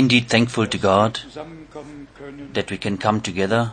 indeed 0.00 0.28
thankful 0.28 0.66
to 0.66 0.78
God 0.78 1.20
that 2.54 2.70
we 2.70 2.78
can 2.78 2.96
come 2.96 3.20
together, 3.20 3.70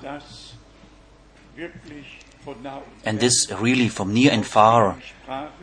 and 3.05 3.19
this 3.19 3.51
really 3.51 3.87
from 3.87 4.13
near 4.13 4.31
and 4.31 4.45
far, 4.45 4.97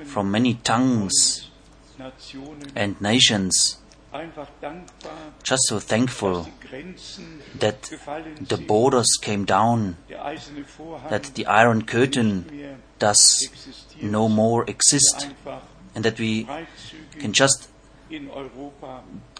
from 0.05 0.31
many 0.31 0.55
tongues 0.55 1.51
and 2.75 3.01
nations, 3.01 3.77
just 5.43 5.63
so 5.69 5.79
thankful 5.79 6.49
that 7.59 7.83
the 8.41 8.57
borders 8.57 9.19
came 9.21 9.45
down, 9.45 9.97
that 11.11 11.25
the 11.35 11.45
Iron 11.47 11.85
Curtain 11.85 12.79
does 12.99 13.21
no 14.01 14.29
more 14.29 14.65
exist, 14.65 15.29
and 15.95 16.05
that 16.05 16.19
we 16.19 16.49
can 17.19 17.33
just 17.33 17.69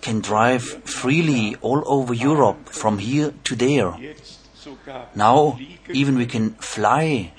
can 0.05 0.21
drive 0.21 0.63
freely 0.85 1.57
all 1.63 1.83
over 1.87 2.13
Europe 2.13 2.69
from 2.69 2.99
here 2.99 3.33
to 3.43 3.57
there. 3.57 3.97
Now 5.15 5.59
even 5.89 6.17
we 6.17 6.27
can 6.27 6.51
fly. 6.61 7.33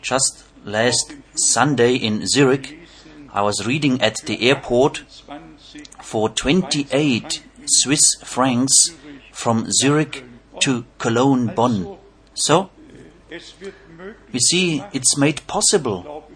Just 0.00 0.44
last 0.64 1.14
Sunday 1.34 1.96
in 1.96 2.26
Zurich, 2.28 2.78
I 3.32 3.42
was 3.42 3.66
reading 3.66 4.00
at 4.00 4.16
the 4.26 4.48
airport 4.48 4.98
for 6.00 6.28
28 6.28 7.42
Swiss 7.66 8.14
francs 8.22 8.74
from 9.32 9.66
Zurich 9.72 10.24
to 10.60 10.84
Cologne, 10.98 11.48
Bonn. 11.48 11.98
So, 12.34 12.70
we 14.32 14.38
see 14.38 14.84
it's 14.92 15.16
made 15.16 15.44
possible. 15.48 16.28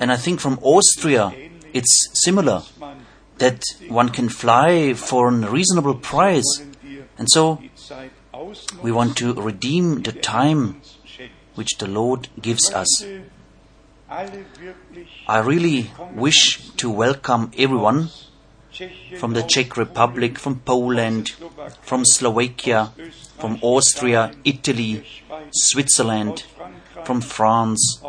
And 0.00 0.10
I 0.10 0.16
think 0.16 0.40
from 0.40 0.58
Austria, 0.62 1.32
it's 1.76 2.08
similar 2.24 2.62
that 3.38 3.62
one 3.88 4.08
can 4.08 4.28
fly 4.30 4.94
for 4.94 5.28
a 5.28 5.32
reasonable 5.32 5.94
price. 5.94 6.62
And 7.18 7.28
so, 7.30 7.60
we 8.82 8.90
want 8.92 9.16
to 9.18 9.34
redeem 9.34 10.02
the 10.02 10.12
time 10.12 10.80
which 11.54 11.76
the 11.78 11.86
Lord 11.86 12.28
gives 12.40 12.70
us. 12.72 13.04
I 14.08 15.38
really 15.40 15.90
wish 16.14 16.70
to 16.76 16.90
welcome 16.90 17.50
everyone 17.58 18.08
from 19.18 19.32
the 19.34 19.42
Czech 19.42 19.76
Republic, 19.76 20.38
from 20.38 20.60
Poland, 20.60 21.32
from 21.82 22.04
Slovakia, 22.04 22.92
from 23.38 23.58
Austria, 23.62 24.32
Italy, 24.44 25.04
Switzerland, 25.50 26.44
from 27.04 27.20
France, 27.20 28.00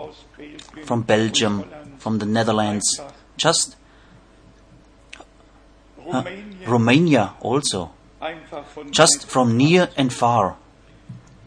from 0.85 1.01
Belgium, 1.03 1.65
from 1.97 2.19
the 2.19 2.25
Netherlands, 2.25 3.01
just 3.37 3.77
uh, 6.11 6.23
Romania. 6.65 7.33
Also, 7.41 7.91
just 8.91 9.27
from 9.27 9.57
near 9.57 9.89
and 9.97 10.11
far. 10.11 10.57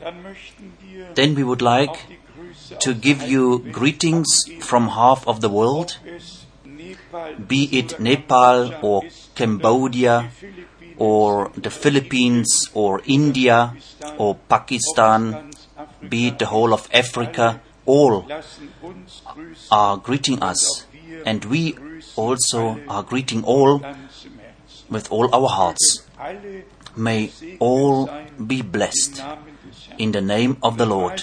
Dann 0.01 0.23
möchten 0.23 0.73
wir 0.81 1.15
Then 1.15 1.37
we 1.37 1.45
would 1.45 1.63
like 1.63 1.99
to 2.79 2.95
give 2.95 3.23
you 3.23 3.59
greetings 3.73 4.27
from 4.61 4.89
half 4.89 5.27
of 5.27 5.41
the 5.41 5.49
world, 5.49 5.99
ob 6.01 6.09
es 6.17 6.47
Nepal 6.65 7.35
be 7.37 7.69
it 7.79 8.01
Nepal 8.01 8.75
or 8.83 9.03
Cambodia 9.35 10.21
oder 10.21 10.25
die 10.25 10.31
Philippinen 10.31 10.97
or 11.01 11.51
the 11.57 11.71
Philippines 11.71 12.71
or 12.75 13.01
India 13.07 13.75
or 14.19 14.37
Pakistan, 14.49 15.51
be 16.09 16.29
it 16.29 16.39
the 16.39 16.47
whole 16.47 16.73
of 16.73 16.89
Africa, 16.93 17.61
all 17.87 18.25
lassen 18.29 18.69
uns 18.83 19.23
grüßen. 19.25 19.71
are 19.71 19.97
greeting 19.99 20.43
us, 20.43 20.87
and 21.27 21.45
we 21.45 21.77
also 22.17 22.81
are 22.89 23.03
greeting 23.03 23.45
all 23.45 23.83
with 24.89 25.11
all 25.11 25.33
our 25.35 25.49
hearts. 25.49 26.07
May 26.97 27.31
all 27.59 28.11
be 28.45 28.63
blessed 28.63 29.23
in 29.99 30.13
the 30.13 30.21
name 30.21 30.57
of 30.63 30.77
the 30.79 30.87
Lord. 30.87 31.23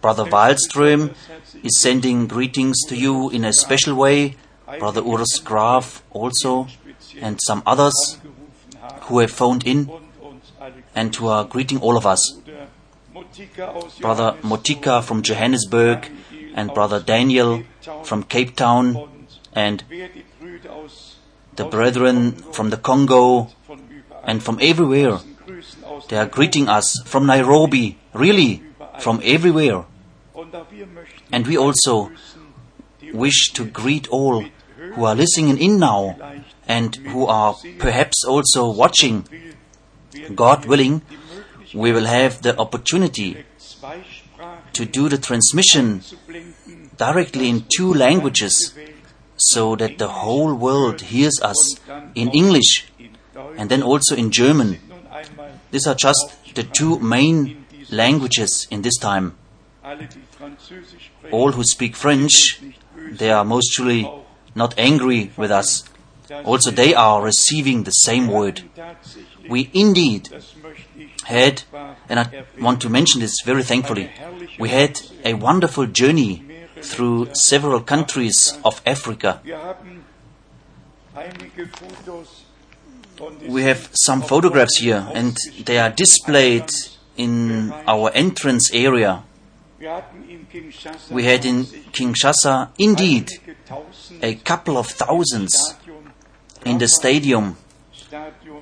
Brother 0.00 0.24
Wallström 0.24 1.14
is 1.62 1.80
sending 1.80 2.26
greetings 2.26 2.76
to 2.88 2.96
you 2.96 3.30
in 3.30 3.44
a 3.44 3.52
special 3.52 3.94
way. 3.94 4.36
Brother 4.78 5.02
Urs 5.02 5.44
Graf 5.44 6.02
also, 6.10 6.68
and 7.20 7.38
some 7.42 7.62
others 7.66 8.18
who 9.02 9.18
have 9.18 9.30
phoned 9.30 9.66
in 9.66 9.90
and 10.94 11.14
who 11.16 11.26
are 11.26 11.44
greeting 11.44 11.80
all 11.80 11.96
of 11.96 12.06
us. 12.06 12.38
Brother 14.00 14.36
Motika 14.42 15.02
from 15.02 15.22
Johannesburg 15.22 16.10
and 16.54 16.72
Brother 16.74 17.00
Daniel 17.00 17.62
from 18.04 18.24
Cape 18.24 18.56
Town 18.56 19.26
and 19.52 19.84
the 21.56 21.64
brethren 21.64 22.32
from 22.52 22.70
the 22.70 22.76
Congo 22.76 23.48
and 24.24 24.42
from 24.42 24.58
everywhere. 24.60 25.18
They 26.08 26.16
are 26.16 26.26
greeting 26.26 26.68
us 26.68 27.00
from 27.04 27.26
Nairobi, 27.26 27.98
really, 28.14 28.62
from 28.98 29.20
everywhere. 29.24 29.84
And 31.32 31.46
we 31.46 31.56
also 31.56 32.10
wish 33.12 33.52
to 33.52 33.64
greet 33.64 34.08
all 34.08 34.44
who 34.94 35.04
are 35.04 35.14
listening 35.14 35.58
in 35.58 35.78
now 35.78 36.16
and 36.66 36.96
who 36.96 37.26
are 37.26 37.56
perhaps 37.78 38.24
also 38.24 38.70
watching. 38.70 39.26
God 40.34 40.66
willing, 40.66 41.02
we 41.74 41.92
will 41.92 42.06
have 42.06 42.42
the 42.42 42.56
opportunity 42.58 43.44
to 44.72 44.84
do 44.84 45.08
the 45.08 45.18
transmission 45.18 46.02
directly 46.96 47.48
in 47.48 47.64
two 47.74 47.92
languages 47.92 48.74
so 49.36 49.74
that 49.76 49.98
the 49.98 50.08
whole 50.08 50.54
world 50.54 51.00
hears 51.00 51.40
us 51.42 51.78
in 52.14 52.28
English 52.30 52.90
and 53.56 53.70
then 53.70 53.82
also 53.82 54.14
in 54.14 54.30
German. 54.30 54.78
These 55.70 55.86
are 55.86 55.94
just 55.94 56.36
the 56.54 56.62
two 56.62 56.98
main 56.98 57.64
languages 57.90 58.66
in 58.70 58.82
this 58.82 58.98
time. 58.98 59.36
All 61.30 61.52
who 61.52 61.64
speak 61.64 61.96
French, 61.96 62.60
they 63.12 63.30
are 63.30 63.44
most 63.44 63.72
surely 63.72 64.10
not 64.54 64.74
angry 64.78 65.32
with 65.36 65.50
us. 65.50 65.84
Also, 66.44 66.70
they 66.70 66.94
are 66.94 67.22
receiving 67.22 67.82
the 67.84 67.90
same 67.90 68.28
word. 68.28 68.62
We 69.48 69.70
indeed 69.72 70.28
had, 71.30 71.62
and 72.08 72.20
I 72.20 72.44
want 72.60 72.80
to 72.82 72.88
mention 72.88 73.20
this 73.20 73.40
very 73.44 73.62
thankfully, 73.62 74.10
we 74.58 74.68
had 74.68 75.00
a 75.24 75.34
wonderful 75.34 75.86
journey 75.86 76.44
through 76.82 77.28
several 77.34 77.80
countries 77.80 78.58
of 78.64 78.80
Africa. 78.84 79.40
We 83.48 83.62
have 83.62 83.90
some 83.92 84.22
photographs 84.22 84.78
here 84.78 85.06
and 85.14 85.36
they 85.64 85.78
are 85.78 85.90
displayed 85.90 86.70
in 87.16 87.72
our 87.86 88.10
entrance 88.14 88.72
area. 88.72 89.22
We 91.10 91.24
had 91.24 91.44
in 91.44 91.66
20 91.66 91.90
Kinshasa 91.92 92.70
indeed 92.78 93.28
a 94.22 94.34
couple 94.36 94.76
of 94.76 94.86
thousands 94.88 95.74
in 96.64 96.78
the 96.78 96.88
stadium, 96.88 97.56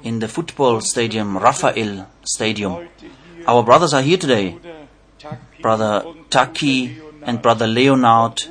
in 0.02 0.18
the 0.18 0.28
football 0.28 0.80
stadium, 0.80 1.38
Rafael 1.38 2.08
Stadium. 2.24 2.88
Our 3.46 3.62
brothers 3.62 3.94
are 3.94 4.02
here 4.02 4.18
today, 4.18 4.58
Brother 5.60 6.04
Taki 6.30 6.98
and 7.22 7.42
Brother 7.42 7.66
Leonard 7.66 8.42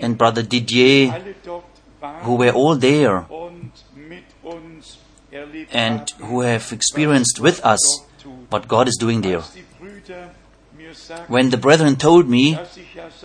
and 0.00 0.18
Brother 0.18 0.42
Didier, 0.42 1.34
who 2.22 2.34
were 2.34 2.50
all 2.50 2.76
there 2.76 3.26
and 5.70 6.10
who 6.18 6.40
have 6.40 6.72
experienced 6.72 7.40
with 7.40 7.64
us 7.64 8.04
what 8.50 8.68
God 8.68 8.88
is 8.88 8.96
doing 8.96 9.20
there. 9.20 9.42
When 11.26 11.50
the 11.50 11.56
brethren 11.56 11.96
told 11.96 12.28
me 12.28 12.58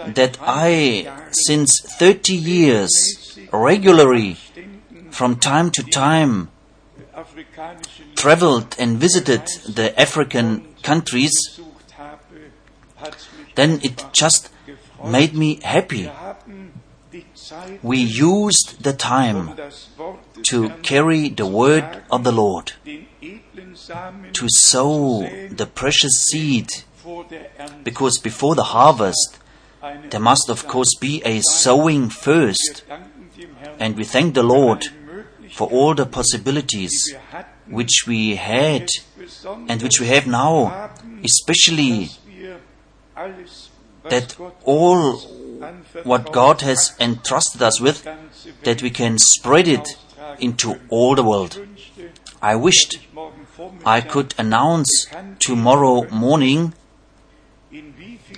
that 0.08 0.38
I, 0.42 1.08
since 1.32 1.80
30 1.82 2.34
years, 2.34 3.40
regularly, 3.52 4.38
from 5.12 5.38
time 5.38 5.72
to 5.72 5.84
time, 5.84 6.50
traveled 8.16 8.76
and 8.80 8.98
visited 8.98 9.48
the 9.68 10.00
African 10.00 10.76
countries, 10.82 11.32
then 13.56 13.80
it 13.84 14.04
just 14.14 14.50
made 15.04 15.34
me 15.34 15.60
happy. 15.64 16.10
We 17.84 17.98
used 17.98 18.84
the 18.84 18.94
time 18.94 19.56
to 20.44 20.70
carry 20.82 21.30
the 21.30 21.46
word 21.46 22.04
of 22.10 22.24
the 22.24 22.32
Lord, 22.32 22.74
to 24.34 24.48
sow 24.48 25.28
the 25.50 25.66
precious 25.68 26.26
seed, 26.26 26.70
because 27.84 28.18
before 28.18 28.56
the 28.56 28.64
harvest, 28.64 29.40
there 30.10 30.20
must 30.20 30.50
of 30.50 30.68
course 30.68 30.96
be 31.00 31.22
a 31.26 31.42
sowing 31.42 32.10
first. 32.10 32.84
And 33.80 33.98
we 33.98 34.04
thank 34.04 34.34
the 34.34 34.44
Lord 34.44 34.88
for 35.54 35.68
all 35.70 35.94
the 35.94 36.06
possibilities 36.06 37.16
which 37.68 38.06
we 38.08 38.36
had 38.36 38.88
and 39.70 39.82
which 39.84 40.00
we 40.00 40.08
have 40.08 40.26
now, 40.26 40.92
especially 41.24 42.10
that 44.10 44.36
all 44.64 45.18
what 46.04 46.34
God 46.34 46.62
has 46.62 46.96
entrusted 47.00 47.62
us 47.62 47.80
with, 47.80 48.08
that 48.64 48.82
we 48.82 48.90
can 48.90 49.18
spread 49.20 49.68
it 49.68 49.88
into 50.40 50.80
all 50.90 51.16
the 51.16 51.24
world. 51.24 51.60
I 52.42 52.56
wished 52.56 52.98
I 53.86 54.02
could 54.02 54.34
announce 54.40 55.08
tomorrow 55.40 56.10
morning 56.10 56.74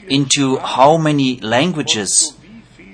into 0.09 0.57
how 0.57 0.97
many 0.97 1.39
languages 1.39 2.35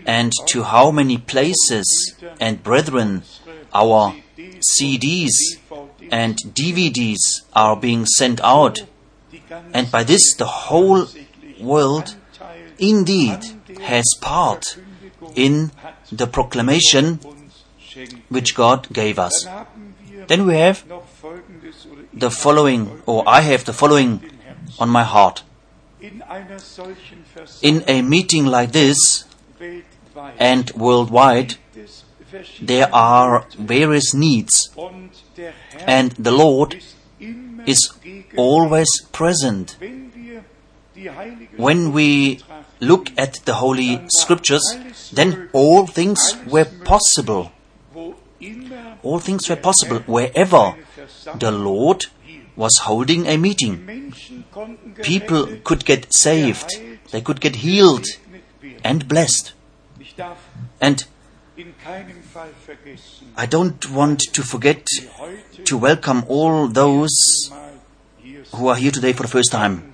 and 0.06 0.32
to 0.48 0.64
how 0.64 0.92
many 0.92 1.18
places 1.18 2.16
and 2.40 2.64
brethren 2.64 3.24
our 3.74 4.16
CDs 4.60 5.32
and 6.12 6.38
DVDs 6.38 7.42
are 7.54 7.76
being 7.76 8.06
sent 8.06 8.42
out. 8.42 8.84
And 9.74 9.92
by 9.92 10.04
this 10.04 10.36
the 10.36 10.46
whole 10.46 11.08
world 11.60 12.16
indeed 12.78 13.40
has 13.82 14.06
part 14.20 14.78
in 15.36 15.72
the 16.12 16.28
proclamation 16.28 17.20
which 18.30 18.56
God 18.56 18.88
gave 18.92 19.20
us. 19.20 19.48
Then 20.28 20.46
we 20.46 20.56
have 20.56 20.84
the 22.14 22.30
following, 22.30 23.02
or 23.06 23.24
I 23.28 23.42
have 23.42 23.66
the 23.66 23.74
following 23.74 24.22
on 24.80 24.90
my 24.90 25.04
heart. 25.04 25.44
In 26.02 27.84
a 27.88 28.02
meeting 28.02 28.46
like 28.46 28.72
this 28.72 29.26
and 30.40 30.72
worldwide, 30.72 31.56
there 32.62 32.94
are 32.94 33.46
various 33.58 34.14
needs, 34.14 34.70
and 35.88 36.12
the 36.12 36.32
Lord 36.32 36.82
is 37.66 37.94
always 38.38 38.90
present. 39.12 39.78
When 41.58 41.92
we 41.92 42.42
look 42.80 43.12
at 43.18 43.40
the 43.46 43.56
Holy 43.56 44.02
Scriptures, 44.10 44.64
then 45.14 45.50
all 45.54 45.88
things 45.88 46.36
were 46.48 46.66
possible. 46.66 47.52
All 49.04 49.20
things 49.20 49.50
were 49.50 49.56
possible 49.56 50.00
wherever 50.06 50.76
the 51.36 51.52
Lord 51.52 52.06
was 52.56 52.80
holding 52.84 53.28
a 53.28 53.38
meeting. 53.38 54.14
People 55.02 55.58
could 55.64 55.86
get 55.86 56.14
saved, 56.14 56.70
they 57.12 57.22
could 57.22 57.42
get 57.42 57.58
healed 57.58 58.06
and 58.84 59.08
blessed. 59.08 59.54
And 60.80 61.06
I 63.38 63.46
don't 63.46 63.92
want 63.92 64.20
to 64.34 64.42
forget 64.42 64.86
to 65.66 65.78
welcome 65.78 66.24
all 66.28 66.68
those 66.68 67.52
who 68.56 68.68
are 68.68 68.76
here 68.76 68.92
today 68.92 69.14
for 69.14 69.24
the 69.24 69.30
first 69.30 69.52
time. 69.52 69.94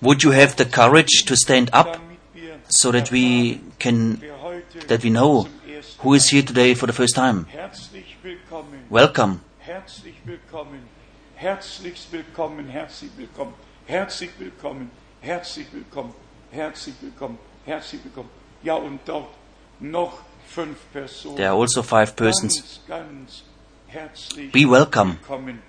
Would 0.00 0.22
you 0.22 0.30
have 0.30 0.56
the 0.56 0.64
courage 0.64 1.24
to 1.26 1.36
stand 1.36 1.70
up 1.72 2.00
so 2.68 2.90
that 2.92 3.10
we 3.10 3.60
can, 3.78 4.22
that 4.86 5.02
we 5.02 5.10
know 5.10 5.48
who 5.98 6.14
is 6.14 6.28
here 6.30 6.42
today 6.42 6.74
for 6.74 6.86
the 6.86 6.92
first 6.92 7.14
time? 7.14 7.46
Welcome. 8.88 9.40
Herzlich 9.58 10.14
willkommen. 10.24 10.88
Herzlich 11.34 12.06
willkommen. 12.10 12.68
Herzlich 12.68 13.10
willkommen. 13.16 13.54
Herzlich 13.86 14.30
willkommen. 14.38 14.90
Herzlich 15.20 15.66
willkommen. 15.72 16.14
Herzlich 16.50 16.94
willkommen. 17.00 17.38
Herzlich 17.64 18.02
willkommen. 18.04 18.30
Ja, 18.62 18.74
und 18.74 19.00
dort 19.04 19.28
noch 19.80 20.18
fünf 20.46 20.76
Personen. 20.92 21.36
There 21.36 21.50
are 21.50 21.60
also 21.60 21.82
five 21.82 22.14
persons. 22.16 22.80
Ganz, 22.88 23.42
ganz 23.92 24.28
Be 24.52 24.68
welcome. 24.70 25.16
willkommen. 25.20 25.62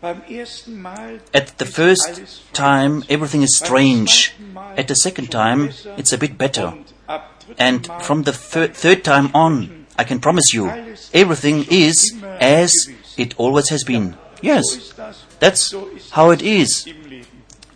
Beim 0.00 0.22
ersten 0.28 0.80
Mal 0.80 1.20
At 1.32 1.54
the 1.58 1.64
first 1.64 2.20
time, 2.52 3.02
everything 3.08 3.42
is 3.42 3.56
strange. 3.56 4.32
At 4.76 4.88
the 4.88 4.94
second 4.94 5.30
time, 5.30 5.70
it's 5.96 6.12
a 6.12 6.16
bit 6.18 6.36
better. 6.36 6.72
Und 6.72 6.84
ab 7.06 7.40
dritten 7.40 7.62
And 7.62 7.86
from 8.02 8.24
the 8.24 8.32
thir- 8.32 8.72
third 8.72 9.04
time 9.04 9.30
on, 9.32 9.86
I 9.98 10.04
can 10.04 10.20
promise 10.20 10.52
you, 10.52 10.70
everything 11.12 11.64
is 11.70 12.14
as 12.38 12.72
it 13.16 13.38
always 13.38 13.70
has 13.70 13.84
been. 13.84 14.14
Yes, 14.42 14.94
that's 15.40 15.74
how 16.10 16.30
it 16.30 16.42
is. 16.42 16.84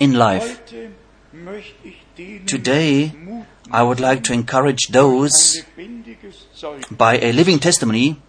In 0.00 0.14
life. 0.14 0.61
Today, 2.47 3.12
I 3.71 3.83
would 3.85 4.00
like 4.00 4.25
to 4.25 4.33
encourage 4.33 4.88
those 4.88 5.62
by 6.90 7.19
a 7.19 7.33
living 7.33 7.61
testimony 7.61 8.21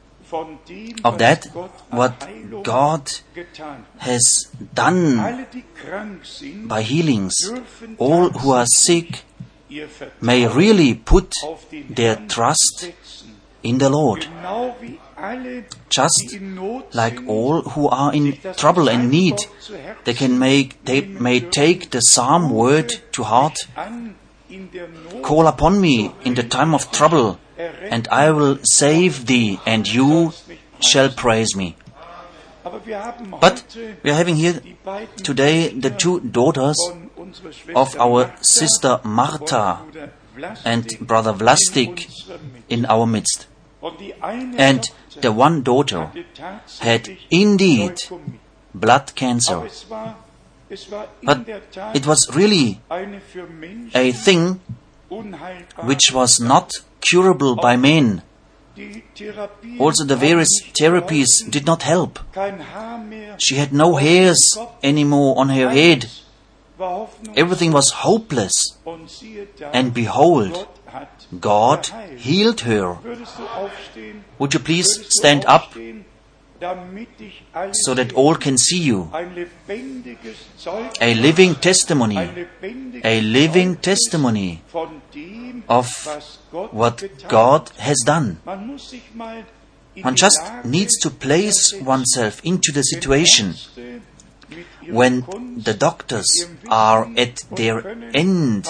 of 1.03 1.17
that, 1.17 1.45
what 1.89 2.27
God 2.63 3.11
has 3.97 4.47
done 4.73 5.47
by 6.67 6.81
healings. 6.83 7.51
All 7.97 8.29
who 8.29 8.51
are 8.51 8.67
sick 8.67 9.23
may 10.21 10.47
really 10.47 10.93
put 10.93 11.33
their 11.89 12.17
trust 12.27 12.91
in 13.63 13.77
the 13.77 13.89
Lord, 13.89 14.27
just 15.89 16.37
like 16.93 17.19
all 17.27 17.61
who 17.61 17.87
are 17.89 18.13
in 18.13 18.37
trouble 18.57 18.89
and 18.89 19.09
need. 19.09 19.37
They 20.03 20.13
can 20.13 20.39
make, 20.39 20.83
they 20.85 21.01
may 21.01 21.39
take 21.39 21.91
the 21.91 21.99
psalm 21.99 22.49
word 22.49 22.93
to 23.13 23.23
heart. 23.23 23.57
Call 25.21 25.47
upon 25.47 25.79
me 25.79 26.13
in 26.23 26.33
the 26.33 26.43
time 26.43 26.73
of 26.73 26.91
trouble, 26.91 27.39
and 27.57 28.07
I 28.09 28.31
will 28.31 28.59
save 28.63 29.25
thee, 29.27 29.59
and 29.65 29.87
you 29.87 30.33
shall 30.79 31.09
praise 31.09 31.55
me. 31.55 31.75
But 32.63 33.63
we 34.03 34.11
are 34.11 34.13
having 34.13 34.35
here 34.35 34.61
today 35.23 35.69
the 35.69 35.89
two 35.89 36.19
daughters 36.19 36.77
of 37.75 37.95
our 37.99 38.33
sister 38.41 38.99
Martha 39.03 39.79
and 40.65 40.99
brother 40.99 41.33
Vlastik 41.33 42.07
in 42.69 42.85
our 42.85 43.05
midst. 43.07 43.47
And 44.57 44.83
the 45.19 45.31
one 45.31 45.61
daughter 45.61 46.11
had 46.79 47.17
indeed 47.29 47.97
blood 48.73 49.13
cancer. 49.15 49.67
But 51.23 51.47
it 51.93 52.07
was 52.07 52.29
really 52.33 52.81
a 53.93 54.11
thing 54.11 54.61
which 55.83 56.11
was 56.13 56.39
not 56.39 56.71
curable 57.01 57.55
by 57.55 57.75
men. 57.75 58.21
Also 59.79 60.05
the 60.05 60.15
various 60.15 60.49
therapies 60.79 61.27
did 61.49 61.65
not 61.65 61.83
help. 61.83 62.19
She 63.37 63.55
had 63.55 63.73
no 63.73 63.95
hairs 63.95 64.57
anymore 64.81 65.37
on 65.37 65.49
her 65.49 65.69
head. 65.69 66.09
Everything 67.35 67.71
was 67.71 67.91
hopeless. 67.91 68.53
And 69.73 69.93
behold, 69.93 70.67
God 71.39 71.85
healed 72.17 72.61
her. 72.61 72.97
Would 74.39 74.53
you 74.53 74.59
please 74.59 75.05
stand 75.09 75.45
up 75.45 75.73
so 77.71 77.93
that 77.93 78.13
all 78.13 78.35
can 78.35 78.57
see 78.57 78.79
you? 78.79 79.09
A 81.01 81.13
living 81.15 81.55
testimony, 81.55 82.47
a 83.03 83.21
living 83.21 83.75
testimony 83.77 84.61
of 85.67 85.87
what 86.71 87.03
God 87.27 87.71
has 87.77 87.97
done. 88.05 88.39
One 88.43 90.15
just 90.15 90.39
needs 90.63 90.97
to 90.99 91.09
place 91.09 91.73
oneself 91.81 92.41
into 92.45 92.71
the 92.71 92.81
situation 92.83 93.55
when 94.89 95.25
the 95.57 95.73
doctors 95.73 96.29
are 96.69 97.09
at 97.17 97.43
their 97.51 97.85
end 98.13 98.67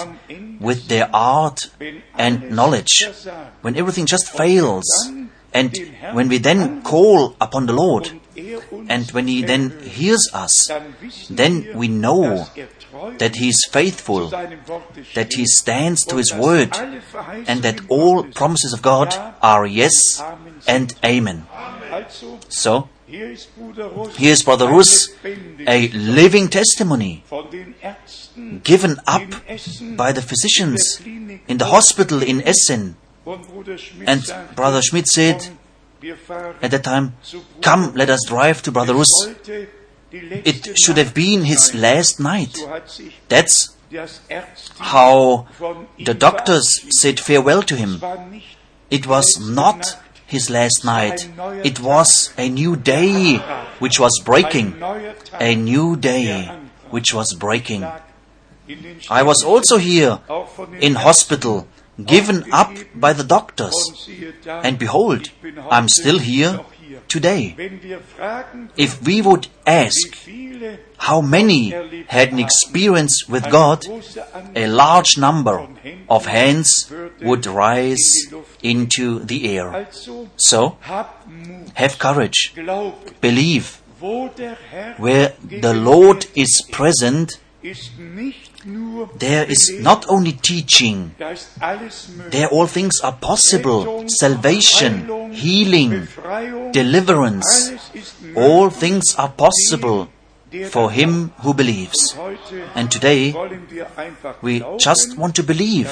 with 0.60 0.88
their 0.88 1.08
art 1.12 1.70
and 2.16 2.50
knowledge, 2.50 3.08
when 3.62 3.76
everything 3.76 4.06
just 4.06 4.30
fails, 4.30 4.84
and 5.52 5.76
when 6.12 6.28
we 6.28 6.38
then 6.38 6.82
call 6.82 7.36
upon 7.40 7.66
the 7.66 7.72
Lord, 7.72 8.10
and 8.88 9.10
when 9.10 9.26
He 9.26 9.42
then 9.42 9.80
hears 9.80 10.28
us, 10.32 10.70
then 11.28 11.68
we 11.74 11.88
know 11.88 12.46
that 13.18 13.36
He 13.36 13.48
is 13.48 13.68
faithful, 13.70 14.28
that 14.28 15.32
He 15.34 15.46
stands 15.46 16.04
to 16.06 16.16
His 16.16 16.32
word, 16.34 16.76
and 17.46 17.62
that 17.62 17.80
all 17.88 18.24
promises 18.24 18.72
of 18.72 18.82
God 18.82 19.14
are 19.42 19.66
yes 19.66 20.22
and 20.66 20.94
amen. 21.04 21.46
So, 22.48 22.88
hier 23.12 23.30
ist 23.30 23.54
Bruder 23.56 23.86
Russ, 23.88 24.16
here 24.16 24.32
is 24.32 24.42
Brother 24.42 24.66
lebendiges 24.66 25.10
a 25.66 25.90
living 25.92 26.48
testimony 26.48 27.22
von 27.28 27.50
den 27.50 27.74
Ärzten 27.82 28.62
given 28.64 28.98
up 29.04 29.22
by 29.98 30.12
the 30.14 30.22
physicians 30.22 31.00
in 31.46 31.58
the 31.58 31.66
hospital 31.66 32.22
in 32.22 32.40
Essen. 32.40 32.96
und 33.26 33.46
Bruder 33.48 33.76
Schmidt 33.76 34.08
And 34.08 34.56
Brother 34.56 34.82
Schmidt 34.82 35.08
said 35.08 35.38
komm, 35.40 35.58
wir 36.00 36.16
fahren 36.16 36.54
at 36.62 36.70
that 36.70 36.84
time, 36.84 37.12
Come, 37.60 37.92
let 37.94 38.08
us 38.08 38.24
drive 38.26 38.62
to 38.62 38.72
Brother 38.72 38.94
Es 38.94 38.98
Russ. 39.00 39.10
sollte 39.24 39.68
die 40.10 40.20
letzte 40.20 40.70
It 40.70 40.82
should 40.82 40.96
have 40.96 41.12
been 41.12 41.44
his 41.44 41.74
last 41.74 42.18
night. 42.18 42.56
So 42.56 42.70
hat 42.70 42.90
sich 42.90 43.12
That's 43.28 43.76
how 44.78 45.46
the 45.98 46.14
doctors 46.14 46.86
said 46.88 47.20
farewell 47.20 47.62
to 47.62 47.76
him. 47.76 47.96
Es 47.96 48.00
war 48.00 48.26
nicht 48.26 48.56
It 48.88 49.06
was 49.06 49.38
not 49.38 49.98
his 50.32 50.48
last 50.50 50.84
night. 50.84 51.28
It 51.62 51.78
was 51.80 52.32
a 52.38 52.48
new 52.48 52.76
day 52.76 53.40
which 53.80 54.00
was 54.00 54.14
breaking. 54.24 54.68
ein 54.72 54.80
neuer 54.80 55.14
Tag, 55.30 55.40
A 55.42 55.54
new 55.56 55.96
day 55.96 56.50
which 56.90 57.12
was 57.14 57.34
breaking. 57.34 57.82
lag 57.82 58.00
in 58.68 58.82
den 58.82 58.96
I 59.10 59.22
was 59.22 59.44
also 59.44 59.76
here 59.78 60.18
auch 60.28 60.48
von 60.48 60.70
den 60.72 60.80
in 60.80 60.94
hospital, 61.04 61.66
given 61.98 62.44
up 62.52 62.70
by 62.94 63.12
the 63.14 63.24
doctors. 63.24 63.74
und 63.88 63.96
siehe 63.98 64.32
da, 64.44 64.60
And 64.60 64.78
behold, 64.78 65.30
I'm 65.70 65.88
still 65.88 66.18
here. 66.18 66.60
Today. 67.08 67.54
Wenn 67.56 67.82
wir 67.82 68.00
fragen, 68.16 68.70
If 68.76 68.98
we 69.06 69.24
would 69.24 69.48
ask 69.64 70.16
how 70.98 71.20
many 71.22 71.72
had 72.08 72.32
an 72.32 72.38
experience 72.38 73.28
with 73.28 73.48
God, 73.50 73.86
a 74.54 74.66
large 74.66 75.18
number 75.18 75.68
of 76.08 76.26
hands 76.26 76.90
would 77.22 77.46
rise 77.46 78.28
into 78.62 79.18
the 79.20 79.56
air. 79.56 79.86
So, 80.36 80.76
have 80.82 81.98
courage, 81.98 82.54
believe. 83.20 83.82
wo 84.02 84.28
der 84.36 84.56
Herr 84.70 84.94
Where 84.98 85.34
the 85.48 85.72
Lord 85.72 86.26
is 86.34 86.64
present, 86.70 87.38
ist 87.62 87.98
nicht 87.98 88.50
nur 88.50 88.51
there 89.18 89.44
is 89.50 89.72
not 89.80 90.06
only 90.08 90.32
teaching, 90.32 91.14
there 92.30 92.48
all 92.48 92.66
things 92.66 93.00
are 93.02 93.12
possible 93.12 94.08
salvation, 94.08 95.32
healing, 95.32 96.08
deliverance. 96.72 97.72
All 98.36 98.70
things 98.70 99.14
are 99.16 99.30
possible 99.30 100.08
for 100.70 100.90
him 100.90 101.32
who 101.40 101.54
believes. 101.54 102.16
And 102.74 102.90
today, 102.90 103.34
we 104.42 104.64
just 104.78 105.16
want 105.16 105.34
to 105.36 105.42
believe 105.42 105.88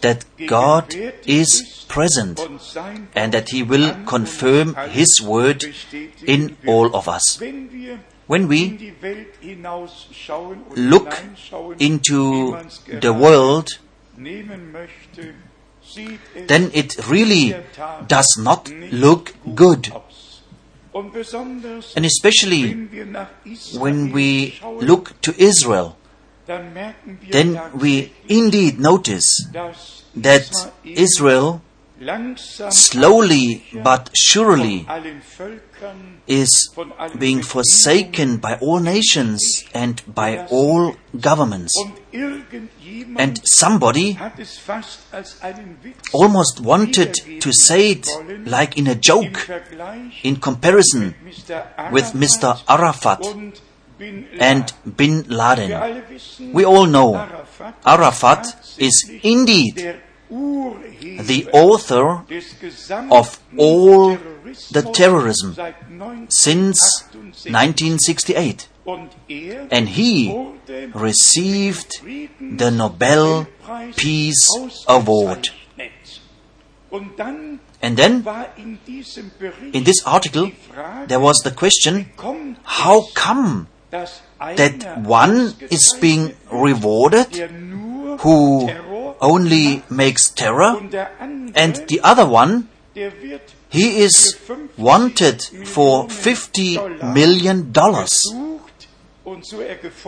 that 0.00 0.24
God 0.46 0.94
is 1.26 1.84
present 1.88 2.40
and 3.14 3.32
that 3.32 3.48
He 3.50 3.62
will 3.62 4.04
confirm 4.04 4.74
His 4.90 5.20
word 5.22 5.64
in 6.26 6.56
all 6.66 6.94
of 6.94 7.08
us. 7.08 7.40
When 8.28 8.50
we 8.50 8.76
die 8.76 8.92
Welt 9.00 9.28
hinausschauen 9.40 10.58
und 10.68 10.76
look 10.76 11.08
into 11.78 12.56
the 13.00 13.08
world, 13.08 13.80
nehmen 14.18 14.70
möchte, 14.70 15.32
sieht 15.82 16.20
es 16.34 16.46
then 16.46 16.70
it 16.74 16.98
really 17.08 17.44
in 17.44 17.50
der 17.50 17.72
Tat 17.72 18.10
does 18.12 18.36
not 18.36 18.70
look 18.90 19.32
good. 19.56 19.90
aus. 19.92 20.42
Und 20.92 21.14
besonders, 21.14 21.96
And 21.96 22.04
especially 22.04 22.70
wenn 22.70 22.92
wir 22.92 23.06
nach 23.06 23.28
Israel 23.44 23.82
when 23.82 24.14
we 24.14 24.52
look 24.80 25.14
to 25.22 25.32
Israel, 25.32 25.94
dann 26.46 26.74
merken 26.74 27.18
wir 27.22 27.30
then 27.30 27.58
we 27.72 28.10
indeed 28.26 28.78
notice 28.78 29.48
that 30.22 30.50
Israel 30.84 31.60
slowly 32.70 33.62
but 33.82 34.10
surely 34.14 34.84
von 34.84 34.88
allen 34.88 35.22
Völkern, 35.36 36.20
is 36.26 36.70
being 37.18 37.42
forsaken 37.42 38.38
by 38.38 38.56
all 38.60 38.80
nations 38.80 39.64
and 39.74 40.02
by 40.14 40.46
all 40.50 40.94
governments. 41.20 41.72
Um 41.80 42.68
and 43.16 43.40
somebody 43.44 44.12
hat 44.12 44.38
es 44.38 44.58
fast 44.58 45.00
als 45.12 45.40
einen 45.42 45.78
Witz 45.82 46.12
almost 46.12 46.60
wanted 46.60 47.14
to 47.40 47.52
say 47.52 47.90
it 47.92 48.06
like 48.46 48.76
in 48.76 48.86
a 48.86 48.94
joke 48.94 49.48
in 50.22 50.36
comparison 50.40 51.14
with 51.92 52.12
Mr. 52.14 52.58
Arafat 52.68 53.24
and 54.40 54.72
Bin 54.84 55.24
Laden. 55.28 56.02
We 56.52 56.64
all 56.64 56.86
know 56.86 57.16
Arafat, 57.84 58.46
is 58.78 59.10
indeed 59.22 60.00
the 60.30 61.48
author 61.52 62.24
of 63.10 63.40
all 63.56 64.18
the 64.70 64.82
terrorism 64.92 65.54
since 66.28 66.80
1968. 67.44 68.68
1968. 68.68 68.68
Und 68.84 69.10
er 69.28 69.66
And 69.70 69.88
he 69.88 70.34
received 70.94 72.00
the 72.40 72.70
Nobel 72.70 73.46
Peace 73.96 74.48
Award. 74.86 75.50
And 76.90 77.96
then 77.96 78.26
in 78.56 79.84
this 79.84 80.02
article 80.06 80.50
there 81.06 81.20
was 81.20 81.42
the 81.44 81.50
question 81.50 82.06
how 82.64 83.06
come 83.14 83.68
that 83.90 84.98
one 85.04 85.54
is 85.70 85.94
being 86.00 86.34
rewarded 86.50 87.36
who 88.20 88.68
only 89.20 89.82
makes 89.90 90.30
terror 90.30 90.76
and 91.54 91.76
the 91.88 92.00
other 92.02 92.26
one 92.26 92.68
he 93.70 94.00
is 94.00 94.38
wanted 94.76 95.42
for 95.64 96.08
50 96.08 96.78
million 97.14 97.72
dollars. 97.72 98.24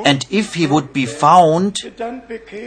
And 0.04 0.26
if 0.30 0.54
he 0.54 0.66
would 0.66 0.92
be 0.92 1.06
found 1.06 1.76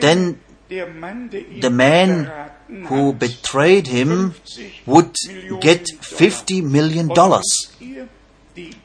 then 0.02 0.40
the 0.70 1.70
man 1.70 2.52
who 2.88 3.14
betrayed 3.14 3.88
him 3.88 4.36
would 4.86 5.16
get 5.62 5.88
50 6.02 6.62
million 6.62 7.08
dollars. 7.08 7.72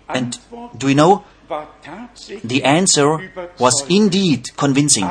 And 0.09 0.39
do 0.77 0.89
you 0.89 0.95
know 0.95 1.25
the 2.45 2.63
answer 2.65 3.31
was 3.59 3.85
indeed 3.89 4.57
convincing. 4.57 5.05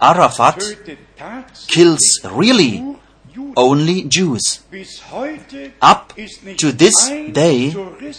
Arafat 0.00 0.76
kills 1.66 2.20
really 2.24 2.96
only 3.56 4.04
Jews. 4.04 4.60
Up 5.80 6.12
to 6.56 6.72
this 6.72 7.08
day 7.32 7.74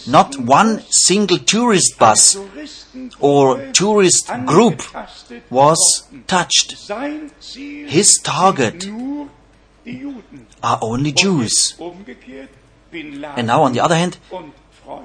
not 0.06 0.38
one 0.38 0.82
single 0.90 1.38
tourist 1.38 1.98
bus 1.98 2.38
or 3.20 3.70
tourist 3.72 4.30
group 4.46 4.82
was 5.50 6.08
touched. 6.26 6.76
His 7.48 8.18
target 8.22 8.86
are 10.62 10.78
only 10.80 11.12
Jews. 11.12 11.74
And 12.92 13.46
now 13.46 13.62
on 13.62 13.72
the 13.72 13.80
other 13.80 13.96
hand 13.96 14.18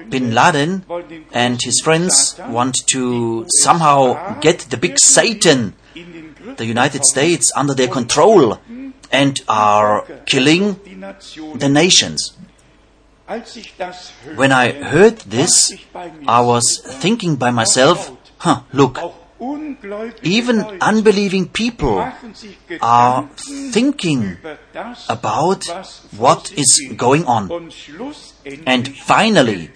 Bin 0.10 0.34
Laden 0.34 0.86
and 1.32 1.62
his 1.62 1.82
friends 1.84 2.39
want 2.47 2.86
to 2.88 3.45
somehow 3.62 4.39
get 4.39 4.60
the 4.69 4.78
big 4.78 5.00
Satan, 5.00 5.73
the 6.58 6.65
United 6.65 7.04
States, 7.06 7.52
under 7.56 7.73
their 7.73 7.88
control 7.88 8.60
and 9.12 9.41
are 9.47 10.06
killing 10.26 10.80
the 11.56 11.69
nations. 11.69 12.34
When 14.36 14.52
I 14.52 14.71
heard 14.71 15.19
this, 15.19 15.73
I 16.28 16.41
was 16.41 16.82
thinking 16.84 17.36
by 17.36 17.52
myself, 17.52 18.12
huh, 18.38 18.62
look, 18.71 19.00
even 20.23 20.60
unbelieving 20.82 21.47
people 21.47 22.12
are 22.82 23.30
thinking 23.71 24.38
about 25.10 25.63
what 26.17 26.52
is 26.54 26.93
going 26.95 27.26
on. 27.26 27.71
And 28.65 28.95
finally, 28.95 29.69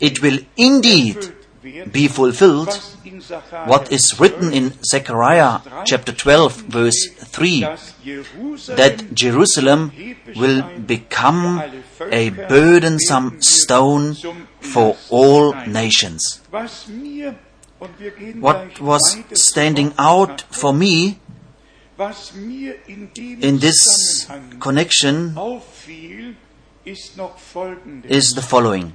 It 0.00 0.22
will 0.22 0.38
indeed 0.56 1.34
be 1.90 2.08
fulfilled 2.08 2.68
was 2.68 3.02
in 3.04 3.20
Sacharja 3.20 3.66
what 3.66 3.90
is 3.90 4.20
written 4.20 4.52
in 4.52 4.72
Zechariah 4.84 5.60
chapter 5.86 6.12
12 6.12 6.56
verse 6.68 7.08
3 7.08 7.60
that 8.76 9.14
Jerusalem 9.14 9.92
will 10.36 10.62
become 10.86 11.62
a 12.10 12.28
burdensome 12.30 13.40
stone 13.40 14.14
for 14.60 14.96
all 15.10 15.54
nations. 15.66 16.40
What 18.40 18.80
was 18.80 19.18
standing 19.32 19.92
out 19.98 20.42
for 20.50 20.72
me 20.72 21.18
in 21.96 23.58
this 23.58 24.26
connection 24.60 25.36
is 26.84 28.32
the 28.34 28.42
following. 28.42 28.92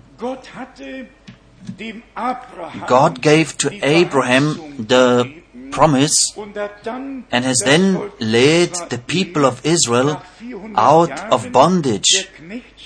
God 2.87 3.21
gave 3.21 3.57
to 3.57 3.85
Abraham 3.85 4.85
the 4.87 5.33
promise 5.71 6.15
and 6.37 7.45
has 7.45 7.61
then 7.63 8.11
led 8.19 8.73
the 8.89 8.97
people 8.97 9.45
of 9.45 9.65
Israel 9.65 10.21
out 10.75 11.31
of 11.31 11.51
bondage 11.51 12.27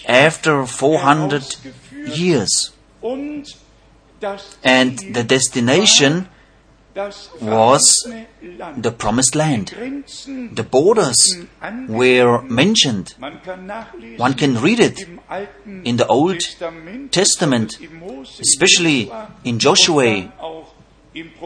after 0.08 0.66
400 0.66 1.56
years. 2.08 2.72
And 4.64 5.00
the 5.14 5.24
destination 5.24 6.28
was 7.42 7.82
the 8.78 8.92
promised 8.92 9.36
land. 9.36 9.68
The 9.70 10.68
borders 10.70 11.38
were 11.88 12.42
mentioned. 12.44 13.16
One 14.18 14.34
can 14.34 14.62
read 14.62 14.80
it 14.80 15.08
in 15.84 15.98
the 15.98 16.08
Old 16.08 16.40
Testament, 17.12 17.80
especially 18.40 19.12
in 19.44 19.60
Joshua 19.60 20.32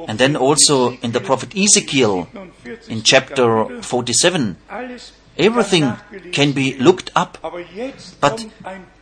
And 0.07 0.17
then 0.17 0.35
also 0.35 0.91
in 1.01 1.11
the 1.11 1.19
prophet 1.19 1.55
Ezekiel, 1.55 2.29
in 2.87 3.01
chapter 3.03 3.81
47, 3.81 4.55
everything 5.37 5.93
can 6.31 6.53
be 6.53 6.77
looked 6.77 7.11
up. 7.15 7.37
But 8.21 8.45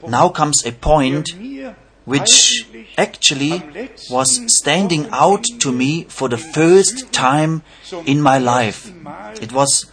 now 0.07 0.29
comes 0.29 0.65
a 0.65 0.71
point 0.71 1.35
which 2.05 2.67
actually 2.97 3.61
was 4.09 4.41
standing 4.59 5.07
out 5.11 5.43
to 5.59 5.71
me 5.71 6.05
for 6.05 6.29
the 6.29 6.37
first 6.37 7.11
time 7.11 7.63
in 8.05 8.21
my 8.21 8.37
life. 8.37 8.91
It 9.41 9.51
was 9.51 9.91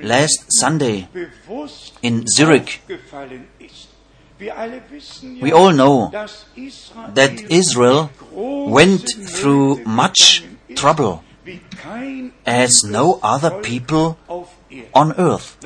last 0.00 0.46
Sunday 0.60 1.08
in 2.02 2.26
Zurich. 2.26 2.80
We 5.40 5.50
all 5.52 5.72
know 5.72 6.10
that 6.10 7.44
Israel 7.50 8.10
went 8.32 9.08
through 9.08 9.82
much 9.84 10.44
trouble 10.74 11.24
as 12.44 12.84
no 12.84 13.18
other 13.22 13.62
people 13.62 14.18
on 14.92 15.14
earth. 15.18 15.56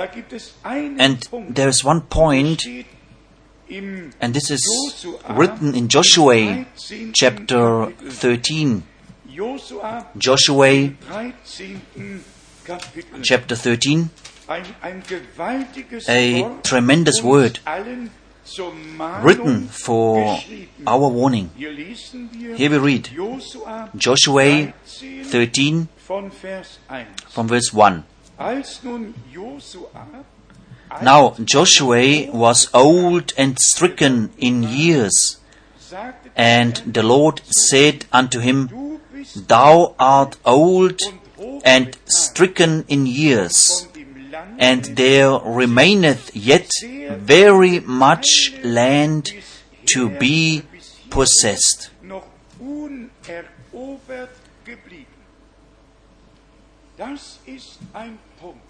And 0.64 1.28
there 1.48 1.68
is 1.68 1.82
one 1.82 2.02
point, 2.02 2.64
and 3.70 4.34
this 4.34 4.50
is 4.50 4.60
written 5.30 5.74
in 5.74 5.88
Joshua 5.88 6.66
chapter 7.12 7.86
13. 7.86 8.82
Joshua 9.28 10.06
chapter 13.22 13.56
13. 13.56 14.10
Ein, 14.48 14.64
ein 14.82 15.02
gewaltiges 15.06 16.08
A 16.08 16.60
tremendous 16.64 17.22
word 17.22 17.60
written 19.22 19.68
for 19.68 20.40
our 20.86 21.08
warning. 21.08 21.50
Here 21.56 22.70
we 22.70 22.78
read 22.78 23.10
Joshua 23.94 24.72
13 24.82 25.22
13 25.24 25.88
von 25.98 26.30
Vers 26.32 26.80
1. 26.88 27.06
from 27.28 27.46
verse 27.46 27.72
1. 27.72 28.04
Now 31.02 31.34
Joshua 31.42 32.30
was 32.32 32.68
old 32.74 33.32
and 33.38 33.58
stricken 33.58 34.32
in 34.36 34.62
years, 34.64 35.38
and 36.36 36.76
the 36.86 37.02
Lord 37.02 37.40
said 37.46 38.04
unto 38.12 38.40
him, 38.40 39.00
Thou 39.34 39.94
art 39.98 40.36
old 40.44 41.00
and 41.64 41.96
stricken 42.06 42.84
in 42.88 43.06
years, 43.06 43.86
and 44.58 44.84
there 44.84 45.38
remaineth 45.38 46.34
yet 46.34 46.70
very 46.82 47.80
much 47.80 48.52
land 48.62 49.32
to 49.86 50.10
be 50.10 50.62
possessed. 51.08 51.90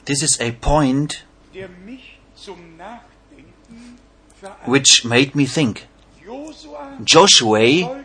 This 0.05 0.23
is 0.23 0.41
a 0.41 0.53
point 0.53 1.25
which 4.65 5.05
made 5.05 5.35
me 5.35 5.47
think. 5.47 5.87
Joshua 7.05 8.05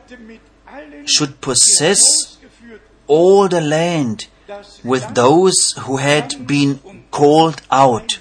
should 1.05 1.41
possess 1.41 2.37
all 3.07 3.47
the 3.47 3.61
land 3.61 4.27
with 4.83 5.13
those 5.13 5.73
who 5.79 5.97
had 5.97 6.47
been 6.47 6.79
called 7.11 7.61
out. 7.71 8.19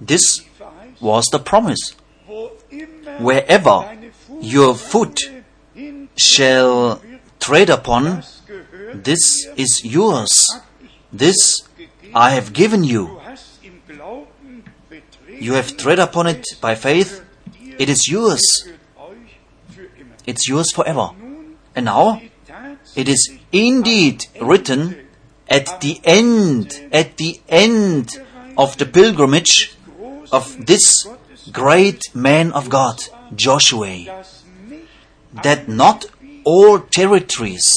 This 0.00 0.40
was 1.00 1.26
the 1.26 1.38
promise. 1.38 1.94
Wherever 3.18 3.98
your 4.40 4.74
foot 4.74 5.18
shall 6.16 7.00
tread 7.40 7.70
upon, 7.70 8.22
this 8.94 9.46
is 9.56 9.84
yours. 9.84 10.60
This. 11.12 11.62
I 12.14 12.30
have 12.30 12.52
given 12.54 12.84
you. 12.84 13.06
Du 13.06 13.20
hast 13.22 13.62
im 13.62 13.82
Glauben 13.86 14.64
betreten, 14.88 15.27
You 15.40 15.54
have 15.54 15.76
tread 15.76 15.98
upon 15.98 16.26
it 16.26 16.44
by 16.60 16.74
faith. 16.74 17.24
It 17.78 17.88
is 17.88 18.08
yours. 18.08 18.68
It's 20.26 20.48
yours 20.48 20.72
forever. 20.72 21.10
And 21.74 21.86
now 21.86 22.20
it 22.96 23.08
is 23.08 23.30
indeed 23.52 24.26
written 24.40 25.06
at 25.48 25.80
the 25.80 26.00
end, 26.04 26.88
at 26.92 27.16
the 27.16 27.40
end 27.48 28.20
of 28.56 28.76
the 28.76 28.86
pilgrimage 28.86 29.76
of 30.32 30.66
this 30.66 31.06
great 31.52 32.14
man 32.14 32.52
of 32.52 32.68
God, 32.68 33.00
Joshua, 33.34 34.24
that 35.42 35.68
not 35.68 36.06
all 36.44 36.80
territories 36.80 37.72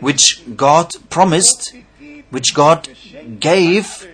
which 0.00 0.42
God 0.56 0.94
promised, 1.10 1.74
which 2.30 2.54
God 2.54 2.88
gave. 3.40 4.08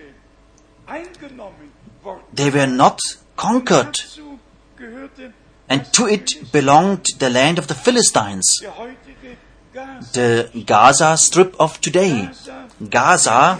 They 2.33 2.49
were 2.49 2.67
not 2.67 2.99
conquered, 3.35 3.99
and 5.69 5.93
to 5.93 6.07
it 6.07 6.51
belonged 6.51 7.05
the 7.19 7.29
land 7.29 7.57
of 7.57 7.67
the 7.67 7.75
Philistines, 7.75 8.45
the 10.13 10.63
Gaza 10.65 11.17
Strip 11.17 11.55
of 11.59 11.79
today. 11.81 12.29
Gaza 12.89 13.59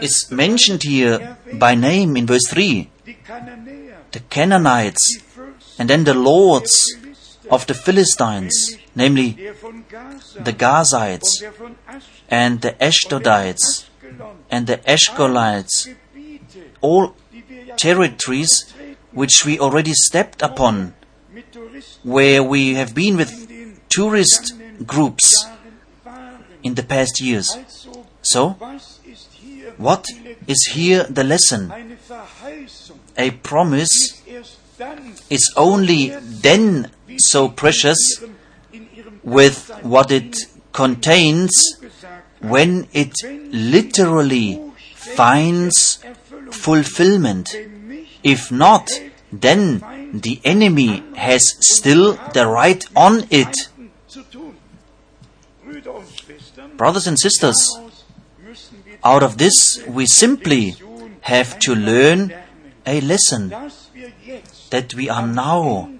is 0.00 0.30
mentioned 0.30 0.82
here 0.82 1.36
by 1.54 1.74
name 1.74 2.16
in 2.16 2.26
verse 2.26 2.46
3 2.48 2.90
the 4.12 4.20
Canaanites, 4.28 5.18
and 5.78 5.88
then 5.88 6.04
the 6.04 6.14
lords 6.14 6.74
of 7.50 7.66
the 7.66 7.74
Philistines, 7.74 8.76
namely 8.94 9.30
the 10.38 10.52
Gazites, 10.52 11.42
and 12.28 12.60
the 12.60 12.72
Ashdodites, 12.72 13.86
and 14.50 14.66
the 14.66 14.76
Gebiete, 14.78 15.96
all 16.82 17.14
territories 17.76 18.72
which 19.12 19.44
we 19.44 19.58
already 19.58 19.92
stepped 19.94 20.42
upon, 20.42 20.94
where 22.02 22.42
we 22.42 22.74
have 22.74 22.94
been 22.94 23.16
with 23.16 23.32
tourist 23.88 24.54
groups 24.86 25.46
in 26.62 26.74
the 26.74 26.82
past 26.82 27.20
years. 27.20 27.56
So, 28.22 28.56
what 29.76 30.06
is 30.46 30.70
here 30.72 31.04
the 31.04 31.24
lesson? 31.24 31.72
A 33.16 33.30
promise 33.30 34.22
is 35.30 35.52
only 35.56 36.08
then 36.20 36.90
so 37.18 37.48
precious 37.48 38.22
with 39.22 39.70
what 39.82 40.10
it 40.10 40.36
contains 40.72 41.50
when 42.40 42.88
it 42.92 43.12
literally 43.52 44.60
finds. 44.94 46.02
Fulfillment. 46.54 47.54
If 48.22 48.52
not, 48.52 48.90
then 49.32 49.82
the 50.12 50.40
enemy 50.44 51.02
has 51.16 51.56
still 51.60 52.14
the 52.34 52.46
right 52.46 52.84
on 52.94 53.26
it. 53.30 53.68
Brothers 56.76 57.06
and 57.06 57.18
sisters, 57.18 57.56
out 59.04 59.22
of 59.22 59.38
this 59.38 59.82
we 59.86 60.06
simply 60.06 60.74
have 61.22 61.58
to 61.60 61.74
learn 61.74 62.34
a 62.86 63.00
lesson 63.00 63.54
that 64.70 64.94
we 64.94 65.08
are 65.08 65.26
now 65.26 65.90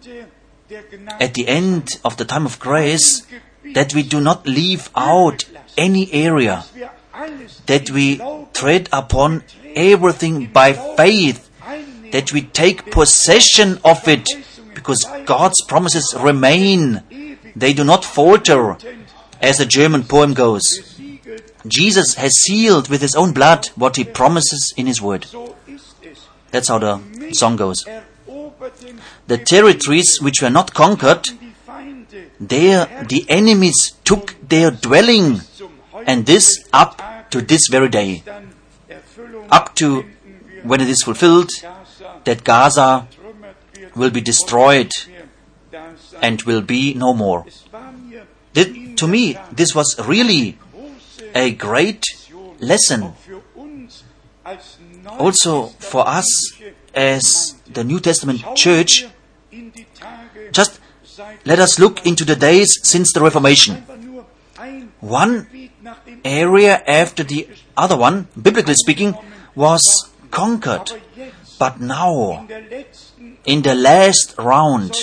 at 1.21 1.35
the 1.35 1.47
end 1.49 1.89
of 2.05 2.17
the 2.17 2.25
time 2.25 2.47
of 2.47 2.59
grace, 2.59 3.27
that 3.75 3.95
we 3.95 4.03
do 4.03 4.21
not 4.21 4.47
leave 4.47 4.91
out 4.97 5.45
any 5.77 6.13
area, 6.13 6.65
that 7.67 7.91
we 7.91 8.21
tread 8.53 8.89
upon 8.93 9.45
everything 9.75 10.47
by 10.47 10.73
faith, 10.73 11.51
that 12.13 12.33
we 12.33 12.43
take 12.43 12.91
possession 12.91 13.79
of 13.85 14.07
it, 14.07 14.29
because 14.75 15.05
God's 15.25 15.63
promises 15.67 16.15
remain. 16.19 17.03
They 17.55 17.73
do 17.73 17.85
not 17.85 18.05
falter, 18.05 18.77
as 19.41 19.59
the 19.59 19.67
German 19.67 20.05
poem 20.05 20.35
goes. 20.35 20.65
Jesus 21.67 22.15
has 22.15 22.33
sealed 22.35 22.89
with 22.89 23.01
his 23.01 23.15
own 23.15 23.33
blood 23.33 23.69
what 23.77 23.97
he 23.97 24.05
promises 24.05 24.73
in 24.77 24.87
his 24.87 25.01
word. 25.01 25.27
That's 26.51 26.69
how 26.69 26.79
the 26.79 27.01
song 27.33 27.57
goes. 27.57 27.85
The 29.27 29.39
territories 29.39 30.21
which 30.21 30.43
were 30.43 30.51
not 30.51 30.75
conquered, 30.75 31.31
there 32.41 33.05
the 33.09 33.25
enemies 33.29 33.95
took 34.05 34.37
their 34.47 34.71
dwelling, 34.71 35.41
and 36.07 36.27
this 36.27 36.69
up 36.73 37.01
to 37.31 37.41
this 37.41 37.69
very 37.69 37.89
day, 37.89 38.23
up 39.53 39.75
to 39.77 40.05
when 40.65 40.81
it 40.81 40.89
is 40.89 41.03
fulfilled 41.03 41.51
that 42.25 42.43
Gaza 42.43 43.07
will 43.95 44.11
be 44.11 44.21
destroyed 44.21 44.91
and 46.21 46.43
will 46.43 46.63
be 46.63 46.95
no 46.95 47.13
more. 47.13 47.47
To 48.55 49.07
me, 49.09 49.37
this 49.53 49.75
was 49.75 49.99
really 50.07 50.59
a 51.35 51.53
great 51.53 52.05
lesson, 52.61 53.13
also 55.19 55.67
for 55.79 56.07
us 56.07 56.29
as 56.95 57.57
the 57.69 57.85
New 57.85 58.01
Testament 58.01 58.45
church. 58.55 59.07
Just 60.53 60.81
let 61.45 61.59
us 61.59 61.79
look 61.79 62.07
into 62.07 62.25
the 62.25 62.37
days 62.37 62.79
since 62.83 63.13
the 63.13 63.21
Reformation. 63.21 63.85
One 65.01 65.49
area 66.25 66.83
after 66.87 67.25
the 67.25 67.49
other 67.77 67.97
one, 67.97 68.29
biblically 68.41 68.75
speaking, 68.75 69.17
was 69.55 70.11
conquered. 70.31 70.93
But 71.59 71.81
now, 71.81 72.47
in 73.45 73.63
the 73.63 73.75
last 73.75 74.35
round, 74.39 74.95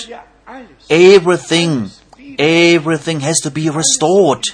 everything, 0.89 1.91
everything 2.37 3.21
has 3.21 3.39
to 3.41 3.51
be 3.51 3.69
restored. 3.69 4.45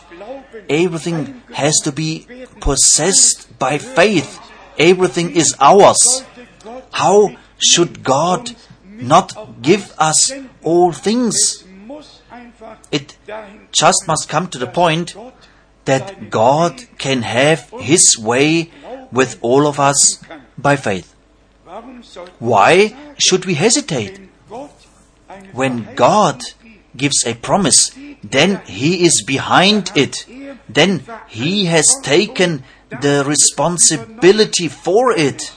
Everything 0.70 1.42
has 1.54 1.76
to 1.84 1.92
be 1.92 2.28
possessed 2.60 3.58
by 3.60 3.78
faith. 3.78 4.40
Everything 4.78 5.36
is 5.36 5.56
ours. 5.60 6.24
How 6.92 7.36
should 7.58 8.04
God 8.04 8.56
not 8.86 9.62
give 9.62 9.94
us 9.98 10.32
all 10.64 10.92
things? 10.92 11.64
It 12.92 13.18
just 13.72 14.08
must 14.08 14.30
come 14.30 14.48
to 14.50 14.58
the 14.58 14.68
point 14.68 15.16
that 15.86 16.30
God 16.30 16.84
can 16.98 17.22
have 17.22 17.70
His 17.80 18.18
way 18.18 18.72
with 19.16 19.40
all 19.42 19.66
of 19.68 19.80
us 19.80 20.20
by 20.58 20.76
faith. 20.76 21.14
Why 22.40 22.96
should 23.18 23.46
we 23.46 23.56
hesitate? 23.56 24.20
When 25.54 25.96
God 25.96 26.44
gives 26.96 27.26
a 27.26 27.34
promise, 27.34 27.96
then 28.24 28.62
He 28.66 29.04
is 29.06 29.24
behind 29.26 29.92
it. 29.96 30.26
Then 30.70 31.04
He 31.28 31.66
has 31.66 31.86
taken 32.04 32.64
the 32.90 33.24
responsibility 33.26 34.68
for 34.68 35.12
it. 35.12 35.52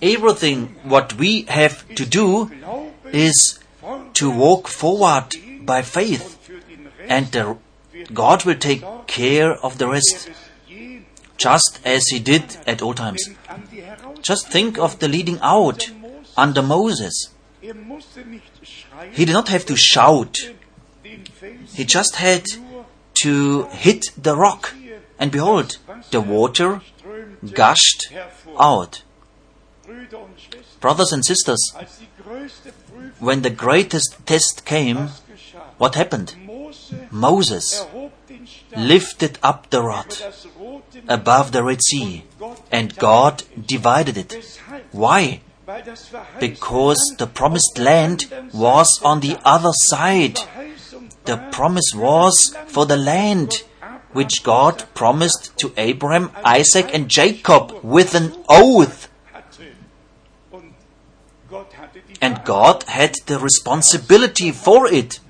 Everything 0.00 0.76
what 0.84 1.14
we 1.14 1.42
have 1.48 1.86
to 1.94 2.04
do 2.04 2.50
is 3.12 3.58
to 4.14 4.30
walk 4.30 4.68
forward 4.68 5.34
by 5.62 5.82
faith, 5.82 6.38
and 7.08 7.58
God 8.12 8.44
will 8.44 8.56
take 8.56 8.84
care 9.06 9.52
of 9.52 9.78
the 9.78 9.88
rest, 9.88 10.30
just 11.36 11.80
as 11.84 12.06
He 12.08 12.20
did 12.20 12.56
at 12.66 12.82
all 12.82 12.94
times. 12.94 13.28
Just 14.22 14.48
think 14.48 14.78
of 14.78 14.98
the 14.98 15.08
leading 15.08 15.38
out 15.42 15.90
under 16.36 16.62
Moses. 16.62 17.28
He 17.60 19.24
did 19.24 19.32
not 19.32 19.48
have 19.48 19.66
to 19.66 19.76
shout, 19.76 20.38
he 21.74 21.84
just 21.84 22.16
had 22.16 22.44
to 23.22 23.64
hit 23.70 24.06
the 24.16 24.36
rock, 24.36 24.74
and 25.18 25.30
behold, 25.30 25.78
the 26.10 26.20
water 26.20 26.80
gushed 27.52 28.12
out. 28.58 29.02
Brothers 30.80 31.12
and 31.12 31.24
sisters, 31.24 31.60
when 33.18 33.42
the 33.42 33.50
greatest 33.50 34.16
test 34.26 34.64
came, 34.64 35.08
what 35.78 35.94
happened? 35.94 36.34
Moses 37.10 37.84
lifted 38.76 39.38
up 39.42 39.70
the 39.70 39.82
rod 39.82 40.16
above 41.08 41.52
the 41.52 41.62
Red 41.62 41.82
Sea, 41.82 42.24
and 42.70 42.96
God 42.96 43.44
divided 43.66 44.16
it. 44.16 44.60
Why? 44.92 45.40
Because 46.38 46.98
the 47.18 47.26
promised 47.26 47.78
land 47.78 48.26
was 48.52 49.00
on 49.02 49.20
the 49.20 49.38
other 49.44 49.72
side. 49.72 50.40
The 51.24 51.38
promise 51.50 51.92
was 51.94 52.54
for 52.66 52.84
the 52.86 52.96
land 52.96 53.62
which 54.12 54.42
God 54.42 54.84
promised 54.94 55.56
to 55.58 55.72
Abraham, 55.76 56.30
Isaac, 56.44 56.90
and 56.92 57.08
Jacob 57.08 57.72
with 57.82 58.14
an 58.14 58.32
oath. 58.48 59.08
And 62.20 62.44
God 62.44 62.84
had 62.84 63.14
the 63.26 63.38
responsibility 63.38 64.50
for 64.50 64.86
it. 64.86 65.20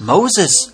Moses 0.00 0.72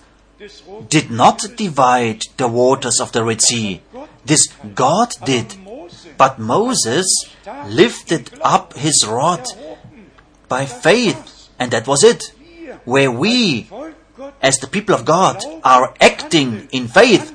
did 0.89 1.11
not 1.11 1.45
divide 1.57 2.23
the 2.37 2.49
waters 2.49 3.01
of 3.01 3.13
the 3.13 3.25
Red 3.25 3.41
Sea. 3.41 3.81
This 4.25 4.49
God 4.75 5.15
did. 5.25 5.55
But 6.17 6.39
Moses 6.39 7.07
lifted 7.67 8.31
up 8.41 8.75
his 8.75 9.05
rod 9.07 9.47
by 10.49 10.67
faith, 10.67 11.49
and 11.59 11.71
that 11.71 11.87
was 11.87 12.05
it. 12.05 12.33
Where 12.85 13.11
we, 13.11 13.69
as 14.43 14.57
the 14.59 14.67
people 14.67 14.95
of 14.95 15.05
God, 15.05 15.43
are 15.65 15.95
acting 16.01 16.69
in 16.73 16.89
faith, 16.89 17.33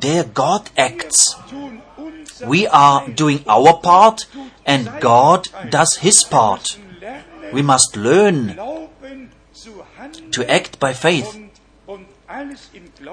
there 0.00 0.24
God 0.24 0.70
acts. 0.76 1.36
We 2.46 2.66
are 2.66 3.08
doing 3.08 3.44
our 3.46 3.78
part, 3.78 4.26
and 4.66 4.90
God 5.00 5.48
does 5.70 5.96
his 5.96 6.22
part. 6.24 6.78
We 7.52 7.62
must 7.62 7.96
learn 7.96 8.56
to 10.32 10.50
act 10.50 10.78
by 10.78 10.92
faith 10.94 11.34
und, 11.34 11.50
und 11.86 12.06
alles 12.06 12.08
im 12.08 12.08
Glauben 12.08 12.19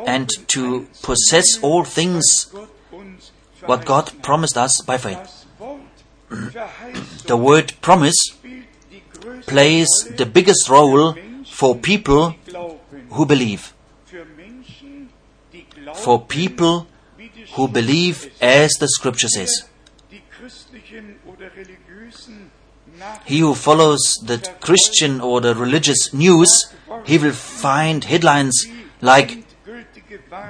and 0.06 0.30
to 0.48 0.88
possess 1.02 1.60
all 1.62 1.84
things 1.84 2.54
what 3.66 3.86
God 3.86 4.12
promised 4.22 4.58
us 4.58 4.82
by 4.82 4.98
faith. 4.98 5.46
The 7.26 7.38
word 7.38 7.74
promise 7.82 8.16
plays 9.48 9.88
the 10.16 10.26
biggest 10.26 10.70
role 10.70 11.16
for 11.46 11.76
people 11.76 12.36
who 13.12 13.26
believe. 13.26 13.74
For 15.96 16.22
people 16.22 16.88
who 17.54 17.68
believe 17.68 18.32
as 18.42 18.72
the 18.80 18.88
scripture 18.88 19.30
says. 19.30 19.64
He 23.26 23.40
who 23.40 23.54
follows 23.54 24.00
the 24.24 24.38
Christian 24.60 25.22
or 25.22 25.42
the 25.42 25.56
religious 25.56 26.14
news, 26.14 26.74
he 27.06 27.18
will 27.18 27.34
find 27.34 28.04
headlines 28.04 28.66
like 29.02 29.44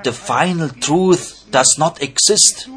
the 0.03 0.12
final 0.13 0.69
truth 0.69 1.45
does 1.49 1.75
not 1.77 2.01
exist. 2.01 2.67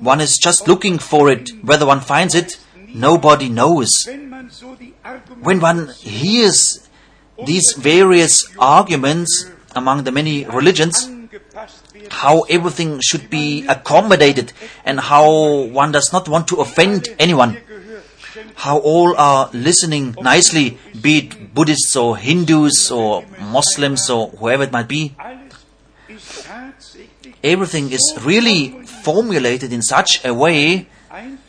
One 0.00 0.20
is 0.20 0.38
just 0.38 0.68
looking 0.68 0.98
for 0.98 1.30
it. 1.30 1.50
Whether 1.62 1.86
one 1.86 2.00
finds 2.00 2.34
it, 2.34 2.58
nobody 2.88 3.48
knows. 3.48 3.90
When 5.40 5.60
one 5.60 5.88
hears 5.98 6.88
these 7.44 7.74
various 7.78 8.46
arguments 8.58 9.50
among 9.74 10.04
the 10.04 10.12
many 10.12 10.44
religions, 10.44 11.10
how 12.10 12.42
everything 12.42 13.00
should 13.00 13.28
be 13.28 13.66
accommodated 13.66 14.52
and 14.84 15.00
how 15.00 15.64
one 15.64 15.92
does 15.92 16.12
not 16.12 16.28
want 16.28 16.48
to 16.48 16.56
offend 16.56 17.08
anyone, 17.18 17.58
how 18.56 18.78
all 18.78 19.14
are 19.16 19.50
listening 19.52 20.16
nicely, 20.20 20.78
be 21.00 21.18
it 21.18 21.54
Buddhists 21.54 21.94
or 21.94 22.16
Hindus 22.16 22.90
or 22.90 23.24
Muslims 23.38 24.08
or 24.08 24.28
whoever 24.30 24.64
it 24.64 24.72
might 24.72 24.88
be. 24.88 25.14
Everything 27.44 27.92
is 27.92 28.16
really 28.22 28.70
formulated 29.04 29.72
in 29.72 29.82
such 29.82 30.24
a 30.24 30.32
way 30.32 30.88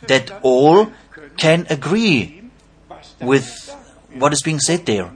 that 0.06 0.30
all 0.42 0.92
can 1.36 1.66
agree 1.70 2.42
with 3.20 3.74
what 4.14 4.32
is 4.32 4.42
being 4.42 4.60
said 4.60 4.84
there. 4.86 5.10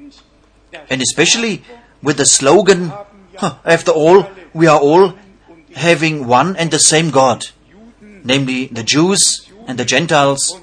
And 0.88 1.02
especially 1.02 1.62
with 2.02 2.16
the 2.16 2.26
slogan, 2.26 2.92
"Huh, 3.36 3.56
after 3.64 3.92
all, 3.92 4.26
we 4.54 4.66
are 4.66 4.80
all 4.80 5.14
having 5.74 6.26
one 6.26 6.56
and 6.56 6.70
the 6.70 6.78
same 6.78 7.10
God, 7.10 7.46
namely 8.24 8.66
the 8.72 8.82
Jews 8.82 9.46
and 9.66 9.78
the 9.78 9.84
Gentiles 9.84 10.56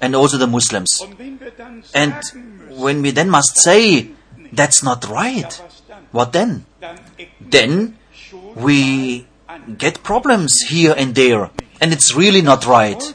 and 0.00 0.14
also 0.14 0.36
the 0.38 0.46
Muslims. 0.46 1.02
And 1.94 2.14
when 2.70 3.02
we 3.02 3.10
then 3.10 3.30
must 3.30 3.58
say, 3.58 4.10
that's 4.52 4.82
not 4.82 5.06
right, 5.08 5.52
what 6.12 6.32
then? 6.32 6.66
Then 7.40 7.98
we 8.54 9.26
get 9.76 10.02
problems 10.02 10.60
here 10.68 10.94
and 10.96 11.14
there, 11.14 11.50
and 11.80 11.92
it's 11.92 12.14
really 12.14 12.42
not 12.42 12.66
right. 12.66 13.14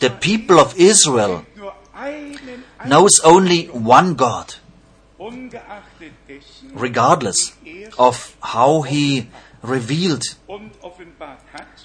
The 0.00 0.10
people 0.10 0.58
of 0.58 0.74
Israel 0.78 1.44
knows 2.86 3.20
only 3.24 3.66
one 3.66 4.14
God, 4.14 4.54
regardless 6.72 7.52
of 7.98 8.36
how 8.42 8.82
he 8.82 9.28
revealed 9.62 10.22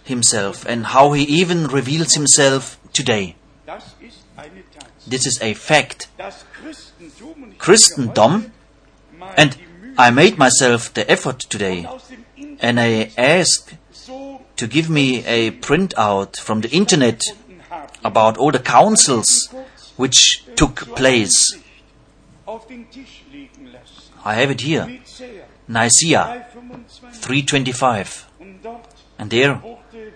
himself 0.06 0.66
and 0.66 0.86
how 0.86 1.12
he 1.12 1.24
even 1.24 1.68
reveals 1.68 2.14
himself 2.14 2.80
today. 2.94 3.36
This 5.10 5.26
is 5.26 5.42
a 5.42 5.54
fact. 5.54 6.10
Das 6.18 6.46
Christentum, 6.62 7.44
und 7.44 7.52
ich 7.54 7.60
Christendom, 7.60 8.52
and 9.38 9.58
I 9.98 10.12
made 10.12 10.38
myself 10.38 10.92
the 10.96 11.08
effort 11.08 11.50
today, 11.50 11.86
aus 11.86 12.08
dem 12.08 12.26
Internet 12.36 12.64
and 12.64 12.80
I 12.80 13.12
asked 13.18 13.78
to 14.56 14.68
give 14.68 14.90
me 14.90 15.24
a 15.26 15.52
printout 15.52 16.38
from 16.38 16.62
the 16.62 16.70
internet 16.70 17.24
about 18.04 18.38
all 18.38 18.52
the 18.52 18.60
councils 18.60 19.50
which 19.98 20.44
took 20.56 20.96
place. 20.96 21.58
auf 22.46 22.68
den 22.68 22.90
Tisch 22.90 23.24
legen 23.32 23.72
lassen. 23.72 24.14
I 24.24 24.34
have 24.34 24.52
it 24.52 24.62
here. 24.62 24.88
Nicaea 25.68 26.46
325. 27.22 27.22
325. 27.22 28.26
Und 28.40 28.64
dort 28.64 28.88
And 29.18 29.32
there, 29.32 29.62
wurde 29.62 30.14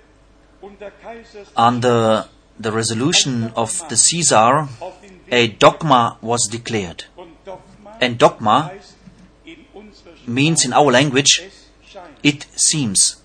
unter 0.61 0.91
Kaisers 0.91 1.47
under 1.55 2.27
the 2.59 2.71
resolution 2.71 3.51
of 3.55 3.87
the 3.89 3.95
Caesar, 3.95 4.67
a 5.31 5.47
dogma 5.47 6.17
was 6.21 6.47
declared. 6.51 7.05
And 8.01 8.17
dogma 8.17 8.71
means 10.27 10.65
in 10.65 10.73
our 10.73 10.91
language, 10.91 11.41
it 12.21 12.45
seems. 12.55 13.21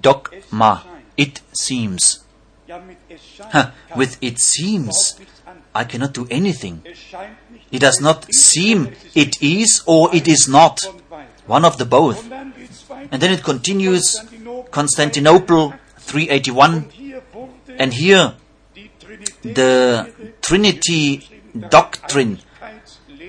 Dogma. 0.00 0.84
It 1.16 1.40
seems. 1.52 2.24
Huh, 3.38 3.70
with 3.96 4.16
it 4.22 4.38
seems. 4.38 5.20
I 5.74 5.84
cannot 5.84 6.12
do 6.14 6.26
anything. 6.30 6.82
It 7.70 7.78
does 7.80 8.00
not 8.00 8.32
seem 8.32 8.92
it 9.14 9.42
is 9.42 9.82
or 9.86 10.14
it 10.14 10.26
is 10.26 10.48
not. 10.48 10.82
One 11.46 11.64
of 11.64 11.78
the 11.78 11.84
both. 11.84 12.30
And 13.10 13.20
then 13.20 13.32
it 13.32 13.42
continues 13.42 14.16
Constantinople 14.70 15.74
381. 15.98 16.90
And 17.80 17.94
here 17.94 18.34
the 19.42 20.12
Trinity 20.42 21.26
doctrine 21.70 22.40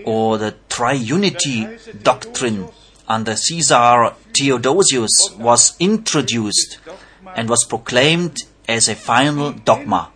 or 0.03 0.37
the 0.37 0.55
triunity 0.67 2.03
doctrine 2.03 2.67
under 3.07 3.35
Caesar 3.35 4.13
Theodosius 4.35 5.31
was 5.37 5.75
introduced 5.79 6.79
and 7.35 7.49
was 7.49 7.63
proclaimed 7.63 8.43
as 8.67 8.89
a 8.89 8.95
final 8.95 9.51
dogma. 9.53 10.11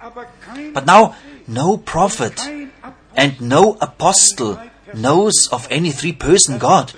But 0.74 0.86
now, 0.86 1.16
no 1.48 1.78
prophet 1.78 2.40
and 3.16 3.40
no 3.40 3.78
apostle 3.80 4.60
knows 4.94 5.48
of 5.52 5.68
any 5.72 5.92
three 5.92 6.14
person 6.14 6.58
God, 6.58 6.92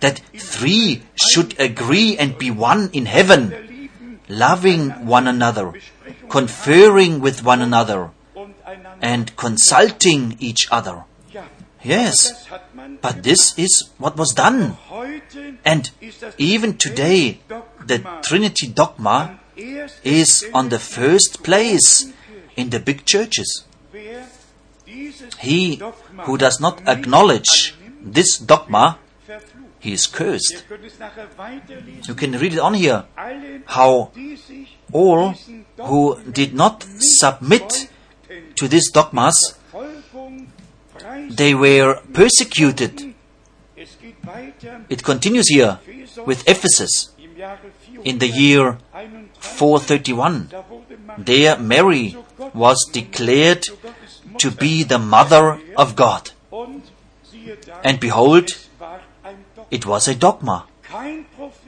that 0.00 0.20
three 0.36 1.02
should 1.14 1.58
agree 1.60 2.16
and 2.16 2.36
be 2.38 2.50
one 2.50 2.90
in 2.92 3.06
heaven, 3.06 3.88
loving 4.28 5.06
one 5.06 5.28
another, 5.28 5.72
conferring 6.28 7.20
with 7.20 7.44
one 7.44 7.60
another, 7.60 8.10
and 9.00 9.34
consulting 9.36 10.36
each 10.38 10.68
other. 10.70 11.04
Yes, 11.82 12.46
but 13.00 13.22
this 13.22 13.58
is 13.58 13.90
what 13.98 14.16
was 14.16 14.32
done. 14.32 14.76
And 15.64 15.90
even 16.36 16.76
today, 16.76 17.40
the 17.86 18.04
Trinity 18.22 18.66
dogma 18.68 19.40
is 19.56 20.44
on 20.52 20.68
the 20.68 20.78
first 20.78 21.42
place 21.42 22.12
in 22.56 22.70
the 22.70 22.80
big 22.80 23.04
churches. 23.06 23.64
He 25.38 25.80
who 26.22 26.36
does 26.36 26.60
not 26.60 26.86
acknowledge 26.86 27.74
this 28.02 28.38
dogma, 28.38 28.98
he 29.78 29.92
is 29.92 30.06
cursed. 30.06 30.64
You 32.06 32.14
can 32.14 32.32
read 32.32 32.52
it 32.54 32.58
on 32.58 32.74
here. 32.74 33.04
How 33.66 34.12
All 34.92 35.34
who 35.78 36.20
did 36.30 36.54
not 36.54 36.84
submit 36.98 37.88
to 38.56 38.68
these 38.68 38.90
dogmas, 38.90 39.54
they 41.30 41.54
were 41.54 42.00
persecuted. 42.12 43.14
It 44.88 45.02
continues 45.02 45.48
here 45.48 45.78
with 46.26 46.48
Ephesus 46.48 47.10
in 48.04 48.18
the 48.18 48.28
year 48.28 48.78
431. 48.92 49.28
431. 49.40 50.48
Da 50.50 50.62
wurde 50.68 50.98
Maria 50.98 51.24
There 51.24 51.58
Mary 51.58 52.16
was 52.54 52.88
declared 52.92 53.66
to 54.38 54.50
be 54.50 54.82
the 54.82 54.98
mother 54.98 55.58
of 55.76 55.96
God. 55.96 56.30
And 57.84 58.00
behold, 58.00 58.48
it 59.70 59.86
was 59.86 60.08
a 60.08 60.14
dogma. 60.14 60.66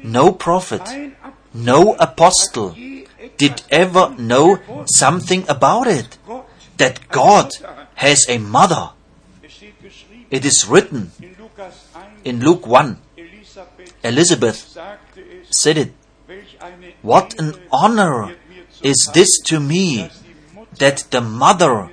No 0.03 0.33
prophet, 0.33 0.83
no 1.55 1.95
apostle 1.95 2.75
did 3.37 3.63
ever 3.71 4.15
know 4.19 4.61
something 4.87 5.49
about 5.49 5.87
it. 5.87 6.19
That 6.77 7.09
God 7.09 7.51
has 7.95 8.27
a 8.29 8.39
mother. 8.39 8.91
It 10.31 10.45
is 10.45 10.67
written 10.67 11.13
in 11.21 11.37
Lukas 11.39 11.89
1, 11.93 12.05
in 12.25 12.41
Luke 12.41 12.67
1. 12.67 12.99
Elizabeth 14.03 14.79
said 15.51 15.79
it. 15.79 15.93
What 17.03 17.39
an 17.39 17.55
honor 17.71 18.35
is 18.83 19.11
this 19.13 19.41
to 19.47 19.61
me 19.61 20.11
that 20.79 21.05
the 21.11 21.21
mother 21.21 21.91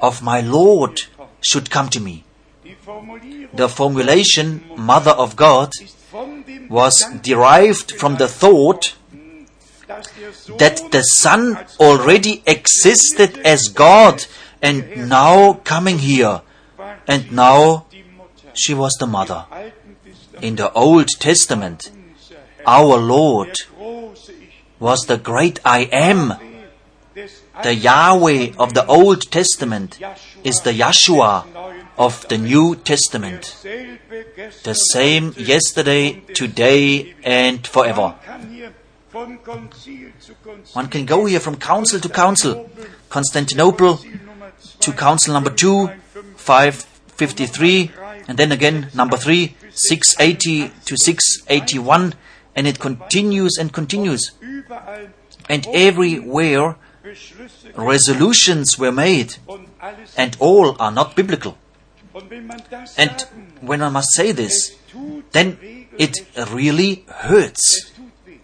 of 0.00 0.22
my 0.22 0.40
Lord 0.40 1.02
should 1.42 1.70
come 1.70 1.88
to 1.90 2.00
me. 2.00 2.24
The 3.52 3.68
formulation 3.68 4.62
Mother 4.76 5.10
of 5.10 5.36
God 5.36 5.72
was 6.68 7.04
derived 7.22 7.92
from 7.92 8.16
the 8.16 8.28
thought 8.28 8.94
that 10.58 10.90
the 10.90 11.02
Son 11.02 11.58
already 11.78 12.42
existed 12.46 13.38
as 13.44 13.68
God 13.68 14.24
and 14.62 15.08
now 15.08 15.54
coming 15.64 15.98
here. 15.98 16.42
And 17.06 17.32
now 17.32 17.86
she 18.54 18.74
was 18.74 18.96
the 18.98 19.06
mother. 19.06 19.46
In 20.40 20.56
the 20.56 20.72
Old 20.72 21.08
Testament, 21.18 21.90
our 22.66 22.96
Lord 22.98 23.56
was 24.78 25.06
the 25.06 25.18
great 25.18 25.60
I 25.64 25.88
am. 25.92 26.34
The 27.62 27.74
Yahweh 27.74 28.52
of 28.58 28.72
the 28.74 28.86
Old 28.86 29.30
Testament 29.30 29.98
is 30.44 30.60
the 30.60 30.72
Yahshua 30.72 31.44
of 31.98 32.26
the 32.28 32.38
New 32.38 32.76
Testament. 32.76 33.56
The 34.62 34.74
same 34.74 35.34
yesterday, 35.36 36.20
today, 36.32 37.14
and 37.22 37.66
forever. 37.66 38.14
One 39.12 40.88
can 40.88 41.04
go 41.04 41.26
here 41.26 41.40
from 41.40 41.56
council 41.56 41.98
to 42.00 42.08
council. 42.08 42.70
Constantinople 43.08 44.00
to 44.80 44.92
council 44.92 45.34
number 45.34 45.50
2, 45.50 45.88
553, 46.36 47.90
and 48.28 48.38
then 48.38 48.52
again 48.52 48.90
number 48.94 49.16
3, 49.16 49.54
680 49.72 50.72
to 50.84 50.96
681, 50.96 52.14
and 52.54 52.66
it 52.66 52.78
continues 52.78 53.56
and 53.58 53.72
continues. 53.72 54.32
And 55.48 55.66
everywhere 55.72 56.76
resolutions 57.74 58.78
were 58.78 58.92
made, 58.92 59.36
and 60.16 60.36
all 60.38 60.76
are 60.80 60.92
not 60.92 61.16
biblical. 61.16 61.58
And 62.96 63.26
when 63.60 63.82
I 63.82 63.88
must 63.88 64.12
say 64.12 64.32
this, 64.32 64.76
then 65.32 65.58
it 65.98 66.16
really 66.52 67.04
hurts. 67.08 67.89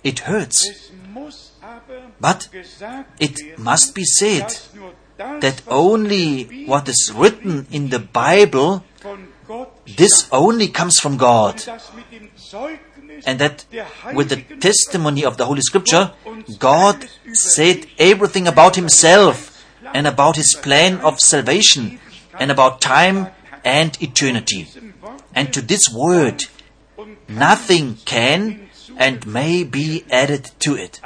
Es 0.06 0.14
tut 0.14 0.26
weh. 0.26 0.26
It 0.26 0.26
hurts. 0.26 0.68
Es 0.68 0.90
muss 1.12 1.52
aber 1.60 2.10
But 2.20 2.50
it 3.18 3.58
must 3.58 3.94
be 3.94 4.04
said 4.04 4.44
dass 4.44 4.70
nur 4.74 4.92
das, 5.18 5.40
that 5.40 5.62
only 5.68 6.66
what 6.66 6.88
is 6.88 7.12
written 7.16 7.66
in 7.70 7.90
the 7.90 7.98
Bible, 7.98 8.82
this 9.96 10.26
only 10.30 10.68
comes 10.68 11.00
from 11.00 11.18
God. 11.18 11.54
und 11.54 11.66
das 11.66 11.92
mit 11.94 12.10
dem 12.12 12.28
Zeugnis 12.36 13.26
And 13.26 13.40
that 13.40 13.66
with 14.14 14.28
the 14.28 14.36
testimony 14.60 15.24
of 15.24 15.36
the 15.38 15.44
Holy 15.44 15.62
Scripture, 15.62 16.12
God 16.58 16.96
said 17.32 17.86
everything 17.98 18.46
about 18.46 18.76
Himself 18.76 19.64
and 19.94 20.06
about 20.06 20.36
His 20.36 20.54
plan 20.54 21.00
of 21.00 21.20
salvation 21.20 21.98
and 22.38 22.50
about 22.50 22.80
time 22.80 23.28
and 23.64 23.96
eternity. 24.02 24.68
And 25.34 25.52
to 25.54 25.62
this 25.62 25.88
word, 25.92 26.44
nothing 27.28 27.96
can 28.04 28.65
and 28.96 29.26
may 29.26 29.62
be 29.64 30.04
added 30.10 30.50
to 30.60 30.74
it. 30.74 31.00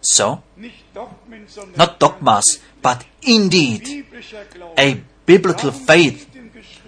So, 0.00 0.42
not 1.76 1.98
dogmas, 1.98 2.60
but 2.82 3.04
indeed 3.22 4.06
a 4.78 5.02
biblical 5.26 5.70
faith. 5.70 6.28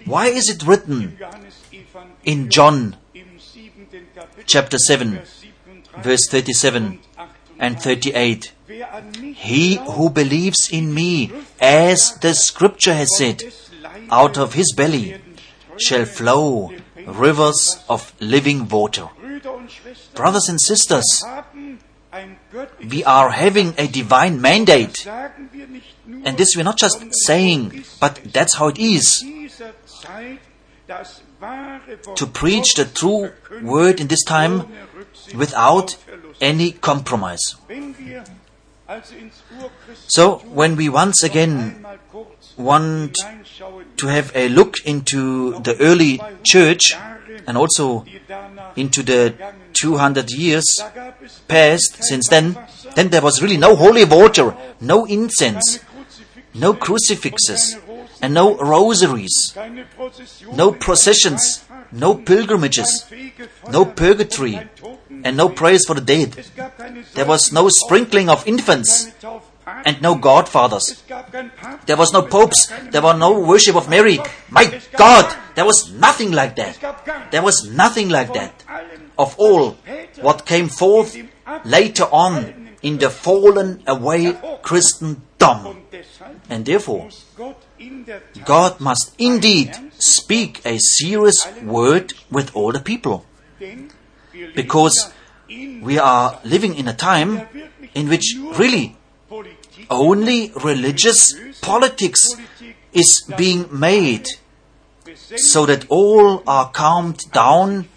Why 0.05 0.27
is 0.27 0.49
it 0.49 0.63
written 0.65 1.17
in 2.23 2.49
John 2.49 2.97
chapter 4.45 4.77
7, 4.77 5.21
verse 6.01 6.27
37 6.29 6.99
and 7.59 7.79
38? 7.79 8.51
38? 8.51 8.51
Wer 8.67 8.87
an 8.93 9.11
mich 9.21 9.37
He 9.37 9.75
who 9.75 10.09
believes 10.09 10.69
in 10.71 10.93
me, 10.93 11.31
as 11.59 12.15
the 12.21 12.33
scripture 12.33 12.93
has 12.93 13.17
said, 13.17 13.43
out 14.09 14.37
of 14.37 14.53
his 14.53 14.73
belly 14.73 15.21
shall 15.77 16.05
flow 16.05 16.71
rivers 17.05 17.83
of 17.89 18.13
living 18.19 18.67
water. 18.67 19.09
Brüder 19.31 19.53
und 19.53 19.71
Schwestern 19.71 20.13
Brothers 20.15 20.49
and 20.49 20.61
sisters, 20.61 21.05
haben 21.25 21.79
ein 22.11 22.37
göttliches 22.51 22.91
we 22.91 23.05
are 23.07 23.31
having 23.31 23.73
a 23.77 23.87
divine 23.87 24.39
mandate. 24.39 24.93
sagen 25.03 25.49
wir 25.51 25.67
nicht 25.67 25.95
nur 26.05 26.25
And 26.27 26.37
this 26.37 26.55
we're 26.55 26.63
not 26.63 26.79
just 26.81 26.99
saying, 27.25 27.83
but 27.99 28.19
that's 28.33 28.59
how 28.59 28.69
it 28.69 28.77
is. 28.77 29.21
in 29.21 29.43
dieser 29.43 29.71
Zeit 29.85 30.39
das 30.87 31.21
wahre 31.39 31.97
Wort 32.05 32.17
To 32.19 32.27
preach 32.27 32.73
the 32.75 32.85
true 32.85 33.31
word 33.61 33.99
in 33.99 34.07
this 34.09 34.23
time 34.25 34.65
without 35.33 35.97
any 36.41 36.73
compromise. 36.73 37.55
Wenn 37.67 37.97
wir 37.97 38.23
also 38.87 39.15
ins 39.15 39.35
Urchristentum 39.51 40.07
So, 40.07 40.41
when 40.53 40.77
we 40.77 40.89
once 40.89 41.23
again 41.23 41.85
want 42.57 43.15
to 43.97 44.07
have 44.07 44.31
a 44.35 44.49
look 44.49 44.75
into 44.85 45.59
the 45.61 45.75
early 45.79 46.21
church 46.43 46.95
and 47.47 47.57
also 47.57 48.05
into 48.75 49.03
the 49.03 49.33
200 49.73 50.31
years 50.31 50.65
past 51.47 52.03
since 52.03 52.27
then, 52.27 52.57
then 52.95 53.09
there 53.09 53.21
was 53.21 53.41
really 53.41 53.57
no 53.57 53.75
holy 53.75 54.05
water, 54.05 54.55
no 54.79 55.05
incense, 55.05 55.79
no 56.53 56.73
crucifixes, 56.73 57.77
and 58.21 58.33
no 58.33 58.57
rosaries, 58.57 59.55
no 60.53 60.71
processions, 60.71 61.65
no 61.91 62.15
pilgrimages, 62.15 63.05
no 63.69 63.85
purgatory, 63.85 64.59
and 65.23 65.35
no 65.37 65.49
prayers 65.49 65.85
for 65.85 65.95
the 65.95 66.01
dead. 66.01 66.31
There 67.13 67.25
was 67.25 67.51
no 67.51 67.69
sprinkling 67.69 68.29
of 68.29 68.47
infants 68.47 69.11
and 69.85 70.01
no 70.01 70.15
godfathers. 70.15 71.03
There 71.85 71.97
was 71.97 72.13
no 72.13 72.23
popes. 72.23 72.71
There 72.91 73.01
was 73.01 73.17
no 73.17 73.39
worship 73.39 73.75
of 73.75 73.89
Mary. 73.89 74.19
My 74.49 74.79
God, 74.97 75.35
there 75.55 75.65
was 75.65 75.91
nothing 75.91 76.31
like 76.31 76.55
that. 76.55 77.31
There 77.31 77.41
was 77.41 77.69
nothing 77.69 78.09
like 78.09 78.33
that. 78.33 78.63
Of 79.17 79.35
all 79.37 79.77
what 80.21 80.45
came 80.45 80.69
forth 80.69 81.17
later 81.65 82.05
on 82.11 82.75
in 82.81 82.97
the 82.97 83.09
fallen 83.09 83.83
away 83.87 84.37
Christendom. 84.61 85.77
And 86.49 86.65
therefore, 86.65 87.09
God 88.45 88.79
must 88.79 89.13
indeed 89.17 89.75
speak 89.97 90.65
a 90.65 90.77
serious 90.79 91.47
word 91.63 92.13
with 92.31 92.55
all 92.55 92.71
the 92.71 92.79
people. 92.79 93.25
Because 94.55 95.11
we 95.49 95.99
are 95.99 96.39
living 96.43 96.75
in 96.75 96.87
a 96.87 96.93
time 96.93 97.47
in 97.93 98.07
which 98.07 98.35
really 98.57 98.95
only 99.91 100.51
religious 100.63 101.35
politics 101.61 102.35
is 102.93 103.23
being 103.37 103.67
made 103.71 104.25
so 105.35 105.65
that 105.65 105.85
all 105.89 106.43
are 106.47 106.71
calmed 106.71 107.29
down 107.31 107.87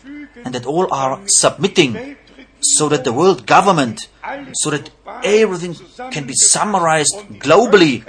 and 0.45 0.55
that 0.55 0.67
all 0.67 0.93
are 0.93 1.21
submitting 1.27 2.17
so 2.61 2.89
that 2.89 3.05
the 3.05 3.13
world 3.13 3.47
government 3.47 4.09
so 4.55 4.71
that 4.71 4.91
everything 5.23 5.75
can 6.11 6.27
be 6.27 6.35
summarized 6.35 7.15
globally 7.39 8.05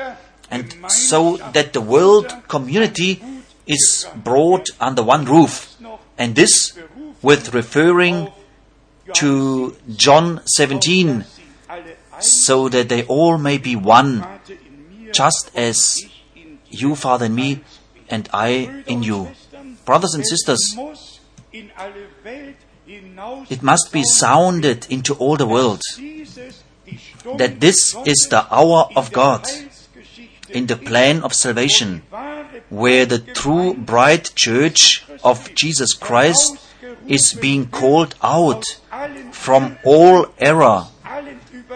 and 0.49 0.75
so 0.89 1.37
that 1.53 1.73
the 1.73 1.81
world 1.81 2.33
community 2.47 3.21
is 3.67 4.07
brought 4.15 4.69
under 4.79 5.03
one 5.03 5.25
roof. 5.25 5.75
And 6.17 6.35
this 6.35 6.77
with 7.21 7.53
referring 7.53 8.31
to 9.13 9.75
John 9.95 10.41
17 10.45 11.25
so 12.19 12.69
that 12.69 12.89
they 12.89 13.03
all 13.05 13.37
may 13.37 13.57
be 13.57 13.75
one 13.75 14.25
just 15.11 15.51
as 15.55 16.05
you 16.69 16.95
father 16.95 17.25
in 17.25 17.35
me 17.35 17.61
and 18.09 18.29
I 18.33 18.83
in 18.87 19.03
you. 19.03 19.31
Brothers 19.85 20.13
and 20.13 20.25
sisters 20.25 20.77
it 23.49 23.63
must 23.63 23.91
be 23.91 24.03
sounded 24.03 24.85
into 24.89 25.13
all 25.15 25.37
the 25.37 25.45
world 25.45 25.81
that 27.37 27.59
this 27.59 27.95
is 28.05 28.27
the 28.29 28.45
hour 28.53 28.89
of 28.95 29.11
God 29.11 29.47
in 30.49 30.67
the 30.67 30.75
plan 30.75 31.23
of 31.23 31.33
salvation, 31.33 32.03
where 32.69 33.05
the 33.05 33.19
true 33.19 33.73
bride 33.73 34.29
church 34.35 35.03
of 35.23 35.53
Jesus 35.55 35.93
Christ 35.93 36.57
is 37.07 37.33
being 37.33 37.67
called 37.67 38.15
out 38.21 38.63
from 39.31 39.77
all 39.83 40.27
error, 40.37 40.85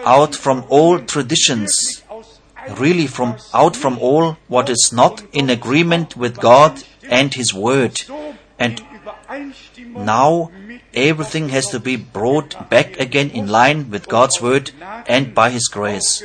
out 0.04 0.34
from 0.34 0.64
all 0.68 0.98
traditions, 0.98 2.02
really 2.78 3.06
from 3.06 3.36
out 3.54 3.76
from 3.76 3.98
all 3.98 4.36
what 4.48 4.68
is 4.68 4.92
not 4.92 5.22
in 5.32 5.50
agreement 5.50 6.16
with 6.16 6.38
God 6.38 6.82
and 7.08 7.32
His 7.34 7.52
Word. 7.54 8.00
And 8.58 8.82
now 9.94 10.50
everything 10.94 11.48
has 11.50 11.68
to 11.68 11.80
be 11.80 11.96
brought 11.96 12.68
back 12.68 12.98
again 12.98 13.30
in 13.30 13.48
line 13.48 13.90
with 13.90 14.08
God's 14.08 14.40
Word 14.40 14.72
and 15.08 15.34
by 15.34 15.50
His 15.50 15.68
grace. 15.68 16.24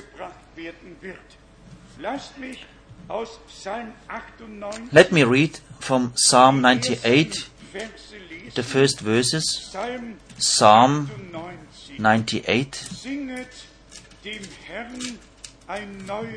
Let 4.91 5.11
me 5.11 5.23
read 5.23 5.59
from 5.80 6.13
Psalm 6.15 6.61
98, 6.61 7.49
the 8.55 8.63
first 8.63 8.99
verses. 8.99 9.76
Psalm 10.38 11.09
98. 12.00 12.76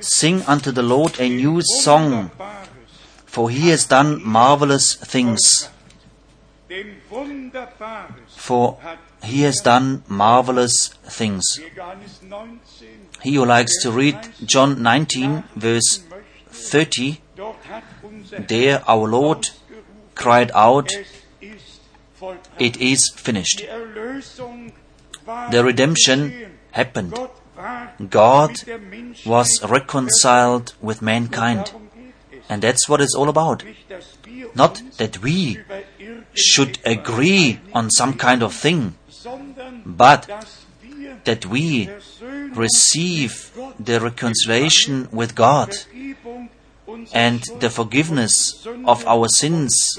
Sing 0.00 0.42
unto 0.42 0.70
the 0.70 0.82
Lord 0.82 1.20
a 1.20 1.28
new 1.28 1.60
song, 1.62 2.30
for 3.26 3.50
he 3.50 3.68
has 3.68 3.86
done 3.86 4.22
marvelous 4.24 4.94
things. 4.94 5.68
For 8.28 8.78
he 9.22 9.42
has 9.42 9.60
done 9.60 10.02
marvelous 10.08 10.88
things. 11.04 11.44
He 13.22 13.34
who 13.34 13.44
likes 13.44 13.82
to 13.82 13.90
read 13.90 14.16
John 14.44 14.82
19, 14.82 15.44
verse 15.56 16.04
30, 16.50 17.20
there 18.48 18.82
our 18.88 19.08
Lord 19.08 19.50
cried 20.14 20.50
out, 20.54 20.90
It 22.58 22.76
is 22.76 23.10
finished. 23.14 23.64
The 25.50 25.62
redemption 25.64 26.56
happened. 26.72 27.18
God 28.08 28.62
was 29.26 29.60
reconciled 29.68 30.74
with 30.80 31.02
mankind. 31.02 31.72
And 32.48 32.62
that's 32.62 32.88
what 32.88 33.00
it's 33.00 33.14
all 33.14 33.28
about. 33.28 33.62
Not 34.54 34.82
that 34.96 35.20
we 35.20 35.60
should 36.34 36.78
agree 36.84 37.60
on 37.74 37.90
some 37.90 38.14
kind 38.14 38.42
of 38.42 38.54
thing, 38.54 38.94
but 39.84 40.30
that 41.24 41.44
we 41.46 41.90
receive 42.54 43.52
the 43.78 44.00
reconciliation 44.00 45.08
with 45.12 45.34
God 45.34 45.76
and 47.12 47.42
the 47.60 47.68
forgiveness 47.68 48.66
of 48.86 49.06
our 49.06 49.28
sins, 49.28 49.98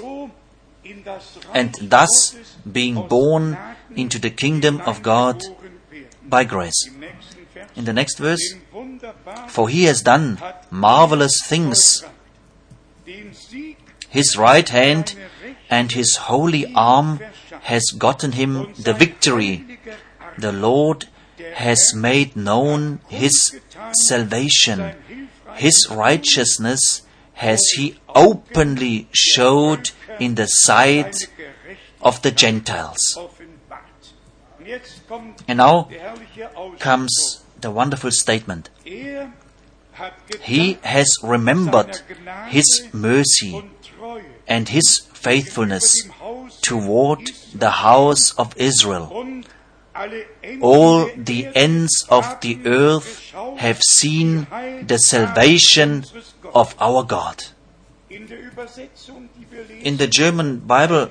and 1.54 1.76
thus 1.82 2.36
being 2.72 3.08
born 3.08 3.58
into 3.96 4.20
the 4.20 4.30
kingdom 4.30 4.82
of 4.82 5.02
God 5.02 5.44
by 6.24 6.44
grace. 6.44 6.90
In 7.76 7.86
the 7.86 7.94
next 7.94 8.18
verse, 8.18 8.56
for 9.48 9.70
he 9.70 9.84
has 9.84 10.02
done 10.02 10.40
marvelous 10.72 11.42
things. 11.46 12.04
His 14.10 14.38
right 14.38 14.68
hand 14.68 15.16
and 15.70 15.92
his 15.92 16.16
holy 16.16 16.72
arm 16.74 17.20
has 17.62 17.92
gotten 17.98 18.34
him 18.34 18.74
the 18.78 18.94
victory. 18.94 19.80
The 20.38 20.52
Lord 20.52 21.08
has 21.54 21.94
made 21.96 22.36
known 22.36 23.02
his 23.08 23.60
salvation. 24.08 24.94
His 25.56 25.88
righteousness 25.90 27.04
has 27.34 27.62
he 27.76 27.98
openly 28.16 29.08
showed 29.12 29.92
in 30.20 30.36
the 30.36 30.48
sight 30.48 31.28
of 32.02 32.22
the 32.22 32.32
Gentiles. 32.32 33.18
And 35.48 35.58
now 35.58 35.90
comes 36.80 37.44
the 37.60 37.72
wonderful 37.72 38.12
statement. 38.12 38.70
He 38.84 40.78
has 40.84 41.18
remembered 41.24 42.02
his 42.48 42.88
mercy 42.94 43.64
and 44.48 44.70
his 44.70 45.08
faithfulness 45.14 46.10
toward 46.62 47.32
the 47.54 47.72
house 47.72 48.34
of 48.38 48.56
Israel. 48.58 49.44
All 50.62 51.10
the 51.16 51.50
ends 51.56 52.06
of 52.10 52.40
the 52.42 52.60
earth 52.66 53.34
have 53.58 53.82
seen 53.82 54.48
the 54.86 54.98
salvation 54.98 56.06
of 56.54 56.76
our 56.80 57.04
God. 57.04 57.44
In 58.10 58.28
the 59.98 60.08
German 60.08 60.60
Bible 60.60 61.10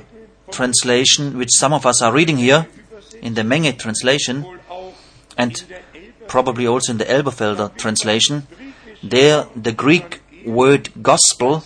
translation, 0.50 1.36
which 1.36 1.50
some 1.52 1.74
of 1.74 1.84
us 1.84 2.00
are 2.00 2.12
reading 2.12 2.38
here, 2.38 2.66
in 3.22 3.34
the 3.34 3.42
Menge 3.42 3.78
translation, 3.78 4.46
and 5.36 5.64
probably 6.26 6.66
also 6.66 6.92
in 6.92 6.98
the 6.98 7.04
Elberfelder 7.04 7.76
translation, 7.76 8.46
there 9.02 9.46
the 9.54 9.72
Greek 9.72 10.20
word 10.44 10.90
gospel 11.02 11.64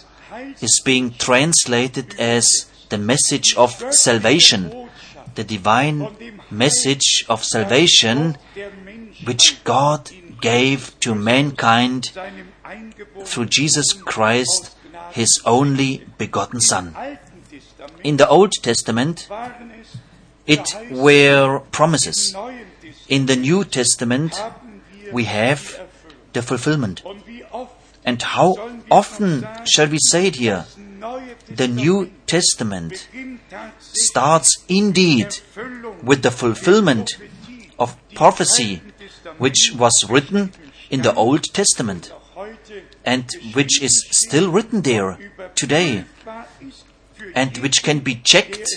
is 0.60 0.80
being 0.84 1.12
translated 1.14 2.14
as 2.18 2.46
the 2.88 2.98
message 2.98 3.54
of 3.56 3.70
salvation, 3.92 4.88
the 5.34 5.44
divine 5.44 6.08
message 6.50 7.24
of 7.28 7.44
salvation 7.44 8.36
which 9.24 9.62
God 9.64 10.10
gave 10.40 10.98
to 11.00 11.14
mankind 11.14 12.12
through 13.24 13.46
Jesus 13.46 13.92
Christ, 13.92 14.76
his 15.12 15.40
only 15.44 16.04
begotten 16.18 16.60
Son. 16.60 16.94
In 18.04 18.16
the 18.16 18.28
Old 18.28 18.52
Testament, 18.52 19.28
it 20.54 20.66
were 20.90 21.60
promises. 21.70 22.36
In 23.08 23.26
the 23.26 23.36
New 23.36 23.64
Testament, 23.64 24.40
we 25.12 25.24
have 25.24 25.80
the 26.32 26.42
fulfillment. 26.42 27.02
And 28.04 28.20
how 28.22 28.48
often 28.90 29.46
shall 29.64 29.88
we 29.88 29.98
say 30.10 30.26
it 30.26 30.36
here? 30.36 30.64
The 31.48 31.68
New 31.68 32.10
Testament 32.26 33.08
starts 33.78 34.50
indeed 34.68 35.38
with 36.02 36.22
the 36.22 36.30
fulfillment 36.30 37.16
of 37.78 37.96
prophecy 38.14 38.82
which 39.38 39.72
was 39.76 39.94
written 40.08 40.52
in 40.90 41.02
the 41.02 41.14
Old 41.14 41.44
Testament. 41.52 42.12
and 43.04 43.30
which 43.54 43.82
is 43.82 44.06
still 44.10 44.50
written 44.50 44.82
there 44.82 45.18
today 45.54 46.04
and 47.34 47.58
which 47.58 47.82
can 47.82 48.00
be 48.00 48.14
checked 48.16 48.68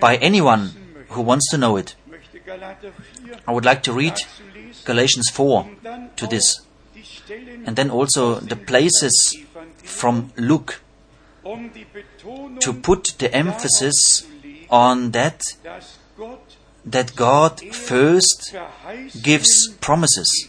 by 0.00 0.16
anyone. 0.16 0.79
Who 1.10 1.22
wants 1.22 1.50
to 1.50 1.58
know 1.58 1.76
it. 1.76 1.96
Ich 2.06 2.12
möchte 2.12 2.40
Galater 2.40 2.92
4 2.92 3.36
I 3.46 3.52
would 3.52 3.64
like 3.64 3.82
to 3.82 3.92
read 3.92 4.14
Galatians 4.84 5.30
4 5.30 5.60
um 5.84 6.10
to 6.16 6.26
this, 6.26 6.66
and 7.66 7.76
then 7.76 7.90
also 7.90 8.40
the 8.40 8.56
places 8.56 9.36
from 9.84 10.32
Luke 10.36 10.80
to 12.60 12.72
put 12.72 13.14
the 13.18 13.32
emphasis 13.32 14.26
on 14.70 15.12
that 15.12 15.40
that 16.84 17.14
God 17.16 17.60
first 17.72 18.54
gives 19.22 19.68
promises 19.80 20.48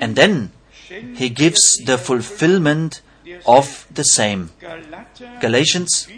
and 0.00 0.16
then 0.16 0.52
he 0.90 1.28
gives 1.28 1.76
the 1.84 1.98
fulfillment 1.98 3.02
of 3.46 3.86
the 3.92 4.04
same. 4.04 4.50
Galatians 5.40 6.08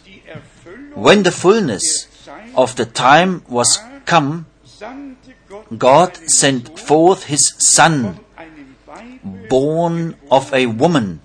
when 0.96 1.24
the 1.24 1.32
fullness 1.32 2.08
of 2.56 2.76
the 2.76 2.86
time 2.86 3.44
was 3.48 3.80
come, 4.06 4.46
God 5.78 6.18
sent 6.30 6.80
forth 6.80 7.26
his 7.26 7.54
Son, 7.58 8.04
von 8.04 8.20
einem 8.38 8.76
Weibe 8.86 9.48
born 9.50 10.16
of 10.30 10.54
a 10.54 10.66
woman, 10.68 11.22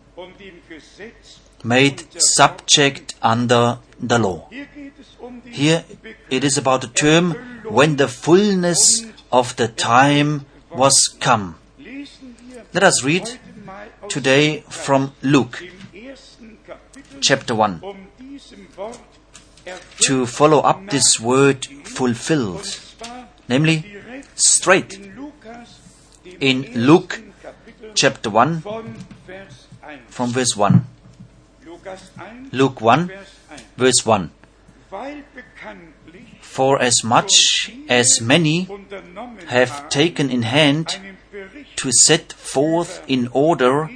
Gesetz 0.69 1.39
made 1.65 2.05
subject 2.19 3.15
under 3.21 3.79
the 4.01 4.19
law. 4.19 4.47
Hier 4.51 4.67
geht 4.67 4.93
es 5.01 5.17
um 5.21 5.43
Here 5.45 5.85
it 6.31 6.45
is 6.45 6.59
about 6.59 6.83
the 6.83 6.89
term 6.89 7.35
when 7.65 7.97
the 7.97 8.09
fullness 8.09 9.05
of 9.33 9.57
the 9.57 9.69
time 9.69 10.45
was 10.71 11.17
come. 11.21 11.57
Let 12.73 12.85
us 12.85 13.03
read 13.03 13.23
heute 13.23 13.39
mal 13.65 13.89
aus 14.03 14.13
today 14.13 14.63
from 14.69 15.13
Luke 15.23 15.59
dem 15.59 15.63
ersten 15.63 15.67
Kapitel 15.67 15.78
chapter 17.21 17.55
1 17.57 17.81
um 17.83 17.97
diesem 18.19 18.67
Wort 18.77 18.99
to 20.01 20.27
follow 20.27 20.61
up 20.61 20.89
this 20.91 21.21
word 21.21 21.67
fulfilled, 21.85 22.65
namely 23.49 23.85
straight 24.35 24.99
in 26.41 26.65
Luke 26.75 27.21
chapter 27.95 28.31
1 28.31 28.63
von 28.63 28.95
Vers 29.27 29.69
1. 29.83 29.99
from 30.09 30.33
verse 30.33 30.57
1. 30.57 30.85
Luke 32.53 32.81
1 32.81 33.11
verse 33.77 34.07
1. 34.07 34.31
For 36.41 36.81
as 36.81 37.05
much 37.05 37.73
as 37.89 38.21
many 38.21 38.69
have 39.49 39.89
taken 39.89 40.31
in 40.31 40.43
hand 40.43 40.99
to 41.77 41.91
set 41.93 42.33
forth 42.33 43.03
in 43.07 43.29
order 43.33 43.91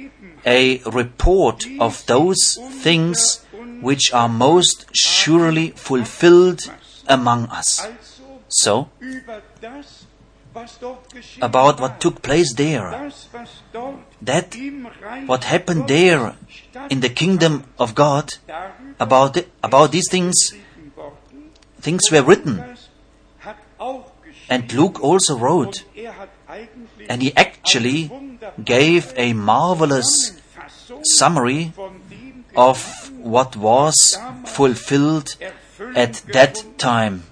a 0.45 0.79
report 0.85 1.65
of 1.79 2.05
those 2.05 2.57
things 2.81 3.45
which 3.81 4.13
are 4.13 4.29
most 4.29 4.85
surely 4.95 5.71
fulfilled 5.71 6.71
among 7.07 7.45
us. 7.47 7.87
So, 8.49 8.89
about 11.41 11.79
what 11.81 11.99
took 11.99 12.21
place 12.21 12.53
there, 12.53 13.11
that 14.21 14.55
what 15.25 15.45
happened 15.45 15.87
there 15.87 16.35
in 16.89 16.99
the 16.99 17.09
kingdom 17.09 17.65
of 17.79 17.95
God, 17.95 18.35
about, 18.99 19.33
the, 19.33 19.47
about 19.63 19.91
these 19.91 20.09
things, 20.09 20.53
things 21.79 22.11
were 22.11 22.21
written. 22.21 22.63
And 24.49 24.71
Luke 24.73 25.01
also 25.01 25.37
wrote, 25.37 25.83
and 27.09 27.21
he 27.21 27.35
actually 27.35 28.11
gave 28.63 29.13
a 29.15 29.33
marvelous 29.33 30.39
summary 31.17 31.73
of 32.55 33.11
what 33.17 33.55
was 33.55 34.17
fulfilled 34.45 35.35
at 35.95 36.21
that 36.33 36.63
time. 36.77 37.23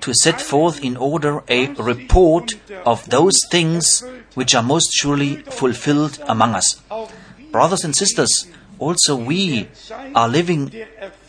to 0.00 0.12
set 0.12 0.40
forth 0.40 0.82
in 0.82 0.96
order 0.96 1.42
a 1.48 1.68
report 1.74 2.54
of 2.84 3.08
those 3.10 3.36
things 3.50 4.02
which 4.34 4.54
are 4.54 4.62
most 4.62 4.90
surely 4.92 5.36
fulfilled 5.36 6.18
among 6.26 6.54
us. 6.54 6.80
Brothers 7.52 7.84
and 7.84 7.94
sisters, 7.94 8.46
also 8.78 9.16
we 9.16 9.68
are 10.14 10.28
living 10.28 10.72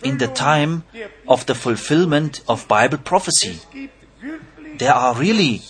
in 0.04 0.18
the 0.18 0.28
time 0.28 0.84
of 1.28 1.46
the 1.46 1.56
fulfillment 1.56 2.42
of 2.48 2.68
Bible 2.68 2.98
prophecy. 2.98 3.60
There 4.78 4.94
are 4.94 5.16
really 5.16 5.62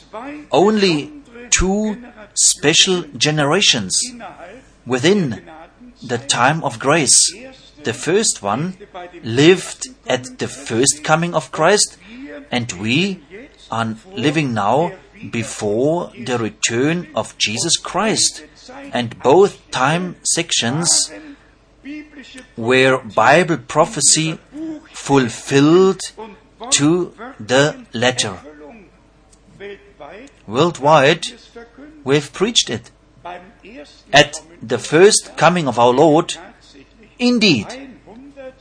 only 0.52 1.19
two 1.50 2.02
special 2.34 3.04
generations 3.18 3.98
within 4.86 5.44
the 6.02 6.18
time 6.18 6.64
of 6.64 6.80
grace. 6.80 7.18
The 7.84 7.94
first 7.94 8.42
one 8.42 8.78
lived 9.24 9.88
at 10.08 10.40
the 10.40 10.48
first 10.48 11.04
coming 11.04 11.34
of 11.34 11.52
Christ, 11.52 11.98
and 12.52 12.72
we 12.74 13.24
are 13.72 13.96
living 14.12 14.54
now 14.54 14.94
before 15.32 16.12
the 16.26 16.38
return 16.38 17.08
of 17.16 17.38
Jesus 17.38 17.78
Christ. 17.78 18.44
And 18.94 19.18
both 19.20 19.70
time 19.72 20.16
sections 20.24 21.12
were 22.58 23.00
Bible 23.00 23.58
prophecy 23.58 24.40
fulfilled 24.94 26.02
to 26.72 27.14
the 27.40 27.86
letter. 27.94 28.38
Worldwide, 30.50 31.28
we've 32.04 32.34
preached 32.34 32.70
it. 32.72 32.90
At 34.12 34.42
the 34.64 34.80
first 34.80 35.38
coming 35.38 35.68
of 35.68 35.78
our 35.78 35.94
Lord, 35.94 36.34
indeed, 37.20 37.68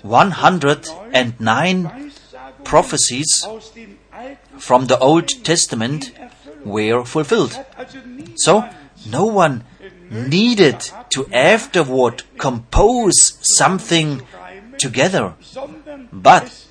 109 0.03 2.12
prophecies 2.62 3.47
from 4.59 4.86
the 4.86 4.99
Old 4.99 5.28
Testament 5.43 6.12
were 6.62 7.07
fulfilled. 7.07 7.59
So, 8.36 8.68
no 9.07 9.24
one 9.24 9.64
needed 10.11 10.91
to 11.14 11.26
afterward 11.32 12.24
compose 12.36 13.39
something 13.41 14.20
together, 14.76 15.32
but 16.12 16.66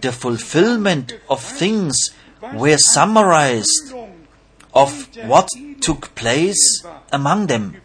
the 0.00 0.10
fulfillment 0.10 1.14
of 1.30 1.40
things 1.40 2.10
were 2.52 2.76
summarized 2.76 3.94
of 4.74 5.08
what 5.26 5.48
took 5.80 6.14
place 6.14 6.84
among 7.12 7.46
them. 7.46 7.76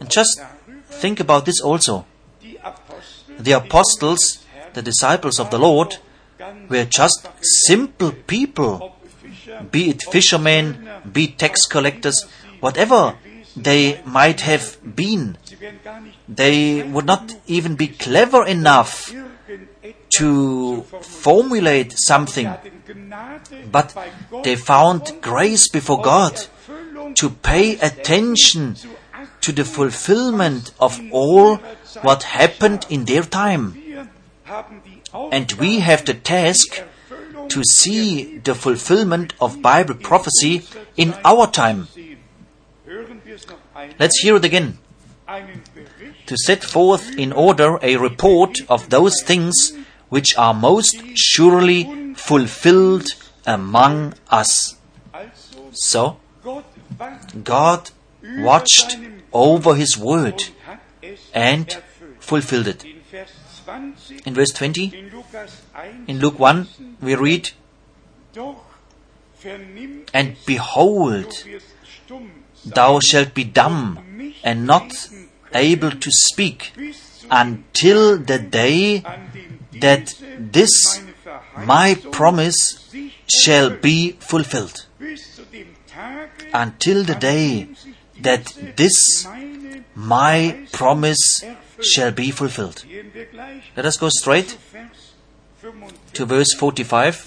And 0.00 0.10
just 0.10 0.40
think 0.88 1.20
about 1.20 1.44
this 1.44 1.60
also. 1.60 2.06
The 3.38 3.52
apostles, 3.52 4.44
the 4.74 4.82
disciples 4.82 5.38
of 5.40 5.50
the 5.50 5.58
Lord, 5.58 5.96
were 6.68 6.84
just 6.84 7.28
simple 7.40 8.12
people, 8.12 8.96
be 9.70 9.90
it 9.90 10.02
fishermen, 10.02 10.88
be 11.10 11.24
it 11.24 11.38
tax 11.38 11.66
collectors, 11.66 12.24
whatever 12.60 13.14
they 13.56 14.00
might 14.04 14.42
have 14.42 14.78
been. 14.96 15.38
They 16.28 16.82
would 16.82 17.06
not 17.06 17.34
even 17.46 17.76
be 17.76 17.88
clever 17.88 18.46
enough 18.46 19.12
to 20.16 20.82
formulate 21.00 21.94
something, 21.96 22.52
but 23.70 23.94
they 24.42 24.56
found 24.56 25.20
grace 25.20 25.68
before 25.68 26.00
God 26.00 26.46
to 27.14 27.30
pay 27.30 27.78
attention 27.78 28.76
to 29.40 29.52
the 29.52 29.64
fulfillment 29.64 30.72
of 30.80 31.00
all 31.12 31.56
what 32.02 32.22
happened 32.24 32.86
in 32.88 33.04
their 33.04 33.22
time. 33.22 33.76
And 35.32 35.52
we 35.52 35.80
have 35.80 36.04
the 36.04 36.14
task 36.14 36.82
to 37.48 37.62
see 37.64 38.38
the 38.38 38.54
fulfillment 38.54 39.34
of 39.40 39.62
Bible 39.62 39.94
prophecy 39.94 40.62
in 40.96 41.14
our 41.24 41.46
time. 41.50 41.88
Let's 43.98 44.18
hear 44.20 44.36
it 44.36 44.44
again. 44.44 44.78
To 46.26 46.36
set 46.44 46.64
forth 46.64 47.16
in 47.16 47.32
order 47.32 47.78
a 47.82 47.96
report 47.96 48.58
of 48.68 48.90
those 48.90 49.22
things 49.22 49.72
which 50.10 50.36
are 50.36 50.52
most 50.52 50.96
surely 51.14 52.14
fulfilled 52.14 53.08
among 53.46 54.14
us. 54.28 54.76
So, 55.72 56.18
God 57.42 57.90
watched 58.22 58.98
over 59.32 59.74
His 59.74 59.96
word 59.96 60.44
and 61.32 61.82
fulfilled 62.18 62.68
it. 62.68 62.84
In 62.84 63.00
Vers 63.10 63.30
20 63.64 64.22
In 64.26 64.34
verse 64.34 64.50
20, 64.52 64.84
in 64.84 65.10
Lukas 65.10 65.62
1 65.74 66.04
in 66.08 66.18
Luke 66.18 66.38
1, 66.38 66.66
we 67.00 67.14
read, 67.14 67.50
And 70.12 70.36
behold, 70.46 71.44
thou 72.64 73.00
shalt 73.00 73.34
be 73.34 73.44
dumb 73.44 73.98
and 74.42 74.66
not 74.66 74.92
able 75.54 75.90
to 75.90 76.10
speak 76.10 76.72
until 77.30 78.18
the 78.18 78.38
day 78.38 79.02
that 79.80 80.14
this 80.38 81.02
my 81.56 81.94
promise 82.10 82.60
shall 83.28 83.70
be 83.70 84.12
fulfilled 84.20 84.86
until 86.52 87.04
the 87.04 87.14
day 87.14 87.68
that 88.20 88.52
this 88.76 89.26
my 89.94 90.66
promise 90.72 91.44
shall 91.82 92.12
be 92.12 92.30
fulfilled. 92.30 92.84
Let 93.76 93.86
us 93.86 93.96
go 93.96 94.08
straight 94.08 94.56
zu 95.60 95.72
Vers 95.72 95.86
45 95.94 96.12
to 96.14 96.26
verse 96.26 96.54
45 96.54 97.24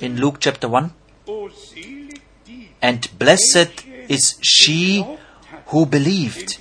in 0.00 0.16
Luke 0.16 0.38
chapter 0.40 0.68
1. 0.68 0.90
O 1.26 1.48
selig 1.50 2.20
die, 2.46 2.68
And 2.80 3.08
blessed 3.18 3.84
is 4.08 4.38
she 4.40 5.04
who 5.66 5.86
believed, 5.86 6.58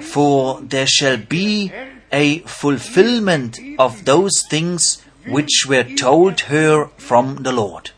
for 0.00 0.60
there 0.60 0.86
shall 0.86 1.16
be 1.16 1.70
a 2.12 2.38
fulfillment 2.40 3.58
of 3.78 4.04
those 4.04 4.42
things 4.48 5.02
which 5.26 5.66
were 5.68 5.84
told 5.84 6.40
her 6.42 6.86
from 6.96 7.42
the 7.42 7.52
Lord. 7.52 7.90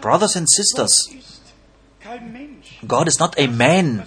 Brothers 0.00 0.36
and 0.36 0.48
sisters, 0.50 1.40
God 2.86 3.08
is 3.08 3.18
not 3.18 3.38
a 3.38 3.46
man 3.46 4.06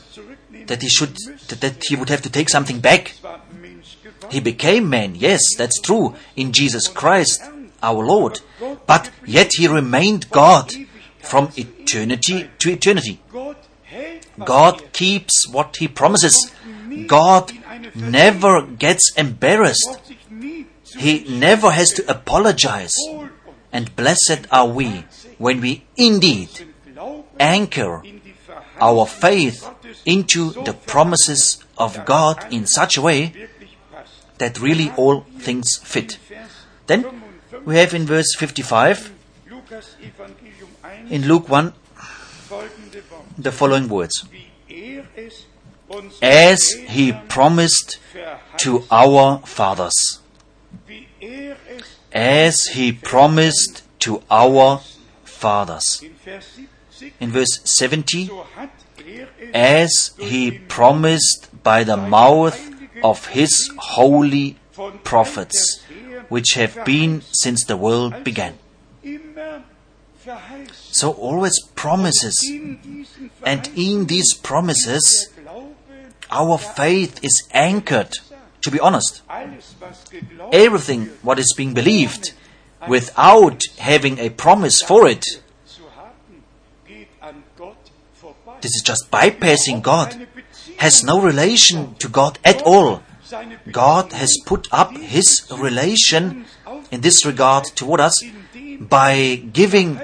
that 0.68 0.82
he 0.82 0.90
should 0.90 1.16
that, 1.48 1.84
he 1.88 1.96
would 1.96 2.10
have 2.10 2.22
to 2.22 2.30
take 2.30 2.50
something 2.50 2.80
back. 2.80 3.14
He 4.30 4.40
became 4.40 4.90
man, 4.90 5.16
yes, 5.16 5.42
that's 5.58 5.80
true, 5.80 6.16
in 6.36 6.52
Jesus 6.52 6.88
Christ, 6.88 7.42
our 7.82 8.06
Lord. 8.06 8.42
But 8.86 9.10
yet 9.26 9.52
he 9.58 9.68
remained 9.68 10.30
God 10.30 10.74
from 11.20 11.50
eternity 11.56 12.50
to 12.60 12.72
eternity. 12.72 13.22
God 14.44 14.94
keeps 14.94 15.48
what 15.48 15.78
he 15.78 15.88
promises. 15.88 16.54
God 17.08 17.52
never 17.96 18.62
gets 18.66 19.14
embarrassed. 19.16 20.00
He 20.98 21.26
never 21.28 21.72
has 21.72 21.92
to 21.92 22.10
apologize. 22.10 22.94
And 23.72 23.96
blessed 23.96 24.48
are 24.52 24.68
we 24.68 25.06
when 25.38 25.62
we 25.62 25.86
indeed 25.96 26.50
anchor 27.40 28.04
our 28.80 29.06
faith 29.06 29.70
into 30.06 30.52
the 30.64 30.74
promises 30.74 31.64
of 31.78 32.06
God 32.06 32.46
in 32.52 32.66
such 32.66 32.98
a 32.98 33.02
way 33.02 33.34
that 34.38 34.60
really 34.60 34.92
all 34.98 35.22
things 35.40 35.78
fit. 35.78 36.18
Then 36.86 37.06
we 37.66 37.78
have 37.78 37.94
in 37.94 38.06
verse 38.06 38.36
55 38.36 39.14
Lukas 39.50 39.96
Evangelium 40.02 40.70
1 40.82 41.08
in 41.10 41.28
Luke 41.28 41.50
1 41.50 41.74
the 43.38 43.52
following 43.52 43.90
words 43.90 44.24
As 46.22 46.62
he 46.88 47.14
promised 47.14 48.00
to 48.58 48.84
our 48.92 49.40
fathers, 49.46 50.20
er 51.24 51.56
as 52.12 52.68
he 52.68 52.92
promised 52.92 53.84
to 54.00 54.22
our 54.30 54.82
fathers. 55.24 56.02
in 56.02 56.14
Vers 56.26 56.60
70 57.00 57.18
In 57.20 57.32
verse 57.32 57.62
70, 57.64 58.28
so 58.28 58.44
hat 58.56 58.72
er 59.00 59.28
es 59.40 59.54
as 59.54 60.14
he 60.18 60.52
promised 60.52 61.48
by 61.64 61.84
the 61.84 61.98
mouth 61.98 62.60
of 63.04 63.28
his 63.28 63.70
holy 63.78 64.58
prophets, 65.04 65.82
which 66.30 66.54
have 66.56 66.84
been 66.86 67.22
since 67.32 67.64
the 67.66 67.78
world 67.78 68.24
began. 68.24 68.58
So 70.92 71.12
always 71.12 71.60
promises. 71.76 72.36
And 73.46 73.70
in 73.76 74.08
these 74.08 74.34
promises, 74.34 75.30
our 76.30 76.58
faith 76.58 77.24
is 77.24 77.44
anchored. 77.52 78.18
To 78.64 78.72
be 78.72 78.80
honest, 78.80 79.22
alles 79.30 79.76
was 79.80 80.04
geglaubt 80.12 80.54
everything 80.54 81.10
what 81.22 81.40
is 81.40 81.54
being 81.56 81.74
believed 81.74 82.34
without 82.88 83.62
having 83.78 84.20
a 84.20 84.30
promise 84.30 84.82
for 84.82 85.08
it, 85.08 85.24
zu 85.66 85.84
haben, 85.96 86.44
geht 86.86 87.08
an 87.22 87.44
Gott 87.58 87.78
vorbei. 88.22 88.62
this 88.62 88.76
is 88.76 88.82
just 88.84 89.10
bypassing 89.12 89.82
God, 89.82 90.28
has 90.78 91.04
no 91.04 91.22
relation 91.22 91.96
to 91.96 92.10
God 92.10 92.40
at 92.44 92.62
all. 92.64 93.02
God 93.72 94.14
has 94.14 94.38
put 94.46 94.68
up 94.72 94.96
his 94.96 95.46
relation 95.52 96.46
in 96.92 97.02
this 97.02 97.26
regard 97.26 97.66
toward 97.76 98.00
us 98.00 98.24
by 98.80 99.42
giving 99.52 100.00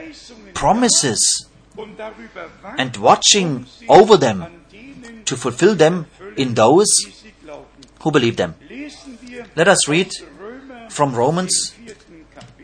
promises 0.53 1.47
und 1.75 1.97
darüber 1.97 2.49
wacht, 2.61 2.79
and 2.79 2.97
watching 2.97 3.65
over 3.87 4.17
them 4.17 4.45
to 5.25 5.35
fulfill 5.37 5.75
them 5.75 6.05
in 6.37 6.53
those 6.53 6.87
who 8.01 8.11
believe 8.11 8.37
them. 8.37 8.55
Let 9.55 9.67
us 9.67 9.87
read 9.87 10.11
from 10.89 11.15
Romans 11.15 11.73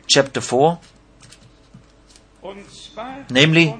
chapter 0.07 0.41
4, 0.41 0.79
Namely, 3.29 3.75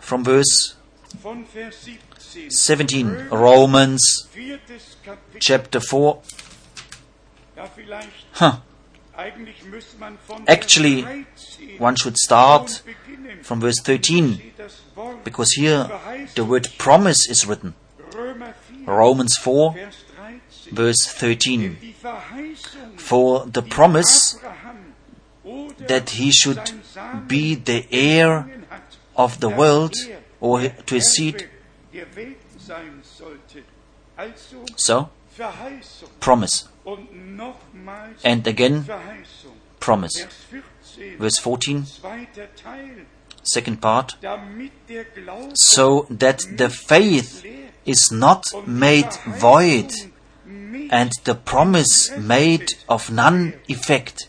from 0.00 0.24
verse 0.24 0.74
17. 1.22 1.98
17. 2.50 3.28
Romans 3.30 4.28
chapter 5.38 5.80
4. 5.80 6.22
Huh. 8.32 8.58
Actually, 10.48 11.26
One 11.78 11.96
should 11.96 12.16
start 12.16 12.82
from 13.42 13.60
verse 13.60 13.80
13 13.82 13.92
Steht 13.92 14.00
das 14.00 14.40
Wort 14.40 14.51
because 15.24 15.52
here 15.52 15.90
the 16.34 16.44
word 16.44 16.68
promise 16.78 17.28
is 17.28 17.46
written. 17.46 17.74
Romans 18.84 19.36
4, 19.36 19.74
verse 20.72 21.06
13. 21.06 21.94
For 22.96 23.46
the 23.46 23.62
promise 23.62 24.38
that 25.78 26.10
he 26.10 26.30
should 26.30 26.72
be 27.26 27.54
the 27.54 27.86
heir 27.90 28.48
of 29.16 29.40
the 29.40 29.48
world 29.48 29.94
or 30.40 30.68
to 30.68 30.94
his 30.94 31.12
seed. 31.12 31.48
So, 34.76 35.10
promise. 36.20 36.68
And 38.24 38.46
again, 38.46 38.86
promise. 39.80 40.26
Verse 41.18 41.38
14, 41.38 41.84
zweiter 41.84 42.48
Teil, 42.54 43.06
second 43.42 43.80
part. 43.80 44.18
damit 44.22 44.72
der 44.88 45.04
Glaube 45.04 45.50
So 45.54 46.06
that 46.08 46.42
the 46.58 46.70
faith 46.70 47.44
is 47.84 48.10
not 48.10 48.46
made 48.66 49.10
void 49.26 49.92
and 50.90 51.12
the 51.24 51.34
promise 51.34 52.12
made 52.18 52.66
of 52.86 53.10
none 53.10 53.54
effect. 53.68 54.28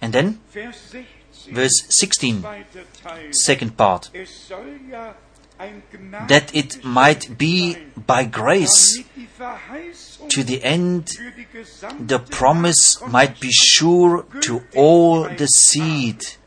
And 0.00 0.12
then, 0.12 0.40
verse 0.52 1.84
16, 1.88 2.42
zweiter 2.42 2.84
Teil. 3.02 3.32
second 3.32 3.76
part. 3.76 4.10
Es 4.12 4.48
soll 4.48 4.80
ja 4.90 5.14
ein 5.58 5.82
That 6.28 6.54
it 6.54 6.84
might 6.84 7.38
be 7.38 7.76
by 8.06 8.26
grace 8.26 8.96
damit 8.96 9.16
die 9.16 9.28
Verheißung 9.38 10.28
to 10.28 10.42
the 10.42 10.62
end 10.62 11.10
für 11.10 11.30
die 11.30 11.46
gesamte 11.50 12.06
the 12.08 12.18
promise 12.18 13.00
might 13.08 13.40
be 13.40 13.50
sure 13.52 14.24
to 14.42 14.60
all 14.74 15.28
the 15.38 15.46
seed. 15.46 16.38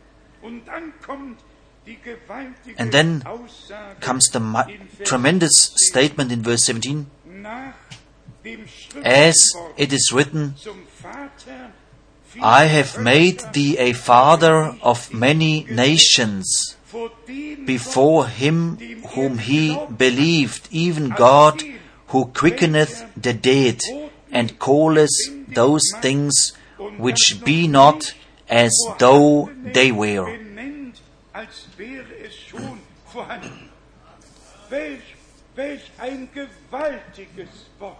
And 2.77 2.91
then 2.91 3.23
Comes 3.99 4.29
the 4.29 4.39
tremendous 5.03 5.71
statement 5.75 6.31
in 6.31 6.41
verse 6.41 6.63
17 6.65 7.07
As 9.03 9.35
it 9.77 9.93
is 9.93 10.11
written, 10.13 10.55
I 12.41 12.65
have 12.65 12.99
made 12.99 13.43
thee 13.53 13.77
a 13.77 13.93
father 13.93 14.75
of 14.81 15.13
many 15.13 15.65
nations 15.69 16.75
before 17.65 18.27
him 18.27 18.77
whom 19.13 19.39
he 19.39 19.77
believed, 19.97 20.67
even 20.71 21.09
God 21.09 21.63
who 22.07 22.25
quickeneth 22.25 23.05
the 23.15 23.33
dead 23.33 23.81
and 24.31 24.59
calleth 24.59 25.17
those 25.47 25.83
things 26.01 26.53
which 26.97 27.41
be 27.43 27.67
not 27.67 28.13
as 28.47 28.73
though 28.97 29.49
they 29.63 29.91
were. 29.91 30.37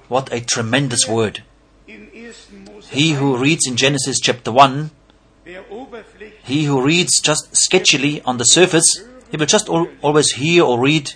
What 0.08 0.34
a 0.34 0.42
tremendous 0.42 1.08
word. 1.08 1.44
in 1.88 2.08
1. 2.08 2.34
Mose. 2.66 2.90
He 2.90 3.12
who 3.12 3.38
reads 3.38 3.66
in 3.68 3.76
Genesis 3.76 4.20
chapter 4.20 4.52
1 4.52 4.92
He 6.44 6.66
who 6.66 6.82
reads 6.82 7.20
just 7.22 7.54
sketchily 7.54 8.22
on 8.26 8.38
the 8.38 8.46
surface, 8.46 9.04
he 9.32 9.38
will 9.38 9.46
just 9.46 9.70
al- 9.70 9.88
always 10.02 10.34
hear 10.34 10.64
or 10.64 10.80
read, 10.80 11.12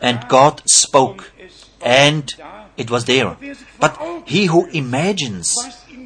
and 0.00 0.26
God 0.28 0.62
spoke, 0.66 1.30
und 1.38 1.44
es 1.44 1.66
war 1.78 1.92
and 1.92 2.34
it 2.76 2.90
was 2.90 3.04
there. 3.04 3.36
But 3.78 3.98
he 4.26 4.46
who 4.46 4.66
imagines 4.70 5.54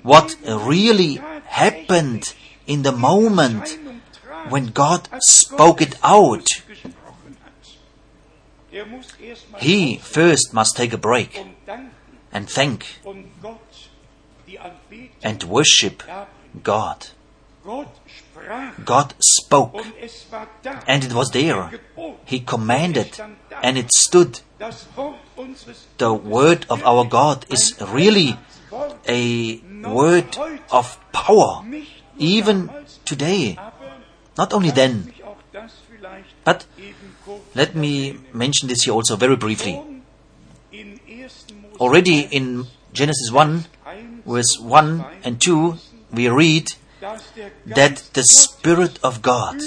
what 0.02 0.36
really 0.44 1.20
happened 1.46 2.34
in 2.66 2.82
the 2.82 2.92
moment 2.92 3.78
when 4.50 4.66
God 4.68 5.08
spoke 5.20 5.80
it 5.80 5.96
out, 6.02 6.46
he 9.58 9.96
first 9.98 10.52
must 10.52 10.76
take 10.76 10.92
a 10.92 10.98
break 10.98 11.38
and 12.32 12.48
Anbetung 12.48 12.82
and 15.22 15.42
worship. 15.44 16.02
God. 16.62 17.06
God 18.84 19.14
spoke 19.18 19.74
and 20.86 21.04
it 21.04 21.12
was 21.12 21.30
there. 21.30 21.70
He 22.24 22.40
commanded 22.40 23.18
and 23.62 23.78
it 23.78 23.92
stood. 23.92 24.40
The 25.98 26.12
word 26.14 26.66
of 26.70 26.84
our 26.84 27.04
God 27.04 27.46
is 27.50 27.74
really 27.80 28.38
a 29.08 29.58
word 29.82 30.36
of 30.70 30.98
power, 31.12 31.64
even 32.18 32.70
today. 33.04 33.58
Not 34.36 34.52
only 34.52 34.70
then, 34.70 35.06
mich 35.06 35.24
auch 35.24 35.36
das 35.52 35.72
vielleicht 35.88 36.44
but 36.44 36.66
let 37.54 37.74
me 37.74 38.18
mention 38.32 38.68
this 38.68 38.84
here 38.84 38.94
also 38.94 39.16
very 39.16 39.36
briefly. 39.36 39.72
schon 39.72 40.02
in 40.70 41.00
1. 41.06 41.62
Mose 41.62 41.80
Already 41.80 42.20
in 42.30 42.66
Genesis 42.92 43.30
1, 43.32 43.64
1, 43.84 44.22
verse 44.24 44.58
1 44.60 45.04
and 45.24 45.40
2, 45.40 45.78
we 46.12 46.28
read 46.28 46.72
that 47.66 48.10
the 48.14 48.24
Spirit 48.24 48.98
of 49.02 49.22
God 49.22 49.60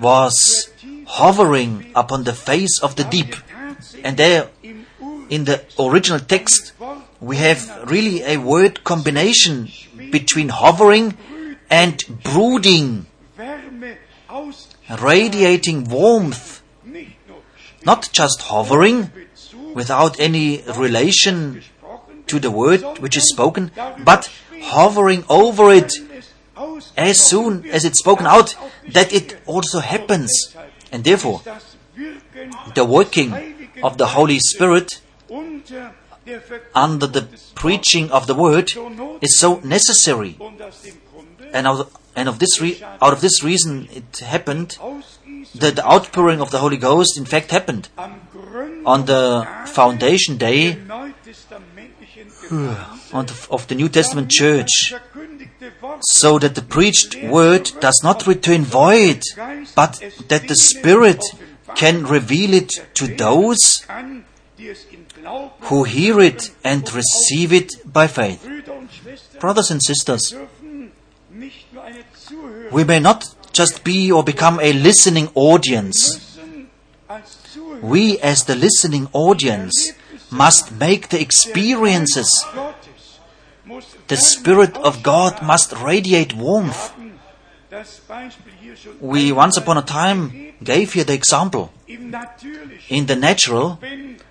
was 0.00 0.68
hovering 1.06 1.92
upon 1.94 2.24
the 2.24 2.32
face 2.32 2.80
of 2.82 2.96
the 2.96 3.04
deep. 3.04 3.36
And 4.02 4.16
there, 4.16 4.48
in 5.28 5.44
the 5.44 5.62
original 5.78 6.20
text, 6.20 6.72
we 7.20 7.36
have 7.36 7.90
really 7.90 8.22
a 8.22 8.38
word 8.38 8.82
combination 8.84 9.70
between 10.10 10.48
hovering 10.48 11.16
and 11.70 12.02
brooding, 12.22 13.06
radiating 15.00 15.84
warmth, 15.84 16.62
not 17.84 18.08
just 18.12 18.42
hovering 18.42 19.10
without 19.74 20.18
any 20.20 20.62
relation 20.76 21.62
to 22.26 22.38
the 22.38 22.50
word 22.50 22.98
which 22.98 23.16
is 23.16 23.28
spoken, 23.28 23.70
but 24.04 24.30
hovering 24.62 25.24
over 25.28 25.72
it 25.72 25.92
as 26.96 27.20
soon 27.20 27.68
as 27.70 27.84
it's 27.84 27.98
spoken 27.98 28.26
out, 28.26 28.56
that 28.88 29.12
it 29.12 29.40
also 29.46 29.80
happens. 29.80 30.54
And 30.90 31.04
therefore, 31.04 31.42
the 32.74 32.84
working 32.84 33.32
of 33.82 33.98
the 33.98 34.06
Holy 34.06 34.38
Spirit 34.38 35.00
under 36.74 37.06
the 37.06 37.28
preaching 37.54 38.10
of 38.10 38.26
the 38.26 38.34
word 38.34 38.72
is 39.20 39.38
so 39.38 39.60
necessary. 39.64 40.38
And 41.52 41.66
and 42.14 42.28
of 42.28 42.38
this 42.38 42.60
re- 42.60 42.82
out 43.00 43.12
of 43.12 43.20
this 43.20 43.42
reason 43.42 43.88
it 43.92 44.18
happened 44.18 44.78
that 45.54 45.76
the 45.76 45.86
outpouring 45.86 46.40
of 46.40 46.50
the 46.50 46.58
Holy 46.58 46.76
Ghost 46.76 47.16
in 47.16 47.24
fact 47.24 47.50
happened 47.50 47.88
on 48.84 49.06
the 49.06 49.46
foundation 49.66 50.36
day 50.36 50.72
of 53.50 53.66
the 53.68 53.74
New 53.74 53.88
Testament 53.88 54.30
church 54.30 54.94
so 56.00 56.38
that 56.38 56.54
the 56.54 56.62
preached 56.62 57.16
word 57.24 57.70
does 57.80 58.00
not 58.02 58.26
return 58.26 58.62
void 58.62 59.22
but 59.74 60.02
that 60.28 60.48
the 60.48 60.56
Spirit 60.56 61.22
can 61.74 62.04
reveal 62.04 62.54
it 62.54 62.70
to 62.94 63.06
those 63.06 63.86
who 65.62 65.84
hear 65.84 66.20
it 66.20 66.50
and 66.64 66.92
receive 66.92 67.52
it 67.52 67.72
by 67.90 68.06
faith. 68.06 68.48
Brothers 69.40 69.70
and 69.70 69.82
sisters, 69.82 70.34
we 72.72 72.84
may 72.84 72.98
not 72.98 73.34
just 73.52 73.84
be 73.84 74.10
or 74.10 74.24
become 74.24 74.58
a 74.60 74.72
listening 74.72 75.28
audience. 75.34 76.38
We, 77.82 78.18
as 78.20 78.44
the 78.44 78.54
listening 78.54 79.08
audience, 79.12 79.92
must 80.30 80.72
make 80.72 81.10
the 81.10 81.20
experiences. 81.20 82.44
The 84.08 84.16
Spirit 84.16 84.76
of 84.78 85.02
God 85.02 85.42
must 85.42 85.72
radiate 85.72 86.34
warmth. 86.34 86.92
We 89.00 89.32
once 89.32 89.56
upon 89.56 89.78
a 89.78 89.82
time 89.82 90.54
gave 90.62 90.92
here 90.94 91.04
the 91.04 91.14
example. 91.14 91.72
In 91.86 93.06
the 93.06 93.16
natural, 93.16 93.78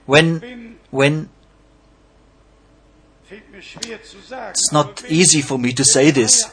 when, 0.06 0.78
when, 0.90 1.30
it's 3.62 4.72
not 4.72 5.04
easy 5.08 5.42
for 5.42 5.60
me 5.60 5.72
to 5.74 5.84
say 5.84 6.12
this, 6.12 6.50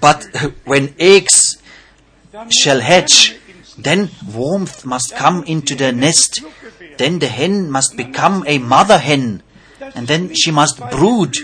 but 0.00 0.26
when 0.64 0.94
eggs 0.98 1.56
shall 2.50 2.80
hatch, 2.80 3.36
then 3.78 4.10
warmth 4.34 4.84
must 4.84 5.14
come 5.14 5.42
into 5.44 5.74
the 5.74 5.92
nest. 5.92 6.42
Then 6.98 7.18
the 7.18 7.28
hen 7.28 7.70
must 7.70 7.96
become 7.96 8.44
a 8.46 8.58
mother 8.58 8.98
hen. 8.98 9.42
And 9.94 10.06
then 10.06 10.34
she 10.34 10.50
must 10.50 10.78
brood. 10.90 11.36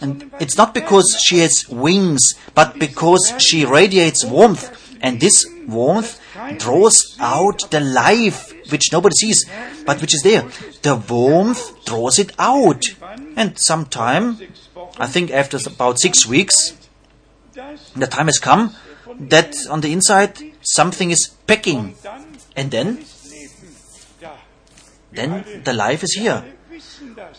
And 0.00 0.32
it's 0.40 0.56
not 0.56 0.74
because 0.74 1.20
she 1.24 1.38
has 1.38 1.68
wings, 1.68 2.34
but 2.54 2.78
because 2.78 3.32
she 3.38 3.64
radiates 3.64 4.24
warmth. 4.24 4.96
And 5.00 5.20
this 5.20 5.46
warmth 5.68 6.20
draws 6.56 7.16
out 7.20 7.70
the 7.70 7.80
life 7.80 8.52
which 8.70 8.92
nobody 8.92 9.14
sees, 9.14 9.44
but 9.84 10.00
which 10.00 10.14
is 10.14 10.22
there. 10.22 10.42
The 10.82 10.96
warmth 10.96 11.84
draws 11.84 12.18
it 12.18 12.32
out. 12.38 12.84
And 13.36 13.58
sometime, 13.58 14.38
I 14.98 15.06
think 15.06 15.30
after 15.30 15.58
about 15.66 16.00
six 16.00 16.26
weeks, 16.26 16.74
the 17.96 18.06
time 18.06 18.26
has 18.26 18.38
come 18.38 18.74
that 19.20 19.54
on 19.68 19.80
the 19.80 19.92
inside 19.92 20.38
something 20.62 21.10
is 21.10 21.28
pecking. 21.46 21.96
And 22.56 22.70
then, 22.70 23.04
then 25.12 25.62
the 25.64 25.72
life 25.72 26.02
is 26.02 26.14
here. 26.14 26.44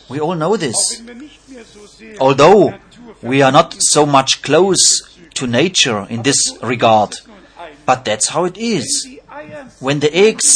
We 0.09 0.19
all 0.19 0.35
know 0.35 0.57
this. 0.57 1.01
Although 2.19 2.73
we 3.21 3.41
are 3.41 3.51
not 3.51 3.75
so 3.79 4.05
much 4.05 4.41
close 4.41 5.17
to 5.35 5.47
nature 5.47 6.05
in 6.09 6.23
this 6.23 6.57
regard. 6.61 7.15
But 7.85 8.05
that's 8.05 8.29
how 8.29 8.45
it 8.45 8.57
is. 8.57 9.07
When 9.79 9.99
the 9.99 10.11
eggs, 10.15 10.47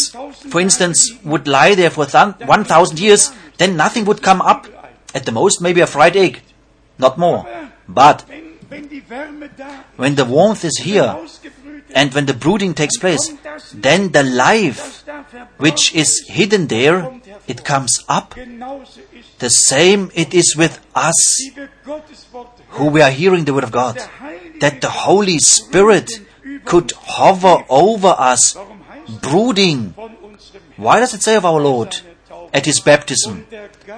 for 0.51 0.59
instance, 0.59 1.11
would 1.23 1.47
lie 1.47 1.73
there 1.75 1.89
for 1.89 2.05
thou- 2.05 2.35
1000 2.45 2.99
years, 2.99 3.31
then 3.57 3.75
nothing 3.77 4.05
would 4.05 4.21
come 4.21 4.41
up. 4.41 4.67
At 5.15 5.25
the 5.25 5.31
most, 5.31 5.61
maybe 5.61 5.81
a 5.81 5.87
fried 5.87 6.15
egg. 6.17 6.41
Not 6.97 7.17
more. 7.17 7.45
But 7.87 8.25
when 9.97 10.15
the 10.15 10.25
warmth 10.25 10.63
is 10.65 10.77
here 10.79 11.15
and 11.93 12.13
when 12.13 12.25
the 12.25 12.33
brooding 12.33 12.73
takes 12.73 12.97
place, 12.97 13.31
then 13.73 14.11
the 14.11 14.23
life 14.23 15.03
which 15.57 15.93
is 15.93 16.25
hidden 16.27 16.67
there, 16.67 17.11
it 17.47 17.63
comes 17.63 17.93
up. 18.09 18.33
The 19.39 19.49
same 19.49 20.11
it 20.15 20.33
is 20.33 20.55
with 20.55 20.79
us 20.95 21.19
who 22.69 22.85
we 22.85 23.01
are 23.01 23.11
hearing 23.11 23.45
the 23.45 23.53
word 23.53 23.65
of 23.65 23.71
God, 23.71 24.01
that 24.59 24.81
the 24.81 24.89
Holy 24.89 25.37
Spirit 25.39 26.09
could 26.65 26.91
hover 26.93 27.63
over 27.69 28.15
us, 28.17 28.57
brooding. 29.21 29.93
Why 30.77 30.99
does 30.99 31.13
it 31.13 31.23
say 31.23 31.35
of 31.35 31.45
our 31.45 31.61
Lord 31.61 31.95
at 32.53 32.65
his 32.65 32.79
baptism? 32.79 33.45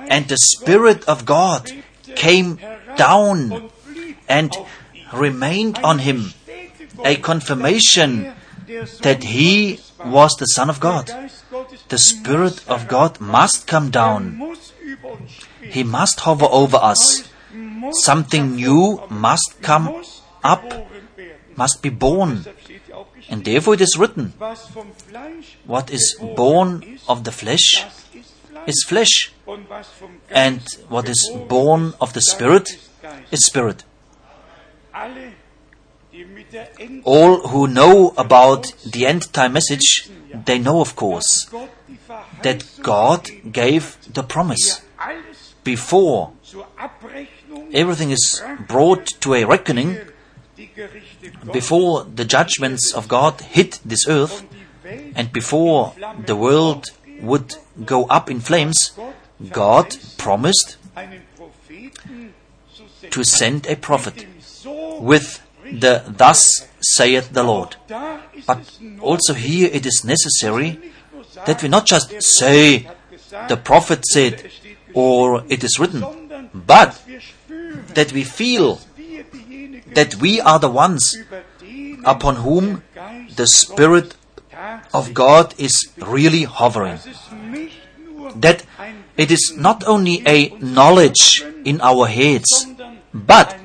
And 0.10 0.28
the 0.28 0.38
Spirit 0.38 1.04
of 1.06 1.26
God 1.26 1.72
came 2.16 2.60
down 2.98 3.70
and 4.28 4.56
remained 5.14 5.80
on 5.84 6.00
him, 6.00 6.34
a 7.04 7.16
confirmation 7.16 8.34
that 9.02 9.24
he 9.24 9.80
was 10.04 10.36
the 10.38 10.46
Son 10.46 10.70
of 10.70 10.80
God. 10.80 11.12
The 11.90 11.98
Spirit 11.98 12.68
of 12.68 12.88
God 12.88 13.20
must 13.20 13.68
come 13.68 13.92
down. 13.92 14.56
He 15.62 15.84
must 15.84 16.20
hover 16.22 16.48
over 16.50 16.78
us. 16.78 17.30
Something 17.92 18.56
new 18.56 19.02
must 19.10 19.62
come 19.62 20.04
up. 20.44 20.64
Must 21.56 21.82
be 21.82 21.90
born. 21.90 22.46
And 23.30 23.44
therefore 23.44 23.74
it 23.76 23.82
is 23.82 23.98
written, 23.98 24.34
what 25.66 25.92
is 25.92 26.18
born 26.36 27.00
of 27.08 27.24
the 27.24 27.32
flesh 27.32 27.86
is 28.68 28.84
flesh, 28.84 29.32
and 30.30 30.62
what 30.90 31.08
is 31.08 31.32
born 31.48 31.94
of 32.02 32.14
the 32.14 32.22
Spirit 32.22 32.78
is 33.32 33.46
spirit. 33.46 33.84
All 37.04 37.48
who 37.48 37.68
know 37.68 38.14
about 38.18 38.74
the 38.86 39.06
end 39.06 39.32
time 39.34 39.54
message, 39.54 40.10
they 40.34 40.58
know 40.58 40.82
of 40.82 40.96
course 40.96 41.50
that 42.42 42.66
God 42.82 43.30
gave 43.52 43.98
the 44.12 44.24
promise. 44.24 44.82
Before 45.64 46.32
everything 47.74 48.12
is 48.12 48.42
brought 48.68 49.06
to 49.22 49.34
a 49.34 49.44
reckoning, 49.44 49.98
before 51.52 52.04
the 52.04 52.26
judgments 52.26 52.94
of 52.94 53.08
God 53.08 53.42
hit 53.42 53.80
this 53.86 54.08
earth, 54.08 54.46
and 55.16 55.32
before 55.32 55.94
the 56.26 56.36
world 56.36 56.88
would 57.22 57.56
go 57.86 58.06
up 58.06 58.30
in 58.30 58.40
flames, 58.40 58.92
God 59.52 59.98
promised 60.18 60.78
to 63.10 63.24
send 63.24 63.68
a 63.68 63.76
prophet 63.76 64.26
with 65.00 65.42
the 65.64 66.04
Thus 66.08 66.68
saith 66.82 67.32
the 67.32 67.44
Lord. 67.44 67.76
But 68.46 68.80
also 69.02 69.34
here 69.34 69.70
it 69.72 69.86
is 69.86 70.04
necessary 70.06 70.80
that 71.46 71.62
we 71.62 71.70
not 71.70 71.86
just 71.86 72.22
say, 72.22 72.88
the 73.50 73.58
prophet 73.58 74.06
said, 74.06 74.52
or 74.94 75.44
it 75.50 75.64
is 75.64 75.80
written, 75.80 76.50
but 76.54 77.02
that 77.94 78.14
we 78.14 78.24
feel 78.24 78.80
that 79.96 80.16
we 80.16 80.40
are 80.40 80.60
the 80.60 80.70
ones 80.70 81.18
upon 82.06 82.38
whom 82.38 82.84
the 83.36 83.48
Spirit 83.48 84.16
of 84.94 85.14
God 85.14 85.54
is 85.58 85.92
really 85.98 86.44
hovering. 86.44 87.00
That 88.36 88.66
it 89.18 89.32
is 89.32 89.54
not 89.56 89.84
only 89.88 90.22
a 90.26 90.50
knowledge 90.60 91.44
in 91.64 91.80
our 91.82 92.08
heads, 92.08 92.68
but 93.14 93.56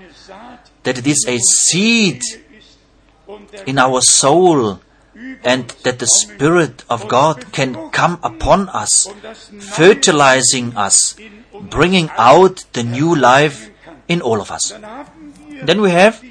that 0.84 0.98
it 0.98 1.06
is 1.06 1.24
a 1.28 1.38
seed 1.38 2.22
in 3.66 3.78
our 3.78 4.00
soul 4.00 4.80
and 5.44 5.68
that 5.84 5.98
the 5.98 6.06
Spirit 6.06 6.84
of 6.88 7.08
God 7.08 7.52
can 7.52 7.90
come 7.90 8.18
upon 8.22 8.68
us, 8.70 9.08
fertilizing 9.58 10.76
us, 10.76 11.16
bringing 11.60 12.10
out 12.16 12.64
the 12.72 12.82
new 12.82 13.14
life 13.14 13.70
in 14.08 14.20
all 14.22 14.40
of 14.40 14.50
us. 14.50 14.72
Then 15.62 15.80
we 15.80 15.90
have 15.90 16.22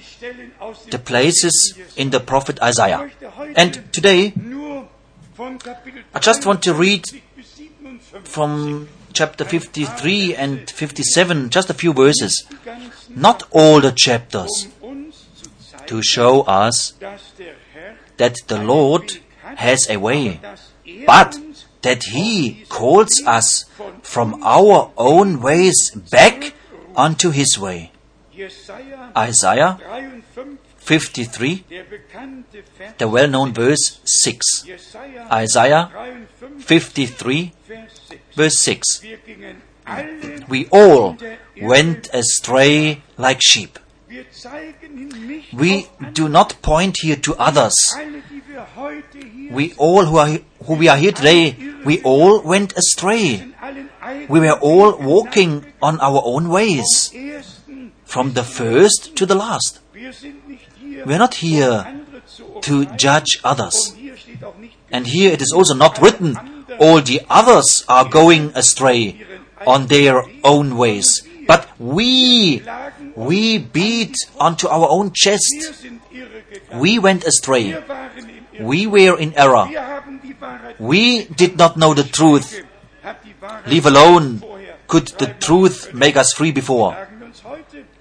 the 0.89 0.99
places 0.99 1.77
in 1.95 2.09
the 2.09 2.19
prophet 2.19 2.61
Isaiah. 2.61 3.09
And 3.55 3.91
today 3.93 4.33
I 6.13 6.19
just 6.19 6.45
want 6.45 6.63
to 6.63 6.73
read 6.73 7.05
30 7.05 7.21
bis 7.35 7.47
57 7.47 8.23
from 8.23 8.89
chapter 9.13 9.45
53 9.45 10.35
and 10.35 10.69
57 10.69 11.49
just 11.49 11.69
a 11.69 11.73
few 11.73 11.93
verses, 11.93 12.45
not 13.09 13.43
all 13.51 13.79
the 13.79 13.91
chapters, 13.91 14.67
to 15.85 16.01
show 16.01 16.41
us 16.41 16.93
that 18.17 18.35
the 18.47 18.61
Lord 18.61 19.19
has 19.55 19.89
a 19.89 19.97
way, 19.97 20.39
but 21.05 21.37
that 21.81 22.03
He 22.03 22.65
calls 22.67 23.21
us 23.25 23.65
from 24.01 24.41
our 24.43 24.91
own 24.97 25.41
ways 25.41 25.91
back 26.11 26.53
unto 26.95 27.31
His 27.31 27.57
way. 27.57 27.91
Isaiah 29.17 29.77
53, 29.77 30.57
53, 30.79 31.63
der 31.69 31.83
bekannte 31.83 32.63
Vers, 32.77 32.93
the 32.97 33.05
well 33.11 33.27
known 33.27 33.53
verse 33.53 33.99
6. 34.05 34.65
Isaiah 35.31 35.89
53, 36.65 36.65
53, 36.65 37.51
Vers 37.67 37.91
6. 38.09 38.19
verse 38.35 38.57
6. 38.57 39.03
Wir 39.03 39.17
gingen 39.17 39.57
alle, 39.85 40.07
We 40.47 40.67
all 40.71 41.17
went 41.61 42.09
astray 42.13 43.01
like 43.17 43.41
sheep. 43.43 43.77
wir 44.07 44.23
zeigen 44.31 44.97
ihn 44.97 45.27
nicht 45.27 45.53
We 45.53 45.85
do 46.13 46.29
not 46.29 46.61
point 46.61 46.97
here 47.01 47.19
to 47.21 47.35
others. 47.37 47.93
alle, 47.97 48.21
die 48.29 48.41
wir 48.47 48.65
heute 48.75 49.19
hier 49.19 49.51
We 49.53 49.73
all 49.77 50.05
who 50.07 50.17
are 50.17 50.39
who 50.65 50.79
we 50.79 50.89
are 50.89 50.97
here 50.97 51.11
today, 51.13 51.55
we 51.83 52.01
all 52.03 52.41
went 52.45 52.73
astray. 52.77 53.35
in 53.41 53.53
allen 53.61 53.89
eigenen 54.01 54.29
We 54.29 54.39
were 54.39 54.59
all 54.61 54.93
walking 54.97 55.65
on 55.81 55.99
our 55.99 56.21
own 56.23 56.47
ways, 56.49 57.11
from 58.09 58.33
the 58.33 58.43
first 58.43 59.15
to 59.15 59.25
the 59.27 59.35
last. 59.35 59.79
We 59.93 61.13
are 61.13 61.21
not 61.21 61.35
here 61.35 61.85
to 62.61 62.85
judge 62.97 63.39
others. 63.43 63.95
And 64.91 65.05
here 65.05 65.31
it 65.31 65.41
is 65.41 65.53
also 65.53 65.75
not 65.75 66.01
written, 66.01 66.35
all 66.79 67.01
the 67.01 67.21
others 67.29 67.85
are 67.87 68.09
going 68.09 68.51
astray 68.55 69.21
on 69.67 69.87
their 69.87 70.23
own 70.43 70.75
ways. 70.75 71.21
But 71.45 71.69
we, 71.77 72.63
we 73.15 73.59
beat 73.59 74.15
onto 74.39 74.67
our 74.67 74.89
own 74.89 75.11
chest. 75.13 75.85
We 76.73 76.97
went 76.97 77.25
astray. 77.25 77.77
We 78.59 78.87
were 78.87 79.19
in 79.19 79.37
error. 79.37 79.69
We 80.79 81.25
did 81.25 81.57
not 81.57 81.77
know 81.77 81.93
the 81.93 82.03
truth. 82.03 82.65
Leave 83.67 83.85
alone 83.85 84.41
could 84.87 85.07
the 85.21 85.27
truth 85.27 85.93
make 85.93 86.17
us 86.17 86.33
free 86.33 86.51
before. 86.51 87.08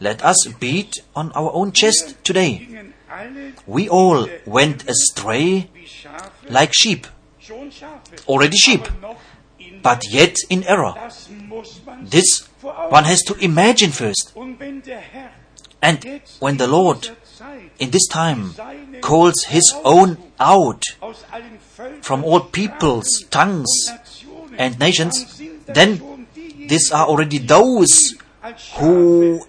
Let 0.01 0.25
us 0.25 0.47
beat 0.61 1.03
on 1.17 1.33
our 1.33 1.51
own 1.53 1.73
chest 1.73 2.23
today. 2.25 2.69
We 3.67 3.89
all 3.89 4.29
went 4.47 4.89
astray 4.89 5.71
like 6.49 6.73
sheep, 6.73 7.07
already 8.27 8.57
sheep, 8.57 8.87
but 9.83 10.05
yet 10.11 10.37
in 10.49 10.65
error. 10.65 10.95
This 12.03 12.47
one 12.63 13.05
has 13.05 13.23
to 13.25 13.35
imagine 13.35 13.91
first. 13.91 14.33
And 15.81 16.21
when 16.39 16.57
the 16.57 16.67
Lord 16.67 17.11
in 17.79 17.91
this 17.91 18.07
time 18.09 18.55
calls 19.01 19.45
his 19.45 19.73
own 19.85 20.19
out 20.39 20.85
from 22.03 22.25
all 22.25 22.41
peoples, 22.41 23.25
tongues, 23.31 23.93
and 24.57 24.79
nations, 24.79 25.41
then 25.67 26.27
these 26.35 26.91
are 26.91 27.07
already 27.07 27.39
those 27.39 28.15
who, 28.75 29.43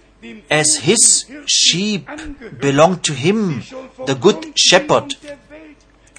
as 0.50 0.76
his 0.76 1.24
sheep, 1.46 2.08
belong 2.60 3.00
to 3.00 3.14
him, 3.14 3.62
the 4.06 4.14
good 4.14 4.52
shepherd, 4.58 5.14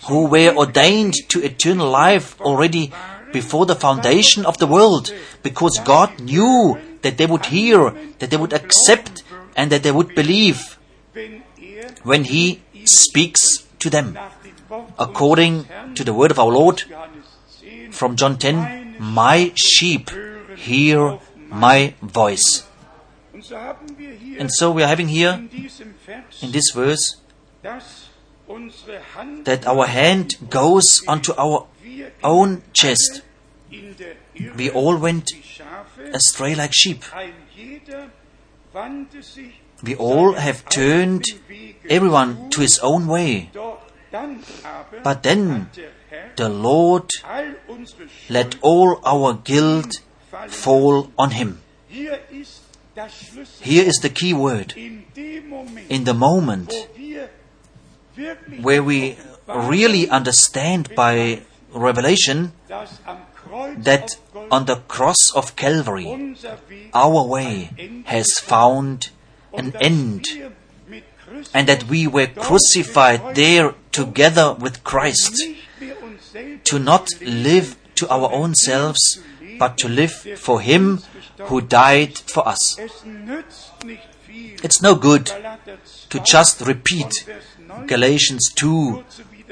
who 0.08 0.26
were 0.26 0.56
ordained 0.56 1.14
to 1.30 1.44
eternal 1.44 1.90
life 1.90 2.40
already 2.42 2.92
before 3.32 3.66
the 3.66 3.76
foundation 3.76 4.46
of 4.46 4.58
the 4.58 4.68
world, 4.68 5.14
because 5.44 5.80
God 5.86 6.20
knew 6.20 6.78
that 7.02 7.18
they 7.18 7.26
would 7.26 7.46
hear, 7.48 7.92
that 8.20 8.30
they 8.30 8.38
would 8.38 8.54
accept, 8.54 9.24
and 9.56 9.72
that 9.72 9.84
they 9.84 9.92
would 9.92 10.16
believe 10.16 10.78
when 12.04 12.24
He 12.24 12.62
speaks 12.86 13.68
to 13.80 13.90
them. 13.90 14.18
According 14.98 15.66
to 15.96 16.04
the 16.04 16.14
word 16.14 16.32
of 16.32 16.40
our 16.40 16.52
Lord 16.52 16.84
from 17.92 18.16
John 18.16 18.38
10, 18.38 18.96
My 19.00 19.52
sheep 19.56 20.10
hear 20.56 21.20
my 21.50 21.94
voice. 22.02 22.64
And 24.42 24.50
so 24.52 24.72
we 24.72 24.82
are 24.82 24.88
having 24.88 25.08
here 25.08 25.34
in 25.34 25.50
diesem 25.50 25.94
Vers, 26.04 26.42
in 26.42 26.52
this 26.52 26.72
verse 26.74 27.18
dass 27.62 28.10
unsere 28.48 29.00
Hand 29.16 29.46
that 29.46 29.68
our 29.68 29.86
hand 29.86 30.36
goes 30.50 31.04
onto 31.08 31.32
our 31.38 31.68
own 32.24 32.64
chest. 32.74 33.22
in 33.70 33.96
der 33.98 34.16
Irre 34.34 34.58
We 34.58 34.72
all 34.72 35.00
went 35.00 35.30
astray 36.12 36.56
like 36.56 36.74
sheep. 36.74 37.04
ein 37.14 37.34
jeder 37.56 38.10
wandte 38.74 39.22
sich 39.22 39.54
We 39.84 39.96
all 39.96 40.34
have 40.36 40.66
turned 40.70 41.24
everyone 41.88 42.50
to 42.50 42.62
his 42.62 42.80
own 42.80 43.08
way. 43.08 43.52
Doch 43.54 43.78
dann 44.12 44.40
aber 44.64 45.02
But 45.04 45.22
then 45.22 45.52
hat 45.52 45.78
der 45.78 45.92
Herr 46.10 46.32
the 46.36 46.50
Lord 46.50 47.12
let 48.28 48.58
all 48.64 49.00
our 49.06 49.36
guilt 49.36 50.02
fall 50.48 51.12
on 51.16 51.30
him. 51.30 51.60
Here 53.62 53.84
is 53.84 54.00
the 54.02 54.10
key 54.10 54.34
word. 54.34 54.74
In 54.76 56.04
the 56.04 56.14
moment 56.14 56.74
where 58.62 58.84
we 58.84 59.18
really 59.48 60.10
understand 60.10 60.94
by 60.96 61.42
revelation 61.74 62.52
that 62.68 64.18
on 64.50 64.66
the 64.66 64.76
cross 64.88 65.32
of 65.36 65.56
Calvary 65.56 66.36
our 66.94 67.26
way 67.26 67.70
has 68.06 68.40
found 68.40 69.10
an 69.54 69.74
end 69.82 70.26
and 71.54 71.68
that 71.68 71.86
we 71.86 72.08
were 72.08 72.28
crucified 72.28 73.36
there 73.36 73.74
together 73.92 74.54
with 74.54 74.84
Christ 74.84 75.42
to 76.66 76.80
not 76.80 77.10
live 77.22 77.78
to 77.96 78.10
our 78.10 78.32
own 78.32 78.54
selves 78.56 79.20
but 79.58 79.78
to 79.78 79.88
live 79.88 80.12
for 80.12 80.60
him 80.60 81.00
who 81.46 81.62
died 81.62 82.18
for 82.18 82.48
us. 82.48 82.78
It's 84.64 84.82
no 84.82 84.96
good 84.96 85.32
to 86.10 86.20
just 86.20 86.62
repeat 86.62 87.26
von 87.26 87.36
Vers 87.36 87.44
9, 87.68 87.88
Galatians 87.88 88.52
2 88.56 89.04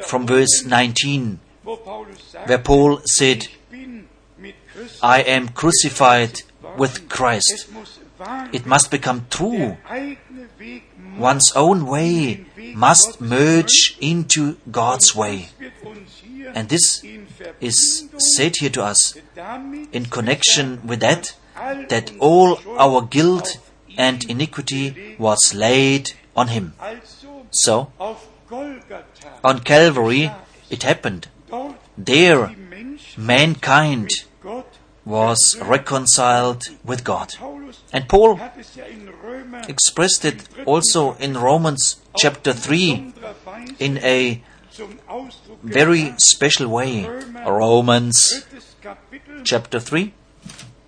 from 0.03 0.27
verse 0.27 0.63
19 0.65 1.39
wo 1.69 1.77
Paulus 1.77 2.19
sagt, 2.31 2.49
where 2.49 2.57
Paul 2.57 3.01
said, 3.05 3.47
I 5.03 5.21
am 5.21 5.49
crucified 5.49 6.41
with 6.77 7.09
Christ. 7.09 7.69
It 8.51 8.65
must 8.65 8.89
become 8.89 9.27
true. 9.29 9.77
One's 11.17 11.51
own 11.55 11.85
way 11.85 12.45
must 12.73 13.21
merge 13.21 13.97
into 14.01 14.57
God's 14.71 15.15
way. 15.15 15.49
And 16.55 16.69
this 16.69 17.03
is 17.61 18.09
said 18.17 18.55
here 18.59 18.71
to 18.71 18.83
us 18.83 19.15
in 19.91 20.05
connection 20.05 20.81
with 20.87 21.01
that, 21.01 21.35
that 21.89 22.11
all 22.19 22.59
our 22.77 23.01
guilt 23.01 23.57
and 23.97 24.23
iniquity 24.29 25.15
was 25.17 25.53
laid 25.53 26.13
on 26.35 26.49
him. 26.49 26.73
So, 27.51 27.91
on 29.43 29.59
Calvary, 29.59 30.31
it 30.69 30.83
happened. 30.83 31.27
There, 31.97 32.55
mankind 33.17 34.09
was 35.05 35.57
reconciled 35.61 36.63
with 36.83 37.03
God. 37.03 37.33
And 37.91 38.07
Paul 38.07 38.39
expressed 39.67 40.23
it 40.23 40.47
also 40.65 41.13
in 41.15 41.35
Romans 41.35 42.01
chapter 42.15 42.53
3 42.53 43.13
in 43.79 43.97
a 43.99 44.41
very 45.63 46.13
special 46.17 46.67
way. 46.67 47.05
Romans 47.45 48.45
chapter 49.43 49.79
3, 49.79 50.13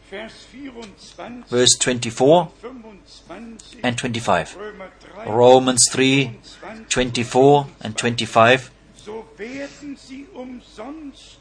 Vers 0.10 0.32
24, 0.32 0.41
verse 1.50 1.78
24 1.80 2.52
and 3.84 3.98
25. 3.98 4.58
Romans 5.26 5.88
3, 5.92 6.40
24 6.90 7.68
and 7.82 7.98
25. 7.98 8.72
so 9.04 9.26
werden 9.38 9.98
sie 9.98 10.28
umsonst 10.34 11.40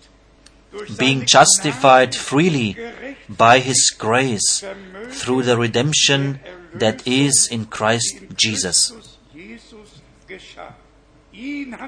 durch 0.72 0.96
Being 0.96 1.26
justified 1.26 2.14
freely 2.14 2.76
by 3.28 3.58
His 3.60 3.94
grace 3.98 4.64
through 5.10 5.42
the 5.42 5.56
redemption 5.56 6.38
that 6.74 7.06
is 7.06 7.48
in 7.50 7.66
Christ 7.66 8.16
Jesus, 8.36 8.94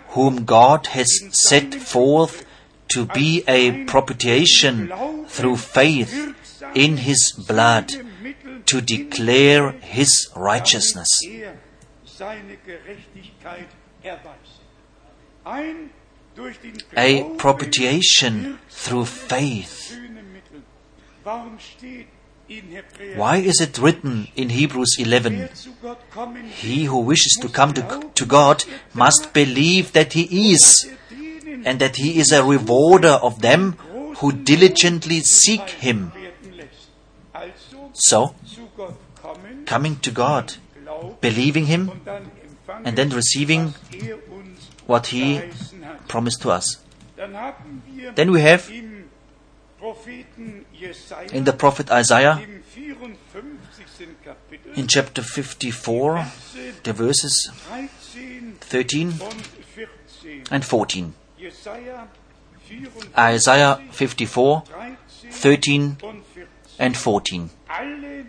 whom 0.08 0.44
God 0.44 0.88
has 0.88 1.08
set 1.30 1.74
forth 1.74 2.44
to 2.88 3.06
be 3.06 3.44
a 3.46 3.84
propitiation 3.84 4.92
through 5.28 5.56
faith 5.56 6.34
in 6.74 6.96
His 6.98 7.32
blood 7.46 7.92
to 8.66 8.80
declare 8.80 9.72
His 9.72 10.30
righteousness. 10.36 11.08
A 16.96 17.24
propitiation 17.36 18.58
through 18.70 19.04
faith. 19.04 19.98
Why 23.16 23.36
is 23.36 23.60
it 23.60 23.78
written 23.78 24.28
in 24.34 24.50
Hebrews 24.50 24.96
11? 24.98 25.38
wer 25.38 25.48
zu 25.54 25.72
Gott 25.80 25.98
kommen 26.10 26.44
He 26.44 26.84
who 26.84 27.00
wishes 27.00 27.38
to 27.40 27.48
come 27.48 27.72
to, 27.74 27.82
to 28.14 28.26
God 28.26 28.64
must 28.92 29.32
believe 29.32 29.92
that 29.92 30.12
He 30.12 30.52
is, 30.52 30.90
and 31.64 31.78
that 31.80 31.96
He 31.96 32.18
is 32.18 32.32
a 32.32 32.44
rewarder 32.44 33.16
of 33.22 33.40
them 33.40 33.76
who 34.18 34.32
diligently 34.32 35.20
seek 35.20 35.70
Him. 35.70 36.12
So, 37.92 38.34
coming 39.66 39.96
to 40.00 40.10
God, 40.10 40.54
believing 41.20 41.66
Him, 41.66 41.90
and 42.84 42.96
then 42.96 43.10
receiving 43.10 43.74
what 44.86 45.08
He 45.08 45.40
promised 46.08 46.42
to 46.42 46.50
us. 46.50 46.78
Then 47.16 48.32
we 48.32 48.40
have 48.40 48.70
in 48.70 49.04
the 51.44 51.52
prophet 51.52 51.90
Isaiah, 51.90 52.40
im 52.42 52.62
54. 52.62 53.42
Kapitel 54.24 54.72
in 54.76 54.86
chapter 54.86 55.22
54, 55.22 56.24
the 56.84 56.92
verses 56.92 57.50
13 57.68 58.58
13 58.60 59.08
und 59.20 59.46
14. 59.74 60.44
and 60.50 60.64
14. 60.64 61.14
Isaiah 63.18 63.80
54, 63.90 64.62
13 64.64 64.96
13 65.30 65.96
und 66.02 66.24
14. 66.24 66.46
and 66.78 66.96
14. 66.96 67.50
Alle 67.78 68.26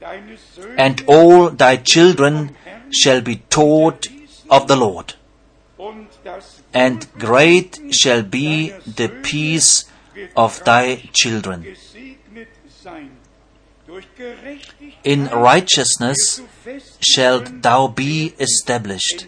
deine 0.00 0.36
Söhne 0.36 0.78
And 0.78 1.04
all 1.08 1.50
thy 1.50 1.76
children 1.76 2.56
shall 2.90 3.20
be 3.20 3.36
taught 3.50 4.08
of 4.50 4.66
the 4.66 4.76
Lord. 4.76 5.14
and 6.74 7.06
great 7.18 7.80
shall 7.92 8.22
be 8.22 8.72
the 8.96 9.08
peace 9.08 9.86
of 10.36 10.62
thy 10.64 10.96
children. 11.12 11.62
gesegnet 11.64 12.48
sein. 12.82 13.10
Durch 13.86 14.06
Gerechtigkeit 14.16 14.94
In 15.04 15.26
righteousness 15.28 16.18
wirst 16.18 16.38
du 16.38 16.46
fest 16.64 16.98
shalt 17.00 17.62
thou 17.62 17.88
be 17.88 18.34
established. 18.38 19.26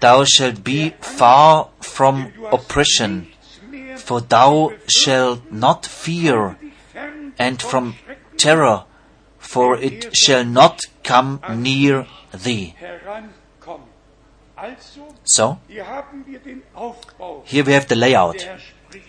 Thou 0.00 0.24
shalt 0.24 0.62
be 0.64 0.92
far 1.00 1.68
from 1.80 2.32
oppression, 2.52 3.28
for 3.96 4.20
thou 4.20 4.72
shalt 4.88 5.50
not 5.52 5.86
fear, 5.86 6.56
and 7.38 7.60
from 7.62 7.94
terror, 8.36 8.84
for 9.38 9.76
it 9.76 10.14
shall 10.16 10.44
not 10.44 10.80
come 11.02 11.40
near 11.54 12.06
thee. 12.32 12.74
So, 15.24 15.58
here 15.68 17.64
we 17.64 17.72
have 17.72 17.88
the 17.88 17.96
layout. 17.96 18.46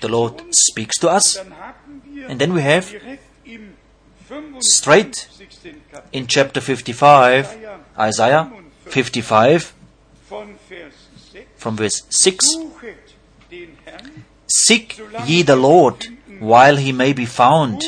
The 0.02 0.08
Lord 0.08 0.42
speaks 0.52 0.98
to 1.00 1.10
us, 1.10 1.38
and 1.38 2.40
then 2.40 2.54
we 2.54 2.62
have 2.62 2.94
straight 4.60 5.28
in 6.12 6.28
chapter 6.28 6.60
55, 6.62 7.58
Isaiah 8.00 8.52
55, 8.86 9.74
von 10.30 10.56
Vers 10.70 10.94
6 11.32 11.46
from 11.58 11.78
verse 11.78 12.04
6 12.10 12.38
Suchet 12.46 12.98
den 13.52 13.78
Herrn, 13.86 14.26
Seek 14.48 15.00
ye 15.26 15.44
the 15.44 15.56
Lord 15.56 16.08
while 16.40 16.78
he 16.78 16.92
may 16.92 17.14
be 17.14 17.26
found. 17.26 17.84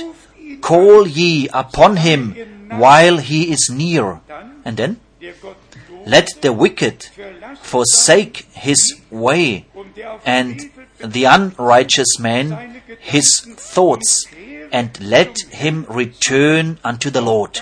Call 0.61 1.07
ye 1.07 1.49
upon 1.53 1.97
him 1.97 2.35
while 2.69 3.17
he 3.17 3.51
is 3.51 3.69
near. 3.69 4.19
And 4.65 4.77
then, 4.77 4.99
let 6.05 6.29
the 6.41 6.53
wicked 6.53 7.07
forsake 7.61 8.47
his 8.53 8.99
way, 9.09 9.65
and 10.25 10.69
the 10.99 11.25
unrighteous 11.25 12.19
man 12.19 12.81
his 12.99 13.41
thoughts, 13.41 14.27
and 14.71 14.99
let 14.99 15.37
him 15.51 15.85
return 15.89 16.79
unto 16.83 17.09
the 17.09 17.21
Lord. 17.21 17.59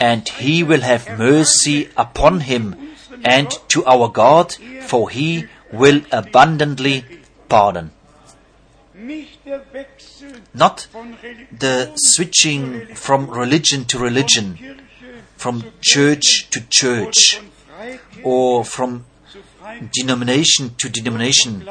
And 0.00 0.28
he 0.28 0.62
will 0.62 0.82
have 0.82 1.18
mercy 1.18 1.88
upon 1.96 2.40
him, 2.40 2.76
and 3.24 3.50
to 3.68 3.84
our 3.84 4.08
God, 4.08 4.54
for 4.82 5.10
he 5.10 5.46
will 5.72 6.02
abundantly 6.12 7.04
pardon. 7.48 7.90
Not 10.58 10.88
the 11.56 11.92
switching 11.94 12.94
from 12.94 13.30
religion 13.30 13.84
to 13.86 13.98
religion, 13.98 14.46
from 15.36 15.62
church 15.80 16.50
to 16.50 16.60
church, 16.68 17.40
or 18.24 18.64
from 18.64 19.04
denomination 19.92 20.74
to 20.78 20.88
denomination, 20.88 21.68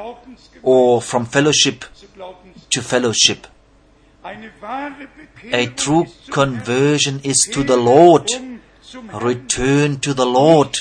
or 0.64 1.02
from 1.02 1.26
fellowship 1.26 1.84
to 2.70 2.82
fellowship. 2.82 3.48
A 5.52 5.68
true 5.68 6.06
conversion 6.32 7.20
is 7.24 7.40
to 7.52 7.64
the 7.64 7.78
Lord. 7.78 8.30
Return 9.14 10.00
to 10.00 10.14
the 10.14 10.26
Lord, 10.26 10.78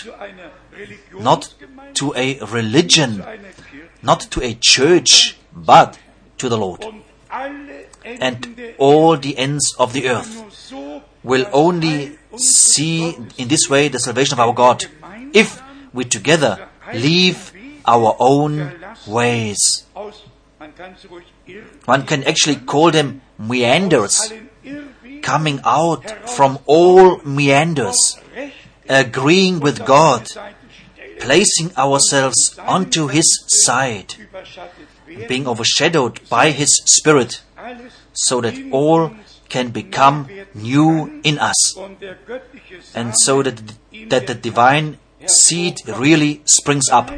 not 1.19 1.53
to 1.95 2.15
a 2.15 2.39
religion, 2.39 3.25
not 4.01 4.21
to 4.31 4.43
a 4.45 4.57
church, 4.61 5.37
but 5.53 5.99
to 6.39 6.49
the 6.49 6.57
Lord. 6.57 6.85
And 8.07 8.75
all 8.79 9.17
the 9.17 9.37
ends 9.37 9.75
of 9.79 9.93
the 9.93 10.09
earth 10.09 10.73
will 11.23 11.47
only 11.53 12.19
see 12.37 13.17
in 13.37 13.49
this 13.49 13.69
way 13.69 13.89
the 13.89 13.99
salvation 13.99 14.35
of 14.35 14.41
our 14.41 14.55
God 14.55 14.85
if 15.33 15.61
we 15.93 16.05
together 16.05 16.69
leave 16.95 17.53
our 17.85 18.17
own 18.21 18.73
ways. 19.07 19.85
One 21.85 22.07
can 22.07 22.25
actually 22.25 22.57
call 22.57 22.91
them 22.91 23.23
meanders, 23.39 24.33
coming 25.23 25.61
out 25.65 26.29
from 26.29 26.59
all 26.67 27.19
meanders, 27.25 28.19
agreeing 28.89 29.61
with 29.61 29.85
God, 29.85 30.29
placing 31.21 31.75
ourselves 31.77 32.59
onto 32.59 33.09
His 33.09 33.45
side, 33.49 34.15
being 35.29 35.47
overshadowed 35.47 36.21
by 36.29 36.51
His 36.51 36.83
Spirit, 36.85 37.43
so 38.17 38.41
that 38.41 38.55
all 38.73 39.13
can 39.49 39.71
become 39.71 40.29
new 40.55 41.21
in 41.23 41.39
us, 41.39 41.77
and 42.95 43.15
so 43.17 43.43
that, 43.43 43.63
that 44.09 44.27
the 44.27 44.35
divine 44.35 44.99
seed 45.27 45.81
really 45.87 46.43
springs 46.45 46.89
up. 46.91 47.11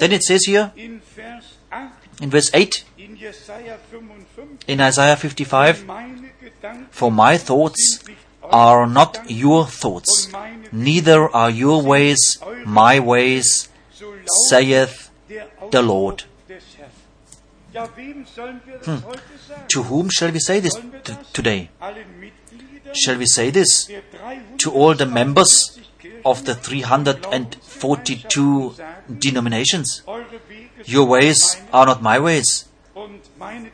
Then 0.00 0.12
it 0.12 0.22
says 0.22 0.44
here 0.44 0.72
in 0.76 1.00
Vers 1.00 1.58
8 1.72 1.90
in 2.20 2.30
verse 2.30 2.50
8 2.54 2.84
in 2.98 3.16
Jesaja 3.16 3.76
55, 3.78 4.58
in 4.68 4.80
Isaiah 4.80 5.16
55 5.16 5.84
For 6.90 7.10
my 7.10 7.36
thoughts 7.36 8.04
are 8.42 8.86
not 8.86 9.18
your 9.28 9.66
thoughts, 9.66 10.28
neither 10.72 11.28
are 11.34 11.50
your 11.50 11.82
ways 11.82 12.38
my 12.64 13.00
ways, 13.00 13.68
saith 14.48 15.10
the 15.70 15.82
Lord. 15.82 16.24
Des 17.74 17.74
Herrn. 17.74 17.74
Ja, 17.74 17.88
wem 17.96 18.24
sollen 18.26 18.60
wir 18.64 18.78
das 18.78 18.86
hm. 18.86 19.04
heute 19.04 19.20
sagen? 19.48 19.64
To 19.68 19.88
whom 19.88 20.08
shall 20.10 20.32
we 20.32 20.40
say 20.40 20.60
this 20.60 20.74
t- 20.74 21.12
today? 21.32 21.68
Shall 22.94 23.18
we 23.18 23.26
say 23.26 23.50
this 23.50 23.88
to 24.58 24.70
all 24.70 24.94
the 24.96 25.06
members 25.06 25.80
of 26.24 26.44
the 26.44 26.54
342 26.54 28.74
denominations? 29.08 30.04
Your 30.86 31.08
ways 31.08 31.56
are 31.72 31.86
not 31.86 32.02
my 32.02 32.20
ways, 32.20 32.68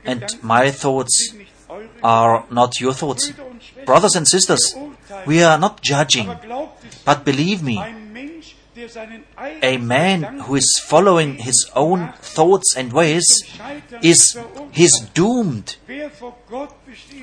and 0.05 0.25
my 0.43 0.71
thoughts 0.73 1.31
sind 1.31 1.39
nicht 1.39 1.51
eure 1.69 1.89
are 2.03 2.45
not 2.51 2.81
your 2.81 2.95
thoughts. 2.95 3.33
Brothers 3.85 4.17
and 4.17 4.27
sisters, 4.27 4.75
we 5.27 5.45
are 5.45 5.59
not 5.59 5.83
judging, 5.83 6.31
Aber 6.31 6.41
glaubt 6.41 6.83
es, 6.89 6.97
but 7.05 7.25
believe 7.25 7.63
me, 7.63 7.79
a 9.63 9.79
man 9.79 10.41
who 10.41 10.57
is 10.57 10.81
following 10.85 11.37
his 11.39 11.71
own 11.75 12.13
thoughts 12.21 12.75
and 12.77 12.93
ways 12.93 13.27
is 14.03 14.39
he's 14.71 15.01
doomed. 15.15 15.77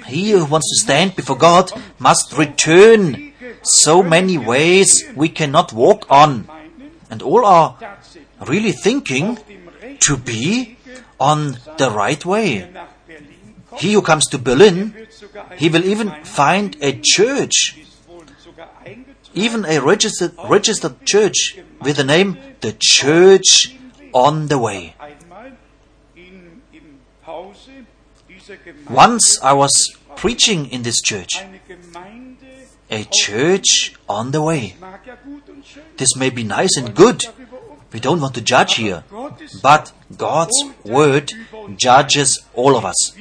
He 0.08 0.32
who 0.32 0.45
wants 0.45 0.70
to 0.70 0.84
stand 0.84 1.16
before 1.16 1.38
God 1.38 1.72
must 1.99 2.38
return 2.38 3.34
so 3.64 4.03
many 4.03 4.38
ways 4.38 5.03
we 5.16 5.30
cannot 5.30 5.74
walk 5.74 6.05
on. 6.10 6.47
And 7.10 7.22
all 7.22 7.45
are 7.45 7.78
really 8.45 8.72
thinking 8.72 9.39
to 9.99 10.18
be 10.18 10.78
on 11.20 11.58
the 11.78 11.89
right 11.89 12.24
way. 12.26 12.70
He 13.78 13.93
who 13.93 14.01
comes 14.01 14.28
to 14.28 14.38
Berlin, 14.38 15.08
he 15.55 15.70
will 15.70 15.86
even 15.86 16.10
find 16.24 16.76
a 16.82 16.99
church, 17.01 17.80
even 19.38 19.65
a 19.65 19.79
registered, 19.79 20.33
registered 20.49 21.05
church 21.05 21.59
with 21.81 21.97
the 21.97 22.03
name 22.03 22.38
The 22.61 22.75
Church 22.79 23.75
on 24.13 24.47
the 24.47 24.57
Way. 24.57 24.95
Once 28.89 29.39
I 29.41 29.53
was 29.53 29.95
preaching 30.15 30.69
in 30.71 30.81
this 30.81 31.01
church, 31.01 31.43
a 32.89 33.05
church 33.11 33.93
on 34.09 34.31
the 34.31 34.41
way. 34.41 34.75
This 35.97 36.15
may 36.15 36.29
be 36.29 36.43
nice 36.43 36.77
and 36.77 36.95
good. 36.95 37.25
We 37.91 37.99
don't 37.99 38.21
want 38.21 38.35
to 38.35 38.41
judge 38.41 38.75
here. 38.75 39.03
But 39.61 39.91
God's 40.15 40.57
word 40.83 41.31
judges 41.75 42.43
all 42.53 42.75
of 42.75 42.85
us. 42.85 43.15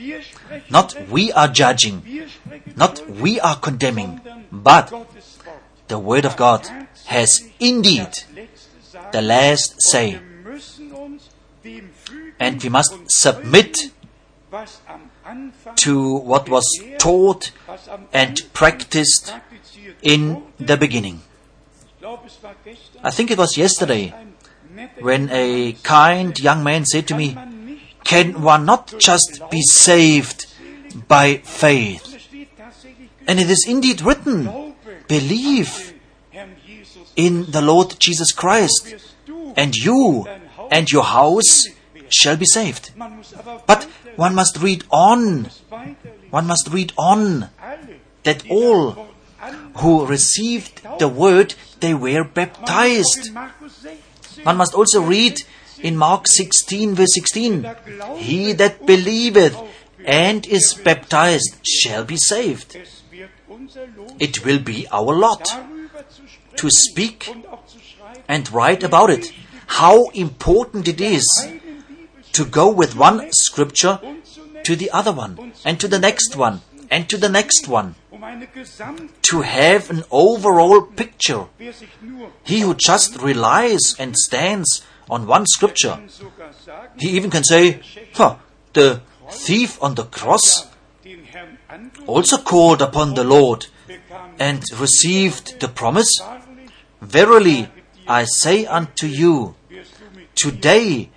Not 0.71 0.97
we 1.11 1.33
are 1.33 1.49
judging, 1.49 2.27
not 2.77 3.09
we 3.09 3.41
are 3.41 3.57
condemning, 3.57 4.21
but 4.51 4.93
the 5.89 5.99
word 5.99 6.25
of 6.25 6.37
God 6.37 6.67
has 7.07 7.49
indeed 7.61 8.09
the 9.13 9.23
last 9.23 9.81
say. 9.81 10.21
And 12.39 12.63
we 12.63 12.69
must 12.69 12.95
submit 13.09 13.77
to 15.77 16.17
what 16.17 16.49
was 16.49 16.67
taught 16.99 17.51
and 18.13 18.43
practiced 18.53 19.35
in 20.03 20.43
the 20.59 20.77
beginning. 20.77 21.23
I 23.03 23.11
think 23.11 23.31
it 23.31 23.39
was 23.39 23.57
yesterday 23.57 24.15
when 25.01 25.29
a 25.31 25.73
kind 25.83 26.39
young 26.39 26.63
man 26.63 26.85
said 26.85 27.09
to 27.09 27.17
me, 27.17 27.37
Can 28.05 28.43
one 28.43 28.65
not 28.65 28.95
just 28.99 29.43
be 29.51 29.63
saved 29.63 30.47
by 31.09 31.39
faith? 31.39 32.13
And 33.27 33.41
it 33.41 33.51
is 33.51 33.67
indeed 33.67 34.03
written, 34.03 34.66
Believe 35.09 35.95
in 37.17 37.51
the 37.51 37.63
Lord 37.63 37.97
Jesus 37.99 38.33
Christ, 38.33 38.95
and 39.57 39.75
you 39.75 40.27
and 40.71 40.91
your 40.91 41.05
house 41.05 41.67
shall 42.09 42.37
be 42.37 42.47
saved. 42.47 42.93
But 43.67 43.85
one 44.17 44.35
must 44.35 44.59
read 44.61 44.85
on. 44.91 45.51
One 46.31 46.47
must 46.47 46.69
read 46.71 46.93
on 46.99 47.51
that 48.25 48.49
all 48.51 49.09
who 49.77 50.07
received 50.07 50.83
the 50.99 51.09
word, 51.09 51.55
they 51.81 51.95
were 51.95 52.25
baptized. 52.25 53.35
One 54.43 54.57
must 54.57 54.75
also 54.75 55.03
read 55.03 55.43
in 55.79 55.97
Mark 55.97 56.27
16, 56.27 56.95
verse 56.95 57.15
16 57.15 57.67
He 58.17 58.53
that 58.53 58.87
believeth 58.87 59.57
and 60.05 60.47
is 60.47 60.75
baptized 60.83 61.61
shall 61.67 62.05
be 62.05 62.17
saved. 62.17 62.77
It 64.19 64.45
will 64.45 64.59
be 64.59 64.87
our 64.93 65.15
lot 65.15 65.45
to 66.57 66.71
speak 66.71 67.31
and 68.29 68.51
write 68.53 68.83
about 68.83 69.11
it. 69.11 69.33
How 69.67 70.09
important 70.11 70.89
it 70.89 71.01
is 71.01 71.27
to 72.33 72.45
go 72.45 72.71
with 72.71 72.97
one 72.97 73.33
scripture 73.33 73.99
to 74.65 74.77
the 74.77 74.91
other 74.91 75.13
one, 75.13 75.53
and 75.65 75.79
to 75.81 75.87
the 75.87 75.99
next 75.99 76.35
one, 76.35 76.61
and 76.91 77.09
to 77.09 77.17
the 77.17 77.29
next 77.29 77.69
one. 77.69 77.95
To 79.31 79.43
have 79.43 79.91
an 79.91 80.03
overall 80.11 80.83
picture. 80.83 81.47
He 82.43 82.61
who 82.61 82.75
just 82.75 83.17
relies 83.23 83.95
and 83.99 84.17
stands 84.17 84.83
on 85.09 85.27
one 85.27 85.47
scripture, 85.47 86.01
he 86.99 87.11
even 87.11 87.31
can 87.31 87.45
say, 87.45 87.81
huh, 88.15 88.37
the 88.73 89.03
thief 89.31 89.81
on 89.81 89.95
the 89.95 90.05
cross 90.05 90.67
also 92.07 92.39
called 92.39 92.83
upon 92.83 93.15
the 93.15 93.25
Lord 93.25 93.67
and 94.39 94.63
received 94.79 95.61
the 95.61 95.69
promise. 95.69 96.21
Verily, 97.01 97.69
I 98.07 98.25
say 98.25 98.67
unto 98.67 99.07
you, 99.07 99.55
today 100.35 101.11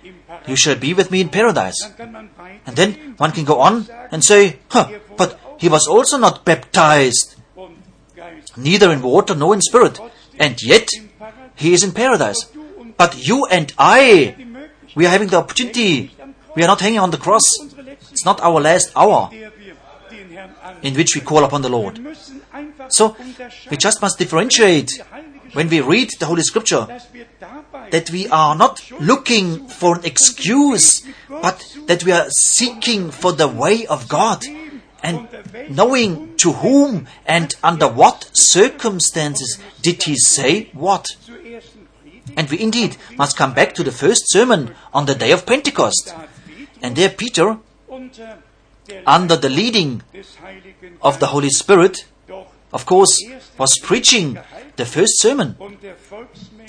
you 0.46 0.56
shall 0.56 0.76
be 0.76 0.94
with 0.94 1.10
me 1.10 1.20
in 1.20 1.28
paradise. 1.28 1.90
And 1.98 2.76
then 2.76 3.14
one 3.16 3.32
can 3.32 3.44
go 3.44 3.60
on 3.60 3.86
and 4.10 4.24
say, 4.24 4.58
huh, 4.70 4.90
but 5.16 5.38
he 5.58 5.68
was 5.68 5.86
also 5.86 6.16
not 6.16 6.44
baptized, 6.44 7.36
neither 8.56 8.92
in 8.92 9.02
water 9.02 9.34
nor 9.34 9.54
in 9.54 9.60
spirit, 9.60 10.00
and 10.38 10.60
yet 10.62 10.88
he 11.54 11.72
is 11.72 11.84
in 11.84 11.92
paradise. 11.92 12.50
But 12.96 13.26
you 13.26 13.46
and 13.46 13.72
I, 13.78 14.34
we 14.94 15.06
are 15.06 15.10
having 15.10 15.28
the 15.28 15.38
opportunity. 15.38 16.14
We 16.56 16.62
are 16.64 16.66
not 16.66 16.80
hanging 16.80 16.98
on 16.98 17.10
the 17.10 17.16
cross. 17.16 17.44
It's 18.10 18.24
not 18.24 18.40
our 18.40 18.60
last 18.60 18.90
hour 18.96 19.30
in 20.82 20.94
which 20.94 21.14
we 21.14 21.20
call 21.20 21.44
upon 21.44 21.62
the 21.62 21.68
Lord. 21.68 22.00
So 22.88 23.16
we 23.70 23.76
just 23.76 24.00
must 24.02 24.18
differentiate 24.18 25.02
when 25.52 25.68
we 25.68 25.80
read 25.80 26.10
the 26.18 26.26
Holy 26.26 26.42
Scripture 26.42 26.86
that 27.90 28.10
we 28.10 28.28
are 28.28 28.54
not 28.54 28.90
looking 29.00 29.66
for 29.68 29.96
an 29.96 30.04
excuse, 30.04 31.06
but 31.28 31.76
that 31.86 32.04
we 32.04 32.12
are 32.12 32.28
seeking 32.30 33.10
for 33.10 33.32
the 33.32 33.48
way 33.48 33.86
of 33.86 34.08
God 34.08 34.44
and 35.02 35.28
knowing 35.70 36.36
to 36.36 36.52
whom 36.52 37.06
and 37.26 37.54
under 37.62 37.88
what 37.88 38.30
circumstances 38.32 39.58
did 39.80 40.02
he 40.02 40.16
say 40.16 40.70
what. 40.72 41.16
And 42.36 42.48
we 42.48 42.60
indeed 42.60 42.96
must 43.16 43.36
come 43.36 43.54
back 43.54 43.74
to 43.74 43.82
the 43.82 43.90
first 43.90 44.30
sermon 44.30 44.74
on 44.92 45.06
the 45.06 45.14
day 45.14 45.32
of 45.32 45.46
Pentecost. 45.46 46.14
And 46.82 46.96
there 46.96 47.08
Peter, 47.08 47.58
under 49.06 49.36
the 49.36 49.48
leading 49.48 50.02
of 51.02 51.20
the 51.20 51.26
Holy 51.26 51.50
Spirit, 51.50 52.06
of 52.72 52.86
course, 52.86 53.18
was 53.58 53.78
preaching 53.82 54.38
the 54.76 54.86
first 54.86 55.20
sermon 55.20 55.56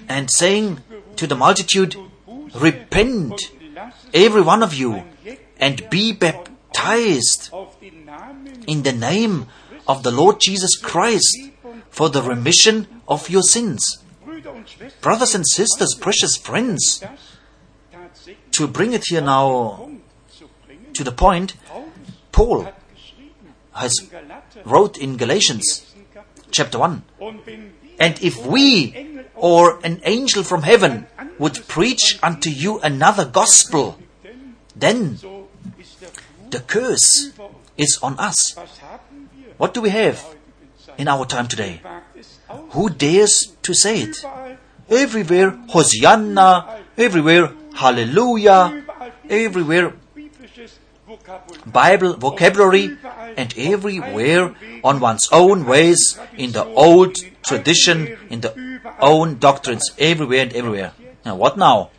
and 0.09 0.29
saying 0.31 0.79
to 1.15 1.27
the 1.27 1.35
multitude, 1.35 1.95
Repent, 2.55 3.51
every 4.13 4.41
one 4.41 4.63
of 4.63 4.73
you, 4.73 5.03
and 5.59 5.89
be 5.89 6.11
baptized 6.11 7.51
in 8.67 8.83
the 8.83 8.93
name 8.93 9.47
of 9.87 10.03
the 10.03 10.11
Lord 10.11 10.39
Jesus 10.39 10.77
Christ 10.77 11.37
for 11.89 12.09
the 12.09 12.21
remission 12.21 12.87
of 13.07 13.29
your 13.29 13.43
sins. 13.43 14.03
Brothers 15.01 15.35
and 15.35 15.47
sisters, 15.47 15.95
precious 15.95 16.37
friends, 16.37 17.03
to 18.51 18.67
bring 18.67 18.93
it 18.93 19.05
here 19.07 19.21
now 19.21 19.89
to 20.93 21.03
the 21.03 21.11
point, 21.11 21.55
Paul 22.41 22.67
has 23.71 23.93
wrote 24.65 24.97
in 24.97 25.15
Galatians 25.15 25.93
chapter 26.49 26.79
1. 26.79 27.03
And 27.99 28.17
if 28.23 28.43
we 28.47 29.21
or 29.35 29.79
an 29.83 30.01
angel 30.05 30.41
from 30.41 30.63
heaven 30.63 31.05
would 31.37 31.67
preach 31.67 32.17
unto 32.23 32.49
you 32.49 32.79
another 32.79 33.25
gospel, 33.25 33.99
then 34.75 35.19
the 36.49 36.61
curse 36.61 37.29
is 37.77 37.99
on 38.01 38.17
us. 38.17 38.55
What 39.57 39.75
do 39.75 39.81
we 39.81 39.91
have 39.91 40.25
in 40.97 41.07
our 41.07 41.27
time 41.27 41.47
today? 41.47 41.81
Who 42.71 42.89
dares 42.89 43.53
to 43.61 43.75
say 43.75 44.01
it? 44.01 44.25
Everywhere, 44.89 45.51
Hosanna, 45.69 46.81
everywhere, 46.97 47.53
Hallelujah, 47.75 48.83
everywhere, 49.29 49.93
Bible 51.65 52.15
vocabulary, 52.17 52.97
and 53.37 53.53
everywhere 53.57 54.55
on 54.83 54.99
one's 54.99 55.27
own 55.31 55.65
ways, 55.65 56.19
in 56.37 56.51
the 56.51 56.65
old 56.65 57.15
tradition, 57.43 58.17
in 58.29 58.41
the 58.41 58.53
own 58.99 59.37
doctrines, 59.39 59.91
everywhere 59.97 60.43
and 60.43 60.53
everywhere. 60.53 60.93
Now, 61.25 61.35
what 61.35 61.57
now? 61.57 61.91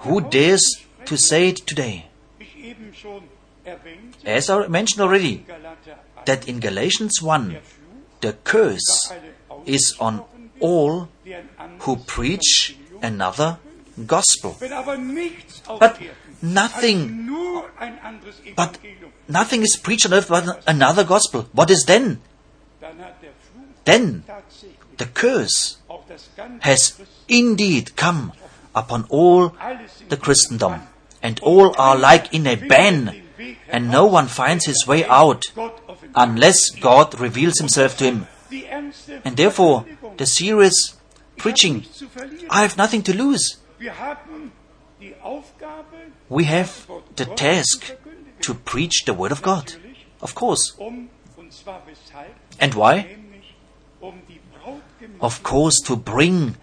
Who 0.00 0.20
dares 0.20 0.64
to 1.06 1.16
say 1.16 1.48
it 1.48 1.66
today? 1.66 2.06
As 4.24 4.50
I 4.50 4.66
mentioned 4.66 5.00
already, 5.00 5.46
that 6.26 6.48
in 6.48 6.60
Galatians 6.60 7.22
1, 7.22 7.56
the 8.20 8.34
curse 8.44 9.12
is 9.64 9.96
on 9.98 10.24
all 10.60 11.08
who 11.80 11.96
preach 11.96 12.76
another 13.02 13.58
gospel. 14.06 14.56
But 14.60 15.98
nothing, 16.42 17.28
but 18.56 18.78
nothing 19.28 19.62
is 19.62 19.76
preached 19.76 20.06
on 20.06 20.14
earth 20.14 20.28
but 20.28 20.62
another 20.66 21.04
gospel. 21.04 21.48
What 21.52 21.70
is 21.70 21.84
then? 21.84 22.20
Then 23.84 24.24
the 24.96 25.06
curse 25.06 25.78
has 26.60 27.00
indeed 27.28 27.96
come 27.96 28.32
upon 28.74 29.04
all 29.08 29.54
the 30.08 30.16
Christendom, 30.16 30.82
and 31.22 31.40
all 31.40 31.74
are 31.78 31.96
like 31.96 32.32
in 32.32 32.46
a 32.46 32.56
ban, 32.56 33.22
and 33.68 33.90
no 33.90 34.06
one 34.06 34.26
finds 34.26 34.66
his 34.66 34.86
way 34.86 35.04
out 35.04 35.44
unless 36.14 36.70
God 36.70 37.18
reveals 37.18 37.58
himself 37.58 37.96
to 37.98 38.04
him. 38.04 38.26
And 39.24 39.36
therefore, 39.36 39.86
the 40.16 40.26
serious 40.26 40.96
preaching, 41.36 41.80
nichts 41.80 41.98
zu 41.98 42.08
verlieren. 42.08 42.46
I 42.50 42.62
have 42.62 42.76
nothing 42.76 43.02
to 43.04 43.16
lose. 43.16 43.56
We 46.30 46.44
have 46.44 46.86
the 47.16 47.26
task 47.26 47.96
to 48.42 48.54
preach 48.54 49.04
the 49.04 49.12
Word 49.12 49.32
of 49.32 49.42
God. 49.42 49.74
Of 50.22 50.36
course. 50.36 50.76
And 52.60 52.74
why? 52.74 53.16
Of 55.20 55.42
course, 55.42 55.80
to 55.86 55.96
bring 55.96 56.56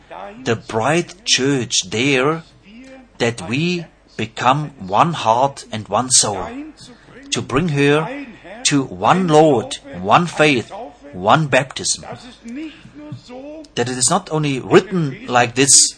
the 0.43 0.55
bride 0.55 1.25
church 1.25 1.89
there 1.89 2.43
that 3.17 3.47
we 3.49 3.85
become 4.15 4.69
one 4.87 5.11
heart 5.13 5.65
and 5.69 5.87
one 5.89 6.11
soul. 6.11 6.47
To 7.31 7.41
bring 7.41 7.67
her 7.69 8.25
to 8.63 8.83
one 8.83 9.27
Lord, 9.27 9.75
one 9.99 10.27
faith, 10.27 10.71
one 11.11 11.47
baptism. 11.47 12.05
That 13.75 13.89
it 13.89 13.97
is 13.97 14.09
not 14.09 14.31
only 14.31 14.61
written 14.61 15.25
like 15.27 15.55
this 15.55 15.97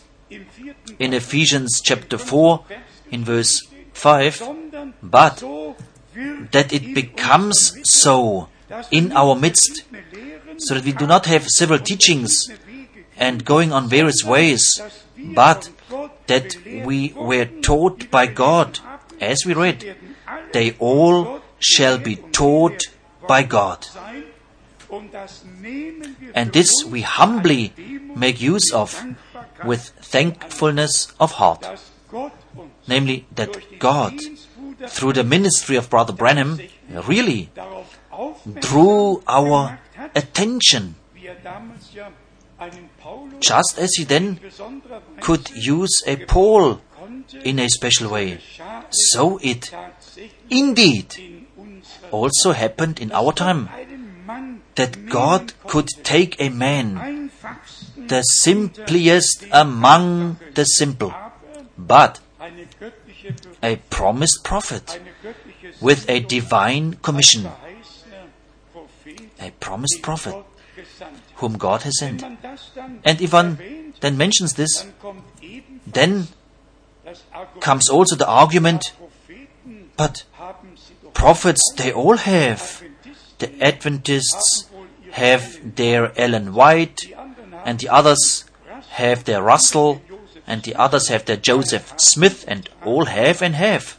in 0.97 1.13
Ephesians 1.13 1.81
chapter 1.81 2.17
4 2.17 2.65
in 3.11 3.23
verse 3.23 3.67
5, 3.93 4.43
but 5.01 5.43
that 6.51 6.73
it 6.73 6.93
becomes 6.93 7.77
so 7.83 8.49
in 8.91 9.11
our 9.13 9.35
midst, 9.35 9.83
so 10.57 10.75
that 10.75 10.85
we 10.85 10.91
do 10.91 11.07
not 11.07 11.25
have 11.25 11.47
several 11.47 11.79
teachings 11.79 12.49
and 13.17 13.43
going 13.45 13.71
on 13.73 13.87
various 13.89 14.23
ways, 14.23 14.81
but 15.17 15.69
that 16.27 16.55
we 16.85 17.13
were 17.15 17.45
taught 17.45 18.09
by 18.11 18.25
God, 18.27 18.79
as 19.19 19.45
we 19.45 19.53
read, 19.53 19.95
they 20.53 20.75
all 20.79 21.41
shall 21.59 21.97
be 21.97 22.15
taught 22.15 22.87
by 23.27 23.43
God. 23.43 23.85
And 26.33 26.53
this 26.53 26.71
we 26.85 27.01
humbly 27.01 27.73
make 28.15 28.41
use 28.41 28.71
of 28.73 29.03
with 29.63 29.89
thankfulness 30.01 31.13
of 31.19 31.33
heart, 31.33 31.67
namely 32.89 33.25
that 33.35 33.79
God, 33.79 34.19
through 34.87 35.13
the 35.13 35.23
ministry 35.23 35.77
of 35.77 35.89
Brother 35.89 36.13
Branham, 36.13 36.59
really 37.07 37.49
drew 38.59 39.23
our 39.27 39.79
attention, 40.15 40.95
just 43.39 43.77
as 43.77 43.93
he 43.95 44.03
then 44.03 44.39
could 45.21 45.49
use 45.51 46.03
a 46.05 46.17
Paul 46.17 46.81
in 47.43 47.59
a 47.59 47.69
special 47.69 48.09
way. 48.09 48.39
So 48.89 49.39
it 49.41 49.71
indeed 50.49 51.45
also 52.11 52.51
happened 52.51 52.99
in 52.99 53.11
our 53.11 53.31
time 53.31 53.69
that 54.75 55.07
God 55.07 55.53
could 55.67 55.87
take 56.03 56.39
a 56.39 56.49
man, 56.49 57.31
the 57.95 58.21
simplest 58.21 59.45
among 59.51 60.37
the 60.55 60.65
simple, 60.65 61.13
but 61.77 62.19
a 63.61 63.77
promised 63.89 64.43
prophet 64.43 64.99
with 65.81 66.09
a 66.09 66.19
divine 66.21 66.93
commission, 66.95 67.49
a 69.39 69.51
promised 69.59 70.01
prophet 70.01 70.35
whom 71.35 71.57
God 71.57 71.83
has 71.83 71.99
sent. 71.99 72.23
And 72.23 73.21
if 73.21 73.33
one 73.33 73.57
then 73.99 74.17
mentions 74.17 74.53
this, 74.53 74.85
then 75.85 76.27
comes 77.59 77.89
also 77.89 78.15
the 78.15 78.27
argument, 78.27 78.93
but 79.97 80.23
prophets 81.13 81.61
they 81.77 81.91
all 81.91 82.17
have. 82.17 82.83
The 83.39 83.51
Adventists 83.63 84.67
have 85.11 85.75
their 85.75 86.11
Ellen 86.19 86.53
White, 86.53 87.13
and 87.65 87.79
the 87.79 87.87
others 87.87 88.43
have 88.89 89.23
their 89.23 89.41
Russell, 89.41 90.01
and 90.49 90.63
the 90.63 90.75
others 90.75 91.07
have 91.07 91.25
their 91.25 91.37
Joseph 91.37 91.93
Smith, 91.97 92.43
and 92.47 92.67
all 92.83 93.05
have 93.05 93.41
and 93.41 93.55
have. 93.55 93.97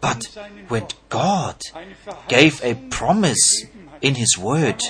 But 0.00 0.24
when 0.68 0.86
God 1.08 1.60
gave 2.28 2.62
a 2.64 2.76
promise 2.88 3.64
in 4.00 4.14
His 4.14 4.38
Word, 4.38 4.80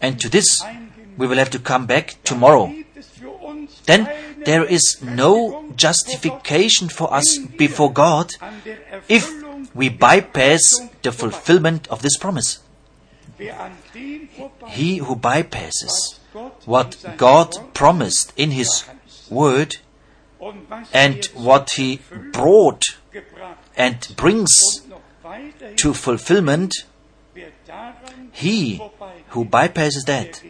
and 0.00 0.18
to 0.20 0.28
this 0.28 0.64
we 1.16 1.26
will 1.26 1.36
have 1.36 1.50
to 1.50 1.58
come 1.58 1.86
back 1.86 2.16
tomorrow, 2.24 2.74
then 3.84 4.08
there 4.44 4.64
is 4.64 5.02
no 5.02 5.70
justification 5.76 6.88
for 6.88 7.12
us 7.12 7.38
before 7.38 7.92
God 7.92 8.32
if 9.08 9.30
we 9.74 9.90
bypass 9.90 10.80
the 11.02 11.12
fulfillment 11.12 11.86
of 11.88 12.02
this 12.02 12.16
promise. 12.16 12.60
He 13.38 14.96
who 14.96 15.16
bypasses 15.16 16.18
what 16.64 16.96
God 17.16 17.74
promised 17.74 18.32
in 18.36 18.52
His 18.52 18.84
Word 19.30 19.76
and 20.92 21.24
what 21.34 21.70
He 21.76 22.00
brought 22.32 22.82
and 23.76 24.14
brings 24.16 24.82
to 25.76 25.94
fulfillment, 25.94 26.74
he 28.32 28.82
who 29.28 29.44
bypasses 29.44 30.04
that, 30.06 30.42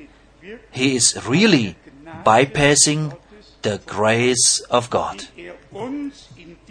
he 0.70 0.96
is 0.96 1.18
really 1.26 1.76
bypassing 2.24 3.16
the 3.62 3.80
grace 3.86 4.60
of 4.70 4.90
God, 4.90 5.26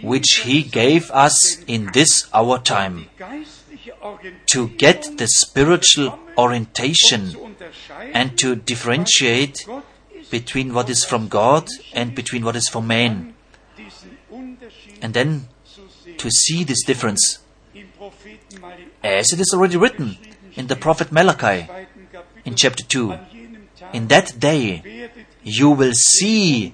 which 0.02 0.42
He 0.44 0.64
gave 0.64 1.12
us 1.12 1.64
in 1.66 1.90
this 1.94 2.28
our 2.34 2.60
time, 2.60 3.10
to 4.48 4.68
get 4.70 5.18
the 5.18 5.28
spiritual 5.28 6.18
orientation 6.38 7.36
and 8.14 8.38
to 8.40 8.56
differentiate 8.56 9.66
between 10.30 10.74
what 10.74 10.90
is 10.90 11.04
from 11.04 11.28
God 11.28 11.68
and 11.94 12.16
between 12.16 12.44
what 12.44 12.56
is 12.56 12.68
from 12.68 12.88
man, 12.88 13.34
and 15.02 15.14
then 15.14 15.48
to 16.18 16.30
see 16.30 16.64
this 16.64 16.84
difference, 16.84 17.40
as 19.04 19.34
it 19.34 19.40
is 19.40 19.52
already 19.54 19.78
written 19.78 20.18
in 20.56 20.68
the 20.68 20.76
prophet 20.76 21.12
Malachi 21.12 21.68
in 22.46 22.56
chapter 22.56 22.84
2. 22.84 23.12
an 23.12 23.20
jenem 23.32 23.62
Tag 23.78 23.96
In 23.96 24.08
that 24.08 24.40
day 24.40 25.10
you 25.44 25.70
will 25.70 25.94
see 25.94 26.74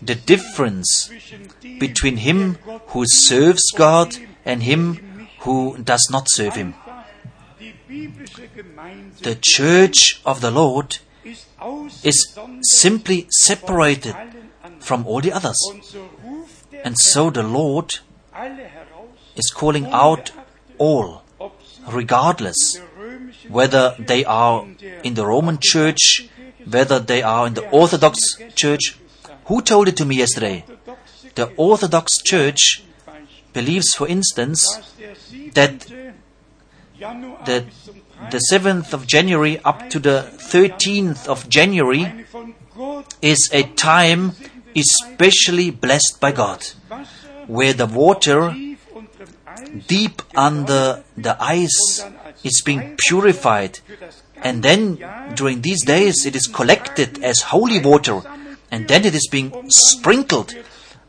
the 0.00 0.14
difference 0.14 1.10
between 1.78 2.18
him 2.18 2.56
who 2.88 3.04
serves 3.06 3.70
God 3.72 4.16
and 4.44 4.62
him 4.62 5.28
who 5.40 5.76
does 5.78 6.08
not 6.10 6.26
serve 6.28 6.54
him. 6.54 6.74
The 9.22 9.38
church 9.40 10.20
of 10.24 10.40
the 10.40 10.50
Lord 10.50 10.98
is 12.02 12.36
simply 12.62 13.26
separated 13.30 14.14
from 14.80 15.06
all 15.06 15.20
the 15.20 15.32
others. 15.32 15.58
And 16.84 16.98
so 16.98 17.30
the 17.30 17.42
Lord 17.42 17.98
is 19.36 19.50
calling 19.54 19.86
out 19.86 20.32
all, 20.78 21.22
regardless 21.88 22.78
whether 23.48 23.94
they 23.98 24.24
are 24.24 24.66
in 25.02 25.14
the 25.14 25.26
Roman 25.26 25.58
church, 25.60 26.28
whether 26.68 26.98
they 26.98 27.22
are 27.22 27.46
in 27.46 27.54
the 27.54 27.68
Orthodox 27.70 28.18
church. 28.54 28.96
Who 29.46 29.60
told 29.60 29.88
it 29.88 29.96
to 29.98 30.04
me 30.04 30.16
yesterday? 30.16 30.64
The 31.34 31.52
Orthodox 31.56 32.22
church 32.22 32.82
believes, 33.52 33.94
for 33.94 34.08
instance, 34.08 34.64
dass 35.52 35.78
der 35.78 35.84
7. 35.88 36.14
that 36.98 37.46
the, 37.46 37.60
bis 37.62 37.84
zum 37.84 37.94
3. 37.94 38.03
The 38.30 38.40
7th 38.50 38.92
of 38.92 39.06
January 39.06 39.58
up 39.64 39.90
to 39.90 39.98
the 39.98 40.30
13th 40.38 41.28
of 41.28 41.48
January 41.48 42.26
is 43.20 43.50
a 43.52 43.62
time 43.62 44.32
especially 44.76 45.70
blessed 45.70 46.18
by 46.20 46.32
God, 46.32 46.64
where 47.46 47.72
the 47.72 47.86
water 47.86 48.54
deep 49.86 50.22
under 50.34 51.04
the 51.16 51.36
ice 51.40 52.04
is 52.42 52.62
being 52.64 52.96
purified, 52.96 53.78
and 54.36 54.62
then 54.62 54.98
during 55.34 55.62
these 55.62 55.84
days 55.84 56.26
it 56.26 56.34
is 56.36 56.46
collected 56.46 57.22
as 57.22 57.40
holy 57.40 57.80
water, 57.80 58.20
and 58.70 58.88
then 58.88 59.04
it 59.04 59.14
is 59.14 59.28
being 59.30 59.70
sprinkled 59.70 60.54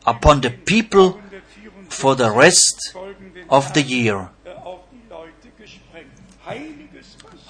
upon 0.06 0.40
the 0.40 0.50
people 0.50 1.20
for 1.88 2.14
the 2.14 2.30
rest 2.30 2.94
of 3.50 3.72
the 3.74 3.82
year. 3.82 4.30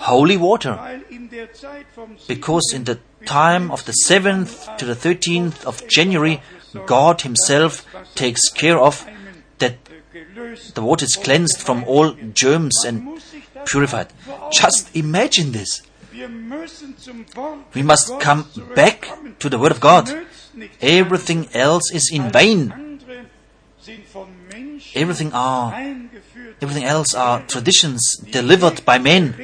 Holy 0.07 0.41
water. 0.41 0.79
weil 0.79 1.03
in 1.11 1.31
der 1.31 1.53
Zeit 1.53 1.87
vom 1.95 2.17
Because 2.29 2.75
in 2.75 2.85
the 2.85 2.99
time 3.25 3.71
of 3.71 3.85
the 3.85 3.93
7th 3.93 4.77
to 4.79 4.87
the 4.87 4.95
13th 4.95 5.65
of 5.65 5.87
January, 5.89 6.41
God 6.87 7.23
Himself 7.23 7.85
takes 8.15 8.53
care 8.53 8.79
of 8.81 9.07
that 9.59 9.75
the 10.75 10.83
water 10.83 11.05
is 11.05 11.17
cleansed 11.17 11.61
from 11.61 11.85
all 11.85 12.15
germs 12.35 12.85
and 12.85 13.05
muss 13.05 13.31
sich 13.31 13.43
das 13.55 13.71
purified. 13.71 14.09
Just 14.51 14.95
imagine 14.95 15.53
this. 15.53 15.83
Wir 16.13 16.29
müssen 16.29 16.97
zum 16.99 17.27
Wort 17.35 17.59
We 17.75 17.83
must 17.83 18.19
come 18.21 18.45
back 18.75 19.09
to 19.39 19.49
the 19.49 19.59
Word 19.59 19.73
of 19.73 19.81
God. 19.81 20.09
Everything 20.81 21.49
else 21.53 21.93
is 21.93 22.11
in 22.11 22.33
vain. 22.33 22.73
andere 22.73 23.27
sind 23.81 24.07
von 24.07 24.29
Menschen 24.51 24.95
Everything 24.95 25.33
are 25.33 25.75
everything 26.61 26.85
else 26.85 27.15
are 27.15 27.47
traditions 27.47 28.23
delivered 28.33 28.85
by 28.87 28.99
men 28.99 29.35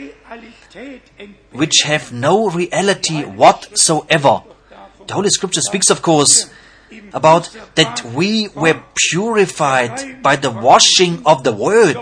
which 1.53 1.82
have 1.82 2.12
no 2.12 2.49
reality 2.51 3.23
whatsoever. 3.24 4.43
The 5.07 5.15
Holy 5.15 5.31
Scripture 5.31 5.61
speaks, 5.61 5.90
of 5.90 6.03
course, 6.03 6.51
about 7.12 7.51
that 7.74 8.05
we 8.05 8.49
were 8.49 8.82
purified 9.11 10.23
by 10.23 10.36
the 10.36 10.51
washing 10.51 11.23
of 11.27 11.44
the 11.44 11.53
Word. 11.53 11.99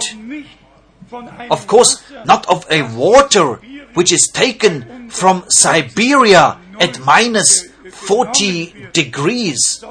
Of 1.51 1.67
course, 1.67 2.03
not 2.25 2.49
of 2.49 2.67
a 2.71 2.83
water 2.95 3.61
which 3.95 4.13
is 4.13 4.31
taken 4.33 5.11
from 5.11 5.45
Siberia 5.49 6.59
at 6.79 7.01
minus 7.01 7.69
40 7.91 8.89
degrees, 8.93 9.85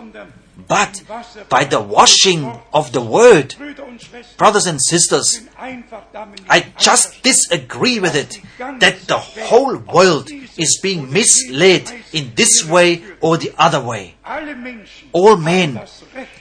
but 0.70 1.04
by 1.50 1.64
the 1.64 1.82
washing 1.82 2.46
of 2.72 2.92
the 2.94 3.02
Word. 3.02 3.56
Brothers 4.38 4.68
and 4.68 4.80
sisters, 4.80 5.42
I 5.58 6.72
just 6.78 7.24
disagree 7.24 8.00
with 8.00 8.16
it 8.16 8.40
that 8.60 9.02
the 9.08 9.18
whole 9.18 9.78
world 9.78 10.30
is 10.32 10.80
being 10.82 11.12
misled 11.12 11.92
in 12.14 12.34
this 12.36 12.64
way 12.70 13.04
or 13.20 13.38
the 13.38 13.52
other 13.58 13.82
way. 13.82 14.16
All 15.12 15.38
men 15.38 15.82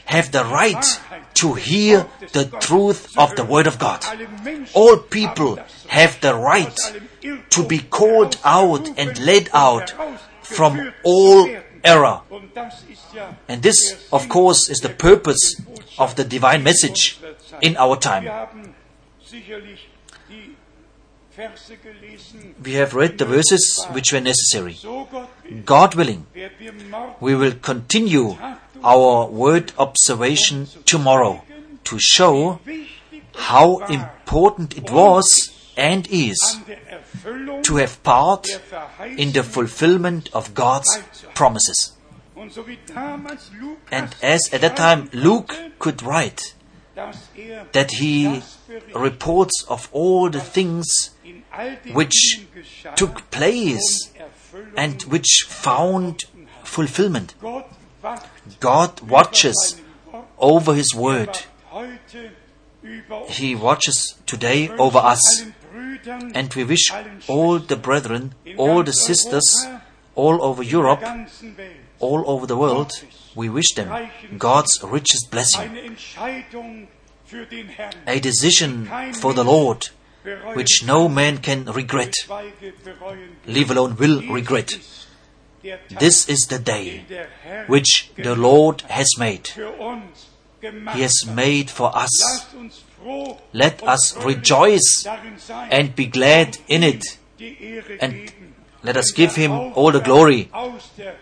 have 0.05 0.31
the 0.31 0.45
right 0.45 0.85
to 1.35 1.55
hear 1.55 2.07
the 2.33 2.45
truth 2.61 3.17
of 3.17 3.35
the 3.35 3.45
Word 3.45 3.67
of 3.67 3.79
God. 3.79 4.05
All 4.75 4.99
people 4.99 5.59
have 5.89 6.21
the 6.21 6.35
right 6.35 6.79
to 7.49 7.65
be 7.67 7.79
called 7.79 8.39
out 8.45 8.87
and 8.99 9.19
led 9.25 9.49
out 9.55 9.95
from 10.43 10.93
all 11.03 11.49
error. 11.89 12.21
And 13.49 13.63
this, 13.63 14.09
of 14.13 14.29
course, 14.29 14.69
is 14.69 14.81
the 14.81 14.91
purpose 14.91 15.61
of 15.99 16.15
the 16.17 16.25
divine 16.25 16.63
message 16.63 17.19
in 17.61 17.77
our 17.77 17.97
time. 17.97 18.25
We 22.65 22.73
have 22.75 22.95
read 22.95 23.19
the 23.19 23.25
verses 23.25 23.87
which 23.93 24.13
were 24.13 24.21
necessary. 24.21 24.77
God 25.65 25.95
willing, 25.95 26.27
we 27.21 27.35
will 27.35 27.53
continue 27.53 28.37
our 28.85 29.27
word 29.27 29.73
observation 29.79 30.67
tomorrow 30.85 31.43
to 31.85 31.99
show 31.99 32.61
how 33.35 33.79
important 33.87 34.77
it 34.77 34.91
was 34.91 35.58
and 35.79 36.09
is 36.11 36.59
to 37.63 37.77
have 37.77 38.03
part 38.03 38.47
in 39.17 39.33
the 39.33 39.43
fulfillment 39.43 40.29
of 40.35 40.53
God's 40.53 41.03
promises. 41.35 41.93
And 42.37 44.15
as 44.23 44.51
at 44.53 44.61
that 44.61 44.77
time 44.77 45.09
Luke 45.13 45.55
could 45.79 46.03
write 46.03 46.55
that 47.73 47.93
he 47.93 48.43
reports 48.95 49.65
of 49.69 49.89
all 49.93 50.29
the 50.29 50.41
things 50.41 51.11
which 51.93 52.47
took 52.97 53.31
place 53.31 54.13
and 54.77 55.03
which 55.05 55.47
found 55.49 56.25
fulfillment. 56.65 57.35
God 58.61 59.01
watches 59.01 59.81
over 60.39 60.75
His 60.75 60.95
Word. 60.95 61.39
He 63.29 63.55
watches 63.55 64.15
today 64.27 64.69
over 64.71 64.99
us. 64.99 65.45
And 66.07 66.53
we 66.55 66.65
wish 66.65 66.91
all 67.29 67.59
the 67.59 67.77
brethren, 67.77 68.35
all 68.57 68.83
the 68.83 68.93
sisters, 68.93 69.67
all 70.15 70.43
over 70.43 70.63
Europe, 70.63 71.05
all 71.99 72.25
over 72.27 72.47
the 72.47 72.57
world, 72.57 72.93
we 73.35 73.49
wish 73.49 73.73
them 73.75 74.11
God's 74.37 74.83
richest 74.83 75.31
blessing. 75.31 75.97
A 78.07 78.21
decision 78.21 78.87
for 79.15 79.35
the 79.35 79.45
Lord 79.45 79.89
which 80.55 80.83
no 80.85 81.09
man 81.09 81.39
can 81.39 81.65
regret, 81.67 82.15
leave 83.47 83.71
alone 83.71 83.97
will 83.97 84.21
regret. 84.23 84.79
This 85.99 86.29
is 86.29 86.47
the 86.49 86.59
day 86.59 87.05
which 87.67 88.11
the 88.17 88.35
Lord 88.35 88.83
has 88.83 89.09
made. 89.19 89.49
He 90.61 91.03
has 91.03 91.27
made 91.27 91.71
for 91.71 91.97
us. 91.97 92.47
Let 93.53 93.83
us 93.83 94.17
rejoice 94.25 95.07
and 95.71 95.95
be 95.95 96.07
glad 96.07 96.59
in 96.69 96.83
it. 96.83 97.05
And 98.01 98.33
let 98.83 98.97
us 98.97 99.11
give 99.13 99.35
him 99.35 99.53
all 99.53 99.93
the 99.93 100.01
glory. 100.01 100.51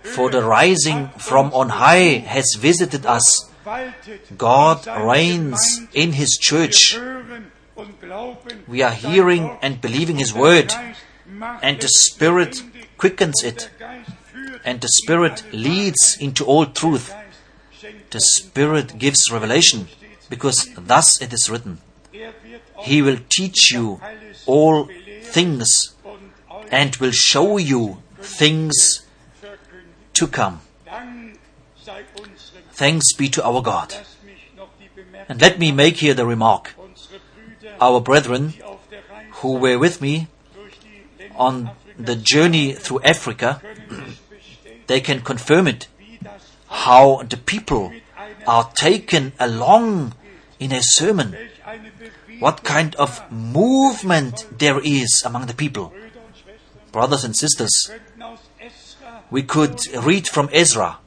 For 0.02 0.30
the 0.30 0.42
rising 0.42 1.08
from 1.18 1.52
on 1.52 1.70
high 1.70 2.24
has 2.26 2.54
visited 2.58 3.06
us. 3.06 3.50
God 4.36 4.86
reigns 4.86 5.80
in 5.92 6.12
his 6.12 6.38
church. 6.38 6.96
We 8.68 8.82
are 8.82 8.92
hearing 8.92 9.58
and 9.60 9.80
believing 9.80 10.16
his 10.16 10.32
word, 10.32 10.72
and 11.62 11.80
the 11.80 11.88
Spirit 11.88 12.62
quickens 12.96 13.42
it, 13.42 13.70
and 14.64 14.80
the 14.80 14.88
Spirit 14.88 15.44
leads 15.52 16.16
into 16.18 16.44
all 16.44 16.66
truth. 16.66 17.12
The 18.10 18.20
Spirit 18.20 18.98
gives 18.98 19.30
revelation, 19.30 19.88
because 20.28 20.68
thus 20.76 21.20
it 21.20 21.32
is 21.32 21.48
written 21.50 21.78
He 22.84 23.02
will 23.02 23.18
teach 23.28 23.72
you 23.72 24.00
all 24.46 24.88
things 25.22 25.94
and 26.70 26.96
will 26.96 27.12
show 27.12 27.58
you 27.58 28.02
things 28.20 29.02
to 30.14 30.26
come. 30.26 30.60
Thanks 32.72 33.12
be 33.14 33.28
to 33.30 33.44
our 33.44 33.62
God. 33.62 33.94
And 35.28 35.40
let 35.40 35.58
me 35.58 35.72
make 35.72 35.98
here 35.98 36.14
the 36.14 36.26
remark. 36.26 36.74
Our 37.80 38.00
brethren 38.00 38.54
who 39.40 39.54
were 39.54 39.78
with 39.78 40.00
me 40.00 40.28
on 41.34 41.70
the 41.98 42.16
journey 42.16 42.72
through 42.72 43.00
Africa, 43.02 43.60
they 44.86 45.00
can 45.00 45.20
confirm 45.20 45.66
it. 45.66 45.88
How 46.68 47.22
the 47.22 47.36
people 47.36 47.92
are 48.46 48.70
taken 48.74 49.32
along 49.38 50.14
in 50.58 50.72
a 50.72 50.82
sermon. 50.82 51.36
What 52.38 52.64
kind 52.64 52.94
of 52.96 53.20
movement 53.30 54.46
there 54.58 54.80
is 54.80 55.22
among 55.24 55.46
the 55.46 55.54
people. 55.54 55.92
Brothers 56.92 57.24
and 57.24 57.36
sisters, 57.36 57.90
we 59.30 59.42
could 59.42 59.80
read 59.94 60.28
from 60.28 60.48
Ezra 60.52 60.98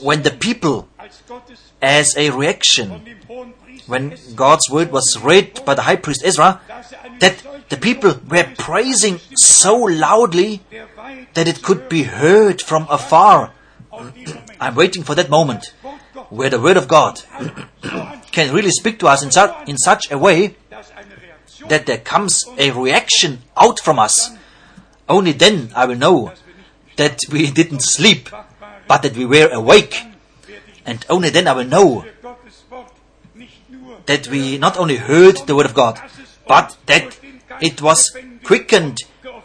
when 0.00 0.22
the 0.22 0.30
people, 0.30 0.88
as 1.80 2.16
a 2.16 2.30
reaction, 2.30 3.02
when 3.86 4.16
God's 4.34 4.68
word 4.70 4.92
was 4.92 5.18
read 5.22 5.64
by 5.64 5.74
the 5.74 5.82
high 5.82 5.96
priest 5.96 6.22
Ezra, 6.24 6.60
that 7.20 7.42
the 7.68 7.76
people 7.76 8.20
were 8.28 8.48
praising 8.58 9.20
so 9.34 9.76
loudly 9.76 10.62
that 11.34 11.48
it 11.48 11.62
could 11.62 11.88
be 11.88 12.04
heard 12.04 12.60
from 12.60 12.86
afar. 12.90 13.52
I'm 14.60 14.74
waiting 14.74 15.02
for 15.04 15.14
that 15.14 15.30
moment 15.30 15.72
where 16.28 16.50
the 16.50 16.60
word 16.60 16.76
of 16.76 16.86
God 16.86 17.22
can 18.30 18.54
really 18.54 18.70
speak 18.70 18.98
to 18.98 19.06
us 19.06 19.22
in 19.24 19.30
such, 19.30 19.68
in 19.68 19.78
such 19.78 20.10
a 20.10 20.18
way 20.18 20.54
that 21.68 21.86
there 21.86 21.96
comes 21.96 22.44
a 22.58 22.70
reaction 22.70 23.40
out 23.56 23.80
from 23.80 23.98
us. 23.98 24.30
Only 25.08 25.32
then 25.32 25.72
I 25.74 25.86
will 25.86 25.96
know 25.96 26.32
that 26.96 27.20
we 27.32 27.50
didn't 27.50 27.80
sleep, 27.80 28.28
but 28.86 29.02
that 29.02 29.16
we 29.16 29.24
were 29.24 29.48
awake. 29.50 29.98
And 30.84 31.06
only 31.08 31.30
then 31.30 31.48
I 31.48 31.52
will 31.52 31.64
know 31.64 32.04
that 34.04 34.28
we 34.28 34.58
not 34.58 34.76
only 34.76 34.96
heard 34.96 35.38
the 35.38 35.56
word 35.56 35.66
of 35.66 35.72
God, 35.72 35.98
but 36.46 36.76
that 36.84 37.18
it 37.62 37.80
was 37.80 38.14
quickened 38.44 38.98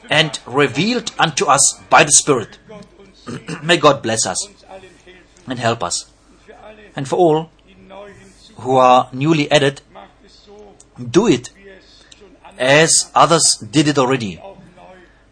and 0.10 0.38
revealed 0.46 1.14
unto 1.18 1.46
us 1.46 1.80
by 1.90 2.04
the 2.04 2.12
Spirit. 2.12 2.58
May 3.64 3.78
God 3.78 4.02
bless 4.04 4.26
us 4.26 4.50
and 5.48 5.60
help 5.60 5.84
us. 5.84 6.06
And 6.96 7.08
for 7.08 7.18
all 7.18 7.50
who 8.58 8.78
are 8.78 9.10
newly 9.12 9.52
added, 9.52 9.82
do 11.12 11.28
it 11.28 11.50
as 12.58 13.12
others 13.14 13.58
did 13.58 13.88
it 13.88 13.98
already, 13.98 14.42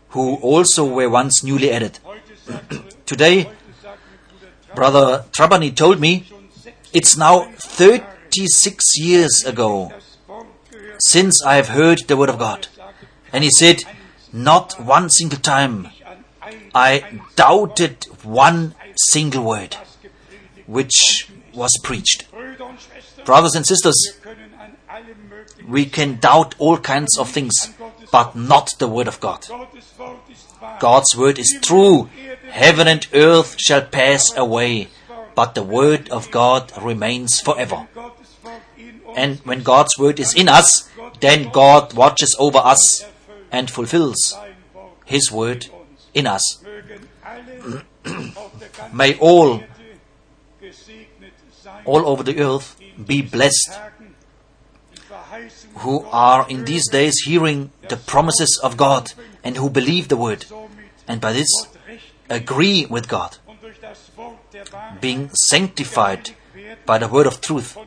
who 0.10 0.35
also 0.35 0.85
were 0.85 1.10
once 1.10 1.44
newly 1.44 1.72
added. 1.72 1.99
Today, 3.06 3.49
Brother 4.76 5.26
Trabani 5.31 5.76
told 5.76 5.99
me 5.99 6.26
it's 6.91 7.15
now 7.15 7.52
36 7.57 8.99
years 8.99 9.44
ago 9.45 9.94
since 10.99 11.44
I 11.44 11.56
have 11.56 11.69
heard 11.69 11.99
the 12.07 12.18
Word 12.18 12.30
of 12.30 12.40
God. 12.40 12.68
And 13.31 13.44
he 13.44 13.49
said, 13.52 13.84
not 14.31 14.80
one 14.80 15.10
single 15.10 15.40
time 15.40 15.90
I 16.76 17.19
doubted 17.35 18.06
one 18.23 18.73
single 18.95 19.44
word 19.44 19.77
which 20.68 21.30
was 21.53 21.72
preached. 21.84 22.26
Brothers 23.26 23.56
and 23.56 23.65
sisters, 23.65 24.18
we 25.68 25.85
can 25.85 26.19
doubt 26.19 26.56
all 26.60 26.77
kinds 26.77 27.18
of 27.18 27.30
things, 27.30 27.73
but 28.11 28.35
not 28.35 28.76
the 28.80 28.88
Word 28.88 29.07
of 29.07 29.19
God. 29.19 29.45
God's 30.80 31.15
Word 31.15 31.40
is 31.40 31.57
true. 31.61 32.10
Heaven 32.49 32.88
and 32.88 33.07
earth 33.14 33.56
shall 33.60 33.81
pass 33.81 34.35
away, 34.35 34.90
but 35.35 35.56
the 35.56 35.64
Word 35.64 36.10
of 36.10 36.31
God 36.31 36.72
remains 36.81 37.40
forever. 37.40 37.88
And 39.15 39.40
when 39.40 39.64
God's 39.64 39.98
Word 39.98 40.19
is 40.19 40.34
in 40.34 40.49
us, 40.49 40.90
then 41.19 41.49
God 41.49 41.94
watches 41.94 42.35
over 42.40 42.57
us 42.57 43.06
and 43.52 43.69
fulfills 43.69 44.35
His 45.06 45.31
word 45.31 45.68
in 46.14 46.27
us. 46.27 46.64
May 48.94 49.18
all, 49.19 49.64
all 51.85 52.07
over 52.07 52.23
the 52.23 52.39
earth, 52.39 52.76
be 53.05 53.22
blessed 53.22 53.80
who 55.77 56.05
are 56.11 56.47
in 56.49 56.65
these 56.65 56.89
days 56.89 57.15
hearing 57.26 57.72
the 57.89 57.97
promises 57.97 58.60
of 58.64 58.77
God 58.77 59.14
and 59.43 59.57
who 59.57 59.69
believe 59.69 60.07
the 60.07 60.18
word, 60.18 60.45
and 61.07 61.19
by 61.19 61.34
this 61.34 61.49
agree 62.30 62.85
with 62.85 63.07
God, 63.07 63.38
being 65.01 65.30
sanctified 65.34 66.31
by 66.85 66.97
the 66.97 67.07
word 67.07 67.27
of 67.27 67.41
truth, 67.41 67.77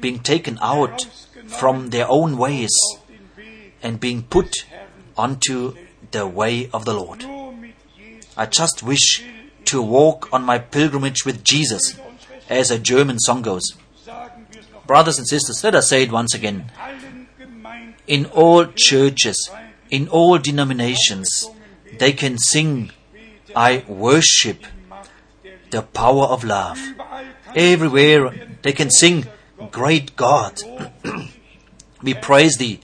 being 0.00 0.18
taken 0.20 0.58
out 0.60 1.04
from 1.46 1.90
their 1.90 2.06
own 2.08 2.36
ways, 2.36 2.70
and 3.82 3.98
being 3.98 4.22
put 4.22 4.64
onto 5.16 5.74
the 6.10 6.26
way 6.26 6.68
of 6.72 6.84
the 6.84 6.94
Lord. 6.94 7.24
I 8.36 8.46
just 8.46 8.82
wish 8.82 9.24
to 9.66 9.82
walk 9.82 10.28
on 10.32 10.42
my 10.44 10.58
pilgrimage 10.58 11.24
with 11.24 11.42
Jesus, 11.44 11.96
as 12.48 12.70
a 12.70 12.78
German 12.78 13.18
song 13.18 13.42
goes. 13.42 13.72
Brothers 14.86 15.18
and 15.18 15.28
sisters, 15.28 15.62
let 15.62 15.74
us 15.74 15.88
say 15.88 16.02
it 16.02 16.12
once 16.12 16.34
again. 16.34 16.70
In 18.06 18.26
all 18.26 18.66
churches, 18.66 19.50
in 19.90 20.08
all 20.08 20.38
denominations, 20.38 21.48
they 21.98 22.12
can 22.12 22.38
sing, 22.38 22.90
I 23.54 23.84
worship 23.86 24.66
the 25.70 25.82
power 25.82 26.24
of 26.24 26.44
love. 26.44 26.78
Everywhere 27.54 28.34
they 28.62 28.72
can 28.72 28.90
sing, 28.90 29.26
Great 29.70 30.16
God, 30.16 30.60
we 32.02 32.14
praise 32.14 32.56
thee. 32.56 32.80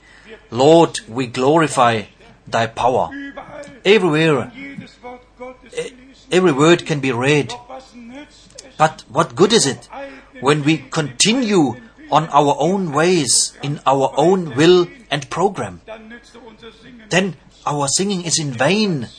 Lord, 0.49 0.99
we 1.07 1.27
glorify 1.27 2.03
thy 2.47 2.67
power. 2.67 3.09
Everywhere, 3.85 4.51
every 6.31 6.51
word 6.51 6.85
can 6.85 6.99
be 6.99 7.11
read. 7.11 7.53
But 8.79 9.03
what 9.09 9.35
good 9.35 9.51
is 9.51 9.67
it 9.67 9.89
when 10.39 10.63
we 10.63 10.77
continue 10.77 11.75
on 12.09 12.29
our 12.29 12.55
own 12.57 12.93
ways, 12.93 13.57
in 13.61 13.81
our 13.85 14.13
own 14.15 14.55
will 14.55 14.87
and 15.11 15.29
program? 15.29 15.81
Then 17.09 17.35
our 17.67 17.89
singing 17.89 18.23
is 18.23 18.39
in 18.39 18.53
vain, 18.53 19.09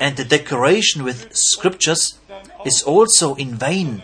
and 0.00 0.16
the 0.16 0.24
decoration 0.24 1.04
with 1.04 1.36
scriptures 1.36 2.18
is 2.64 2.82
also 2.82 3.34
in 3.34 3.54
vain. 3.56 4.02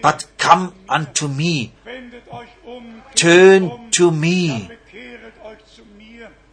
But 0.00 0.26
come 0.38 0.74
unto 0.88 1.26
me, 1.26 1.72
turn 3.16 3.90
to 3.90 4.10
me, 4.12 4.70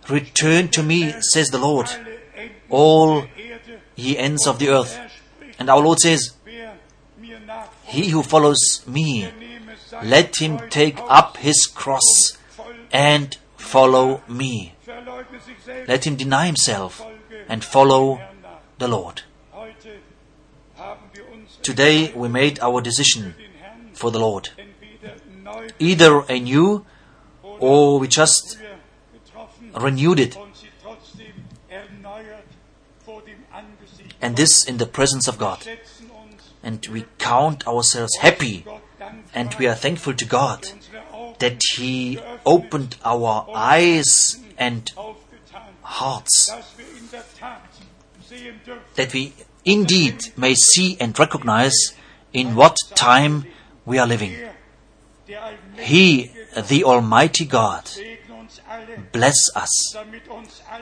return 0.10 0.70
to 0.70 0.82
me, 0.82 1.14
says 1.22 1.50
the 1.50 1.60
Lord, 1.60 1.88
all 2.70 3.26
ye 3.96 4.18
ends 4.18 4.48
of 4.48 4.58
the 4.58 4.70
earth. 4.70 4.98
And 5.60 5.70
our 5.70 5.82
Lord 5.82 6.00
says, 6.00 6.34
He 7.90 8.10
who 8.10 8.24
follows 8.24 8.84
me, 8.88 9.32
let 10.04 10.40
him 10.40 10.60
take 10.70 11.00
up 11.08 11.38
his 11.38 11.66
cross 11.66 12.38
and 12.92 13.38
follow 13.58 14.22
me. 14.28 14.76
Let 15.88 16.06
him 16.06 16.16
deny 16.16 16.46
himself 16.46 17.02
and 17.48 17.64
follow 17.64 18.22
the 18.78 18.88
Lord. 18.88 19.24
Today 21.64 22.12
we 22.14 22.30
made 22.30 22.60
our 22.62 22.82
decision 22.82 23.36
for 23.94 24.12
the 24.12 24.20
Lord. 24.20 24.50
Either 25.80 26.22
anew 26.30 26.86
or 27.42 28.00
we 28.00 28.08
just 28.08 28.58
renewed 29.76 30.20
it, 30.20 30.38
and 34.22 34.36
this 34.36 34.66
in 34.66 34.78
the 34.78 34.86
presence 34.86 35.28
of 35.28 35.38
God. 35.38 35.66
And 36.62 36.86
we 36.88 37.06
count 37.18 37.68
ourselves 37.68 38.16
happy 38.18 38.66
and 39.34 39.56
we 39.56 39.68
are 39.68 39.76
thankful 39.76 40.14
to 40.14 40.26
God 40.26 40.68
that 41.40 41.62
He 41.78 42.20
opened 42.46 42.98
our 43.04 43.48
eyes 43.54 44.38
and 44.58 44.92
hearts, 45.82 46.52
that 48.96 49.14
we 49.14 49.34
indeed 49.66 50.34
may 50.38 50.54
see 50.54 50.98
and 51.00 51.18
recognize 51.18 51.94
in 52.34 52.56
what 52.56 52.76
time 52.96 53.46
we 53.86 53.98
are 53.98 54.08
living. 54.08 54.36
He, 55.78 56.32
the 56.68 56.84
Almighty 56.84 57.46
God, 57.46 57.90
bless 59.12 59.56
us. 59.56 59.96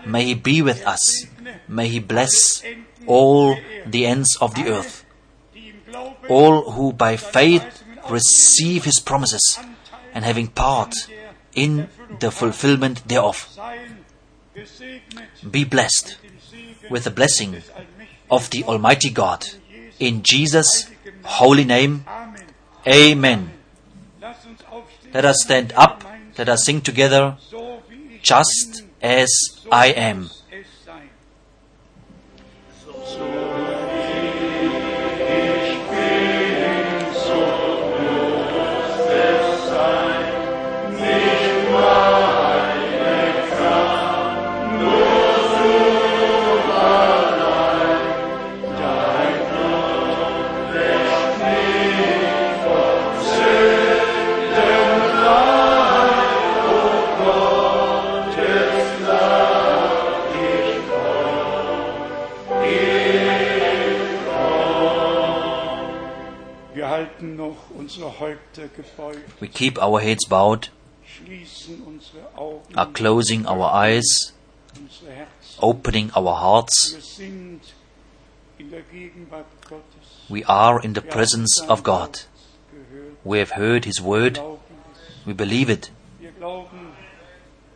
May 0.06 0.26
He 0.26 0.34
be 0.34 0.62
with 0.62 0.86
us. 0.86 1.26
May 1.68 1.88
He 1.88 2.00
bless 2.00 2.64
all 3.06 3.58
the 3.86 4.06
ends 4.06 4.38
of 4.42 4.56
the 4.56 4.70
earth, 4.70 5.06
all 6.30 6.72
who 6.72 6.94
by 6.94 7.18
faith 7.18 7.84
receive 8.10 8.86
His 8.86 9.00
promises 9.00 9.60
and 10.14 10.26
having 10.26 10.48
part 10.48 10.94
in 11.54 11.90
the 12.20 12.32
fulfillment 12.32 13.08
thereof. 13.08 13.50
Be 15.50 15.64
blessed 15.64 16.18
with 16.90 17.04
the 17.04 17.12
blessing 17.12 17.62
of 18.32 18.50
the 18.50 18.64
Almighty 18.64 19.10
God. 19.10 19.48
In 20.00 20.24
Jesus' 20.24 20.90
holy 21.24 21.66
name, 21.66 22.06
Amen. 22.88 23.52
Let 25.14 25.26
us 25.26 25.38
stand 25.42 25.74
up, 25.76 26.04
let 26.38 26.50
us 26.50 26.66
sing 26.66 26.82
together, 26.82 27.38
just 28.22 28.84
as 29.02 29.30
I 29.72 29.88
am. 29.88 30.30
We 69.40 69.48
keep 69.48 69.82
our 69.82 70.00
heads 70.00 70.26
bowed, 70.28 70.70
schließen 71.06 71.84
unsere 71.88 72.28
Augen, 72.36 72.76
are 72.76 72.92
closing 72.92 73.46
our 73.46 73.72
eyes, 73.74 74.34
opening 75.60 76.12
our 76.16 76.36
hearts. 76.40 76.94
Wir 76.94 77.02
sind 77.02 77.62
in 78.58 78.72
der 78.72 78.82
Gegenwart 78.82 79.46
Gottes. 79.70 80.30
We 80.30 80.44
are 80.46 80.84
in 80.84 80.94
the 80.94 81.02
presence 81.02 81.62
of 81.62 81.84
God. 81.84 82.20
We 83.24 83.40
have 83.40 83.52
heard 83.52 83.86
His 83.86 84.02
word, 84.02 84.40
we 85.26 85.34
believe 85.34 85.70
it. 85.70 85.92
Wir 86.20 86.32
glauben, 86.32 86.94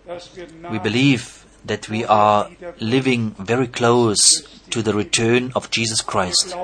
dass 0.05 0.35
wir 0.35 0.47
We 0.71 0.79
believe 0.79 1.40
that 1.65 1.89
we 1.89 2.03
are 2.05 2.49
living 2.79 3.31
very 3.31 3.67
close 3.67 4.41
to 4.69 4.81
the 4.81 4.93
return 4.93 5.51
of 5.55 5.69
Jesus 5.69 6.01
Christ. 6.01 6.55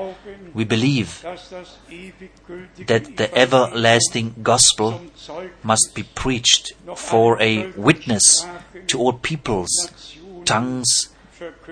We 0.54 0.64
believe 0.64 1.22
that 2.86 3.16
the 3.16 3.30
everlasting 3.36 4.34
gospel 4.42 5.00
must 5.62 5.92
be 5.94 6.02
preached 6.02 6.72
for 6.96 7.40
a 7.40 7.70
witness 7.72 8.46
to 8.88 8.98
all 8.98 9.12
peoples, 9.12 9.70
tongues, 10.44 11.08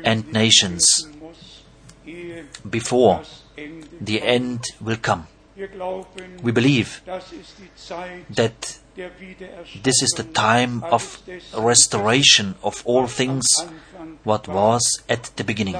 and 0.04 0.32
nations 0.32 1.08
before 2.68 3.22
the 4.00 4.22
end 4.22 4.64
will 4.80 4.96
come. 4.96 5.26
We 6.42 6.52
believe 6.52 7.02
that. 8.30 8.78
This 9.82 10.02
is 10.02 10.14
the 10.16 10.24
time 10.32 10.82
of 10.84 11.20
restoration 11.56 12.54
of 12.62 12.82
all 12.84 13.06
things 13.06 13.46
what 14.24 14.48
was 14.48 15.02
at 15.08 15.30
the 15.36 15.44
beginning. 15.44 15.76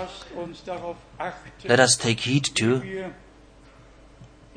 Let 1.65 1.81
us 1.81 1.97
take 1.97 2.21
heed 2.21 2.45
to, 2.57 2.83
wir 2.83 3.15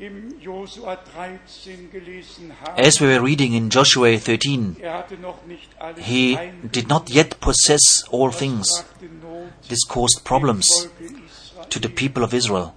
im 0.00 0.40
Josua 0.40 0.96
13 0.96 1.90
gelesen 1.90 2.52
haben. 2.60 2.78
as 2.78 3.00
we 3.00 3.06
were 3.06 3.22
reading 3.22 3.54
in 3.54 3.68
Joshua 3.68 4.16
13, 4.18 4.76
er 4.80 4.94
hatte 4.94 5.16
noch 5.18 5.44
nicht 5.46 5.68
alles 5.78 6.04
he 6.04 6.38
did 6.62 6.88
not 6.88 7.10
yet 7.10 7.38
possess 7.40 8.04
all 8.10 8.32
things. 8.32 8.84
This 9.68 9.86
caused 9.86 10.24
problems. 10.24 10.88
To 11.70 11.78
the 11.78 11.88
people 11.88 12.22
of 12.22 12.34
Israel. 12.34 12.74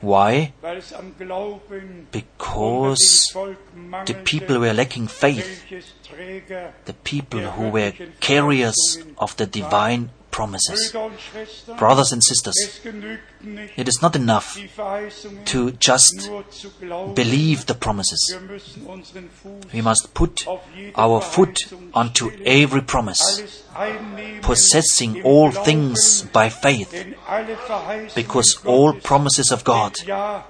Why? 0.00 0.52
Weil 0.60 0.78
es 0.78 0.92
am 0.92 1.14
Glauben 1.18 2.08
Because 2.10 3.32
unter 3.34 3.54
dem 3.74 3.90
Volk 3.90 4.06
the 4.06 4.14
people 4.14 4.58
were 4.58 4.72
lacking 4.72 5.08
faith, 5.08 5.64
the 6.84 6.92
people 7.04 7.40
who 7.56 7.70
were 7.70 7.92
carriers 8.20 8.98
of 9.18 9.36
the 9.36 9.46
divine 9.46 10.10
promises. 10.30 10.92
Brüder 10.92 11.06
und 11.06 11.20
Schwestern, 11.20 11.76
Brothers 11.76 12.12
and 12.12 12.24
sisters, 12.24 12.54
es 12.62 12.82
genügt 12.82 13.00
nicht, 13.02 13.35
it 13.76 13.88
is 13.88 14.00
not 14.02 14.16
enough 14.16 14.58
to 15.46 15.70
just 15.72 16.30
believe 17.14 17.66
the 17.66 17.74
promises. 17.74 18.36
We 19.72 19.80
must 19.80 20.14
put 20.14 20.46
our 20.96 21.20
foot 21.20 21.72
onto 21.94 22.30
every 22.44 22.82
promise, 22.82 23.64
possessing 24.42 25.22
all 25.22 25.50
things 25.50 26.22
by 26.22 26.48
faith, 26.48 27.14
because 28.14 28.60
all 28.64 28.92
promises 28.94 29.50
of 29.52 29.64
God 29.64 29.96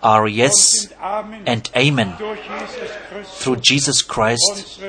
are 0.03 0.29
yes 0.29 0.93
and 1.01 1.71
amen 1.77 2.17
through 3.25 3.57
Jesus 3.57 4.03
Christ 4.03 4.81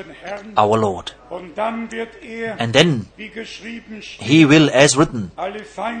our 0.56 0.78
Lord. 0.78 1.12
And 1.30 2.72
then 2.72 3.08
he 3.16 4.44
will, 4.44 4.70
as 4.70 4.96
written, 4.96 5.30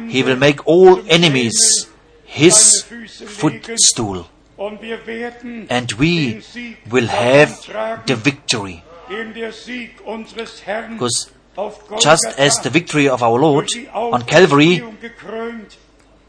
he 0.08 0.22
will 0.22 0.36
make 0.36 0.66
all 0.66 1.00
enemies 1.10 1.88
his 2.28 2.84
seine 2.88 3.02
Füße 3.02 3.24
legen. 3.24 3.62
footstool, 3.62 4.24
Und 4.56 4.82
wir 4.82 5.06
werden 5.06 5.66
and 5.70 5.98
we 5.98 6.42
will 6.86 7.08
have 7.08 7.54
the 8.06 8.16
victory. 8.24 8.82
den 9.10 9.32
der 9.34 9.52
Sieg 9.52 10.00
unseres 10.04 10.66
Herrn 10.66 10.92
Because 10.98 11.30
just 12.00 12.26
as 12.38 12.60
the 12.62 12.70
victory 12.70 13.08
of 13.08 13.22
our 13.22 13.38
Lord 13.38 13.68
on 13.94 14.24
Calvary 14.26 14.82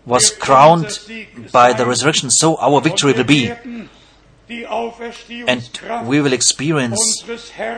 was 0.06 0.32
crowned 0.40 0.88
by 1.52 1.74
the 1.74 1.86
resurrection, 1.86 2.30
so 2.32 2.58
our 2.60 2.82
victory 2.82 3.14
will 3.14 3.26
be. 3.26 3.52
And 5.48 5.70
we 6.08 6.22
will 6.22 6.34
experience 6.34 7.24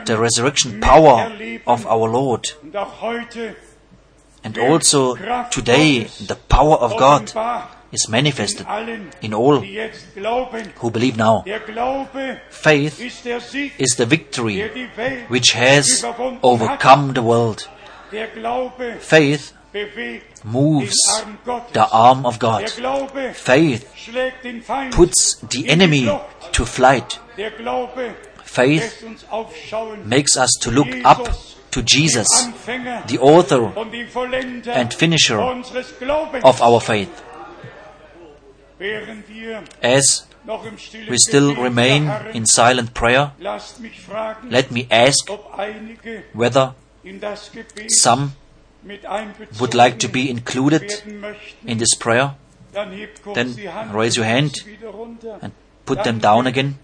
the 0.06 0.18
resurrection 0.18 0.80
power 0.80 1.30
of 1.68 1.86
our 1.86 2.08
Lord. 2.08 2.56
Und 2.62 2.76
auch 2.78 3.02
heute 3.02 3.56
And 4.44 4.58
also 4.58 5.16
today, 5.52 6.08
the 6.26 6.36
power 6.48 6.82
of 6.82 6.96
God 6.98 7.34
is 7.92 8.08
manifested 8.10 8.66
in 9.22 9.34
all 9.34 9.60
who 9.60 10.92
believe 10.92 11.18
now. 11.18 11.44
Faith 12.50 13.02
is 13.02 13.96
the 13.96 14.06
victory 14.06 14.62
which 15.28 15.52
has 15.52 16.04
overcome 16.44 17.14
the 17.14 17.22
world. 17.24 17.68
Faith 19.00 19.54
moves 20.44 20.96
the 21.74 21.88
arm 21.92 22.26
of 22.26 22.40
God. 22.40 22.70
Faith 23.34 23.88
puts 24.92 25.36
the 25.50 25.70
enemy 25.70 26.10
to 26.52 26.66
flight. 26.66 27.20
Faith 28.44 29.04
makes 30.06 30.36
us 30.36 30.50
to 30.62 30.72
look 30.72 30.90
up 31.06 31.26
to 31.72 31.82
Jesus, 31.84 32.28
the 33.08 33.18
author 33.22 33.72
and 34.74 34.94
finisher 34.94 35.40
of 35.40 36.62
our 36.62 36.82
faith. 36.82 37.24
As 39.82 40.28
noch 40.44 40.66
im 40.66 40.78
stillen 40.78 41.10
we 41.10 41.18
still 41.18 41.52
remain 41.52 42.12
in 42.34 42.46
silent 42.46 42.94
prayer, 42.94 43.36
lasst 43.40 43.80
mich 43.80 44.00
fragen, 44.02 44.50
let 44.50 44.72
me 44.72 44.88
ask 44.90 45.30
whether 46.34 46.76
in 47.04 47.20
das 47.20 47.52
Gebet 47.52 47.92
some 47.92 48.32
would 49.60 49.74
like 49.74 50.00
to 50.00 50.08
be 50.08 50.30
included 50.30 51.04
in 51.66 51.78
this 51.78 51.96
prayer 51.98 52.36
Dann 52.74 52.92
hebt 52.92 53.22
kurz 53.22 53.36
Then 53.36 53.92
raise 53.94 54.18
your 54.18 54.26
hand 54.26 54.56
sie 54.56 54.66
wieder 54.72 54.90
runter. 54.90 55.38
and 55.42 55.54
put 55.86 56.04
them 56.04 56.20
down 56.20 56.48
again. 56.48 56.80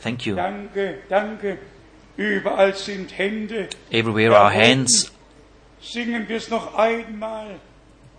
Thank 0.00 0.24
you. 0.24 0.36
danke, 0.36 0.98
danke. 1.08 1.58
Überall 2.16 2.74
sind 2.76 3.18
Hände. 3.18 3.68
Everywhere 3.90 4.36
are 4.36 4.52
hands. 4.54 5.10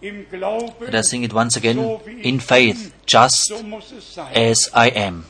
Singen 0.06 0.26
wir 0.30 0.38
es 0.38 0.42
noch 0.42 0.48
einmal 0.50 0.66
im 0.66 0.70
Glauben. 0.70 0.86
Let 0.86 0.94
us 0.96 1.10
sing 1.10 1.24
it 1.24 1.34
once 1.34 1.58
again 1.58 2.00
in 2.22 2.40
faith, 2.40 2.92
just 3.08 3.48
So 3.48 3.64
muss 3.64 3.92
es 3.92 4.14
sein. 4.14 4.28
as 4.36 4.72
I 4.76 4.92
am. 4.96 5.24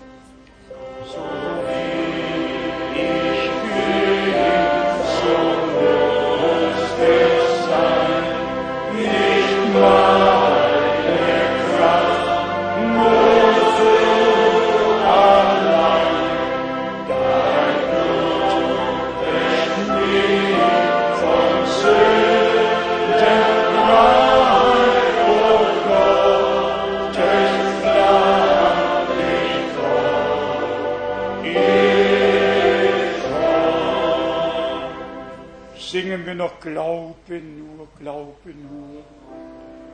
Glaube 36.66 37.14
nur, 37.30 37.88
glaube 38.00 38.50
nur. 38.50 39.04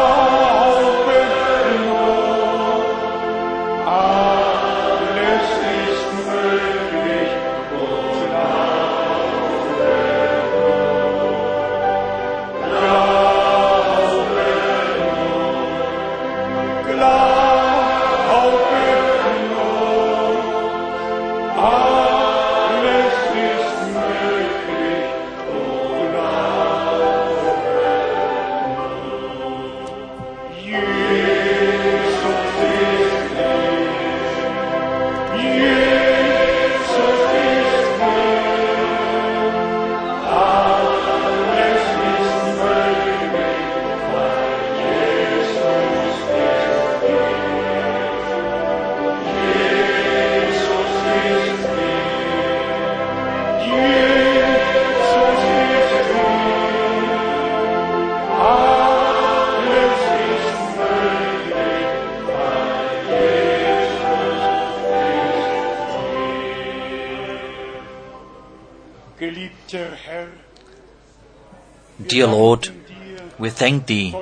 We 73.41 73.49
thank 73.49 73.87
Thee 73.87 74.13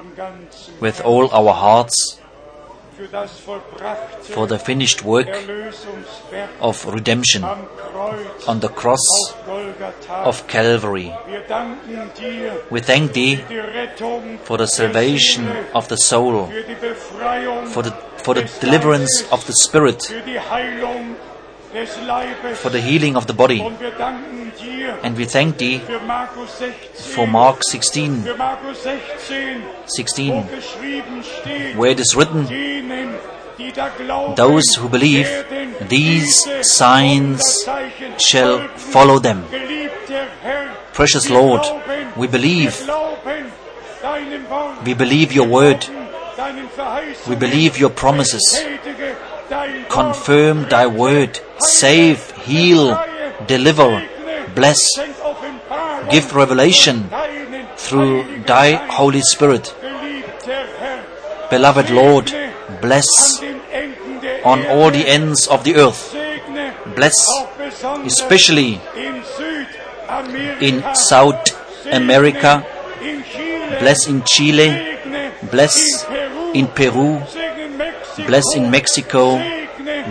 with 0.80 1.02
all 1.02 1.30
our 1.34 1.54
hearts 1.54 2.20
für 2.98 3.08
das 3.08 3.32
vollbrachte 3.40 4.34
for 4.34 4.48
the 4.48 4.58
finished 4.60 5.06
work 5.06 5.28
of 6.60 6.86
redemption 6.94 7.44
on 8.46 8.62
the 8.62 8.68
cross 8.70 9.34
of 10.26 10.48
Calvary. 10.48 11.12
wir 11.28 11.42
danken 11.42 12.12
dir 12.18 12.60
We 12.70 12.82
thank 12.82 13.14
Thee 13.14 13.38
für 13.38 13.54
die 13.54 13.60
Rettung 13.60 14.40
for 14.44 14.58
the 14.58 14.68
salvation 14.68 15.48
of 15.74 15.88
the 15.90 15.98
soul, 15.98 16.48
für 16.48 16.64
die 16.64 16.76
Befreiung 16.76 17.68
for 17.68 17.84
the, 17.84 17.92
for 18.24 18.36
the 18.36 18.46
deliverance 18.62 19.26
of 19.32 19.46
the 19.46 19.54
spirit, 19.54 20.14
for 22.56 22.70
the 22.72 22.80
healing 22.80 23.16
of 23.16 23.26
the 23.28 23.34
body. 23.34 23.62
und 23.62 23.80
wir 23.80 23.92
danken 23.92 24.52
dir 24.62 24.98
And 25.04 25.18
we 25.18 25.26
thank 25.26 25.58
Thee 25.58 25.80
für 25.86 26.00
Markus 26.00 26.58
16 26.58 27.16
for 27.16 27.28
Mark 27.28 27.64
16, 27.64 28.24
16 28.26 29.62
wo 29.64 29.86
16, 29.88 30.44
geschrieben 30.50 31.24
steht 31.24 31.78
where 31.78 31.92
it 31.92 32.00
is 32.00 32.16
written, 32.16 32.48
denen, 32.48 33.10
die 33.58 33.72
da 33.72 33.90
glauben, 33.90 34.36
Those 34.36 34.80
who 34.82 34.90
believe, 34.90 35.28
these 35.90 36.48
signs 36.64 37.68
shall 38.18 38.70
follow 38.76 39.20
them. 39.20 39.44
Geliebter 39.52 39.90
Guter 40.10 40.28
Herr, 40.42 40.70
Precious 40.94 41.30
Lord, 41.30 41.72
we 42.16 42.28
believe, 42.28 42.80
wir 42.80 42.86
glauben 42.86 43.46
deinem 44.02 44.50
Wort, 44.50 44.86
we 44.86 44.96
believe 44.96 45.32
your 45.32 45.48
word, 45.48 45.82
glauben 45.86 46.08
deinen 46.36 46.70
Verheißungen, 46.70 47.30
we 47.30 47.36
believe 47.36 47.80
your 47.80 47.92
promises. 47.92 48.60
Confirm 49.90 50.70
thy 50.70 50.86
word, 50.86 51.40
save, 51.58 52.32
heal, 52.38 53.04
deliver, 53.48 54.08
bless, 54.54 54.80
give 56.12 56.36
revelation 56.36 57.10
through 57.76 58.44
thy 58.44 58.76
Holy 58.94 59.22
Spirit. 59.22 59.74
Beloved 61.50 61.90
Lord, 61.90 62.32
bless 62.80 63.08
on 64.46 64.68
all 64.68 64.92
the 64.92 65.08
ends 65.08 65.48
of 65.48 65.64
the 65.64 65.76
earth, 65.78 66.16
bless 66.96 67.16
especially 68.06 68.80
in 70.62 70.84
South 70.94 71.42
America, 71.92 72.64
bless 73.80 74.08
in 74.08 74.22
Chile, 74.26 74.98
bless 75.50 76.06
in 76.54 76.68
Peru, 76.68 77.24
bless 78.26 78.56
in 78.56 78.72
Mexico, 78.72 79.38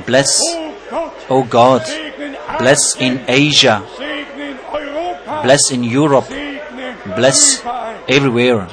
bless, 0.06 0.40
oh 1.28 1.47
God, 1.48 1.82
bless 2.59 2.97
in 2.97 3.24
Asia, 3.28 3.85
bless 5.43 5.70
in 5.70 5.85
Europe, 5.85 6.28
bless 7.16 7.62
everywhere. 8.09 8.66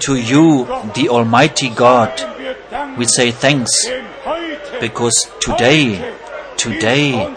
To 0.00 0.16
you, 0.16 0.66
the 0.94 1.08
Almighty 1.08 1.70
God, 1.70 2.12
we 2.96 3.06
say 3.06 3.30
thanks 3.30 3.70
because 4.80 5.30
today, 5.40 6.14
today, 6.56 7.34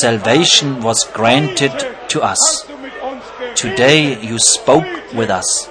salvation 0.00 0.80
was 0.80 1.04
granted 1.12 1.72
to 2.08 2.22
us. 2.22 2.66
Today 3.54 4.20
you 4.20 4.38
spoke 4.38 4.86
with 5.14 5.30
us. 5.30 5.68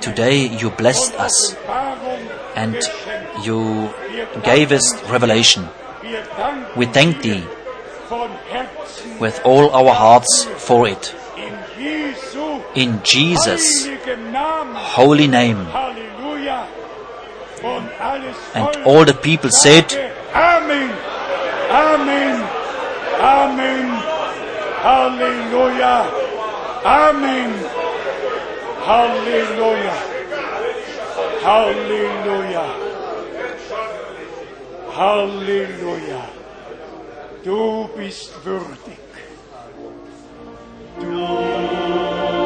Today 0.00 0.46
you 0.46 0.70
blessed 0.70 1.14
us 1.14 1.54
and 2.54 2.76
you 3.42 3.92
gave 4.42 4.72
us 4.72 5.02
revelation. 5.10 5.68
We 6.76 6.86
thank 6.86 7.22
thee 7.22 7.44
with 9.18 9.40
all 9.44 9.70
our 9.70 9.94
hearts 9.94 10.44
for 10.58 10.88
it. 10.88 11.14
in 12.74 13.00
Jesus' 13.04 13.88
holy 14.98 15.26
name. 15.26 15.66
And 18.54 18.84
all 18.84 19.04
the 19.04 19.14
people 19.14 19.50
said, 19.50 19.92
Amen. 20.34 20.90
Amen. 21.70 22.34
Amen. 23.20 23.86
Hallelujah, 24.84 26.04
Amen. 26.84 27.50
Halleluja. 28.84 30.13
Halleluja. 31.44 32.66
Halleluja. 34.96 36.22
Du 37.44 37.88
bist 37.96 38.32
würdig. 38.44 38.98
Du 40.98 41.04
bist 41.06 42.43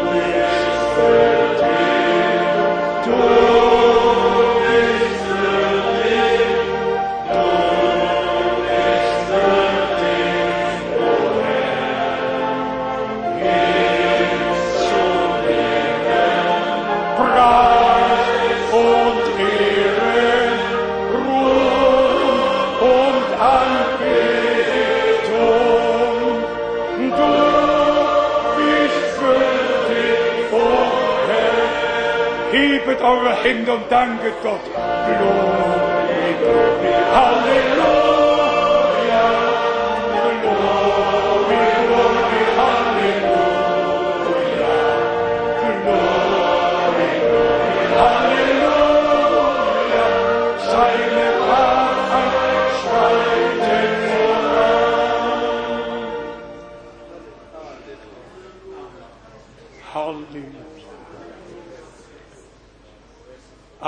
Eure 33.09 33.43
Hände 33.43 33.73
und 33.73 33.91
danket 33.91 34.35
Gott. 34.43 34.61
Glory, 34.67 36.35
glory, 36.43 36.93
Halleluja. 37.15 37.98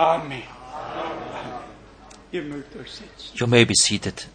Amen. 0.01 0.43
Ihr 2.32 2.43
mögt 2.43 2.74
euch 2.74 2.90
setzen. 2.90 3.35
You 3.35 3.47
may 3.47 3.66
be 3.66 3.74
seated. 3.74 4.27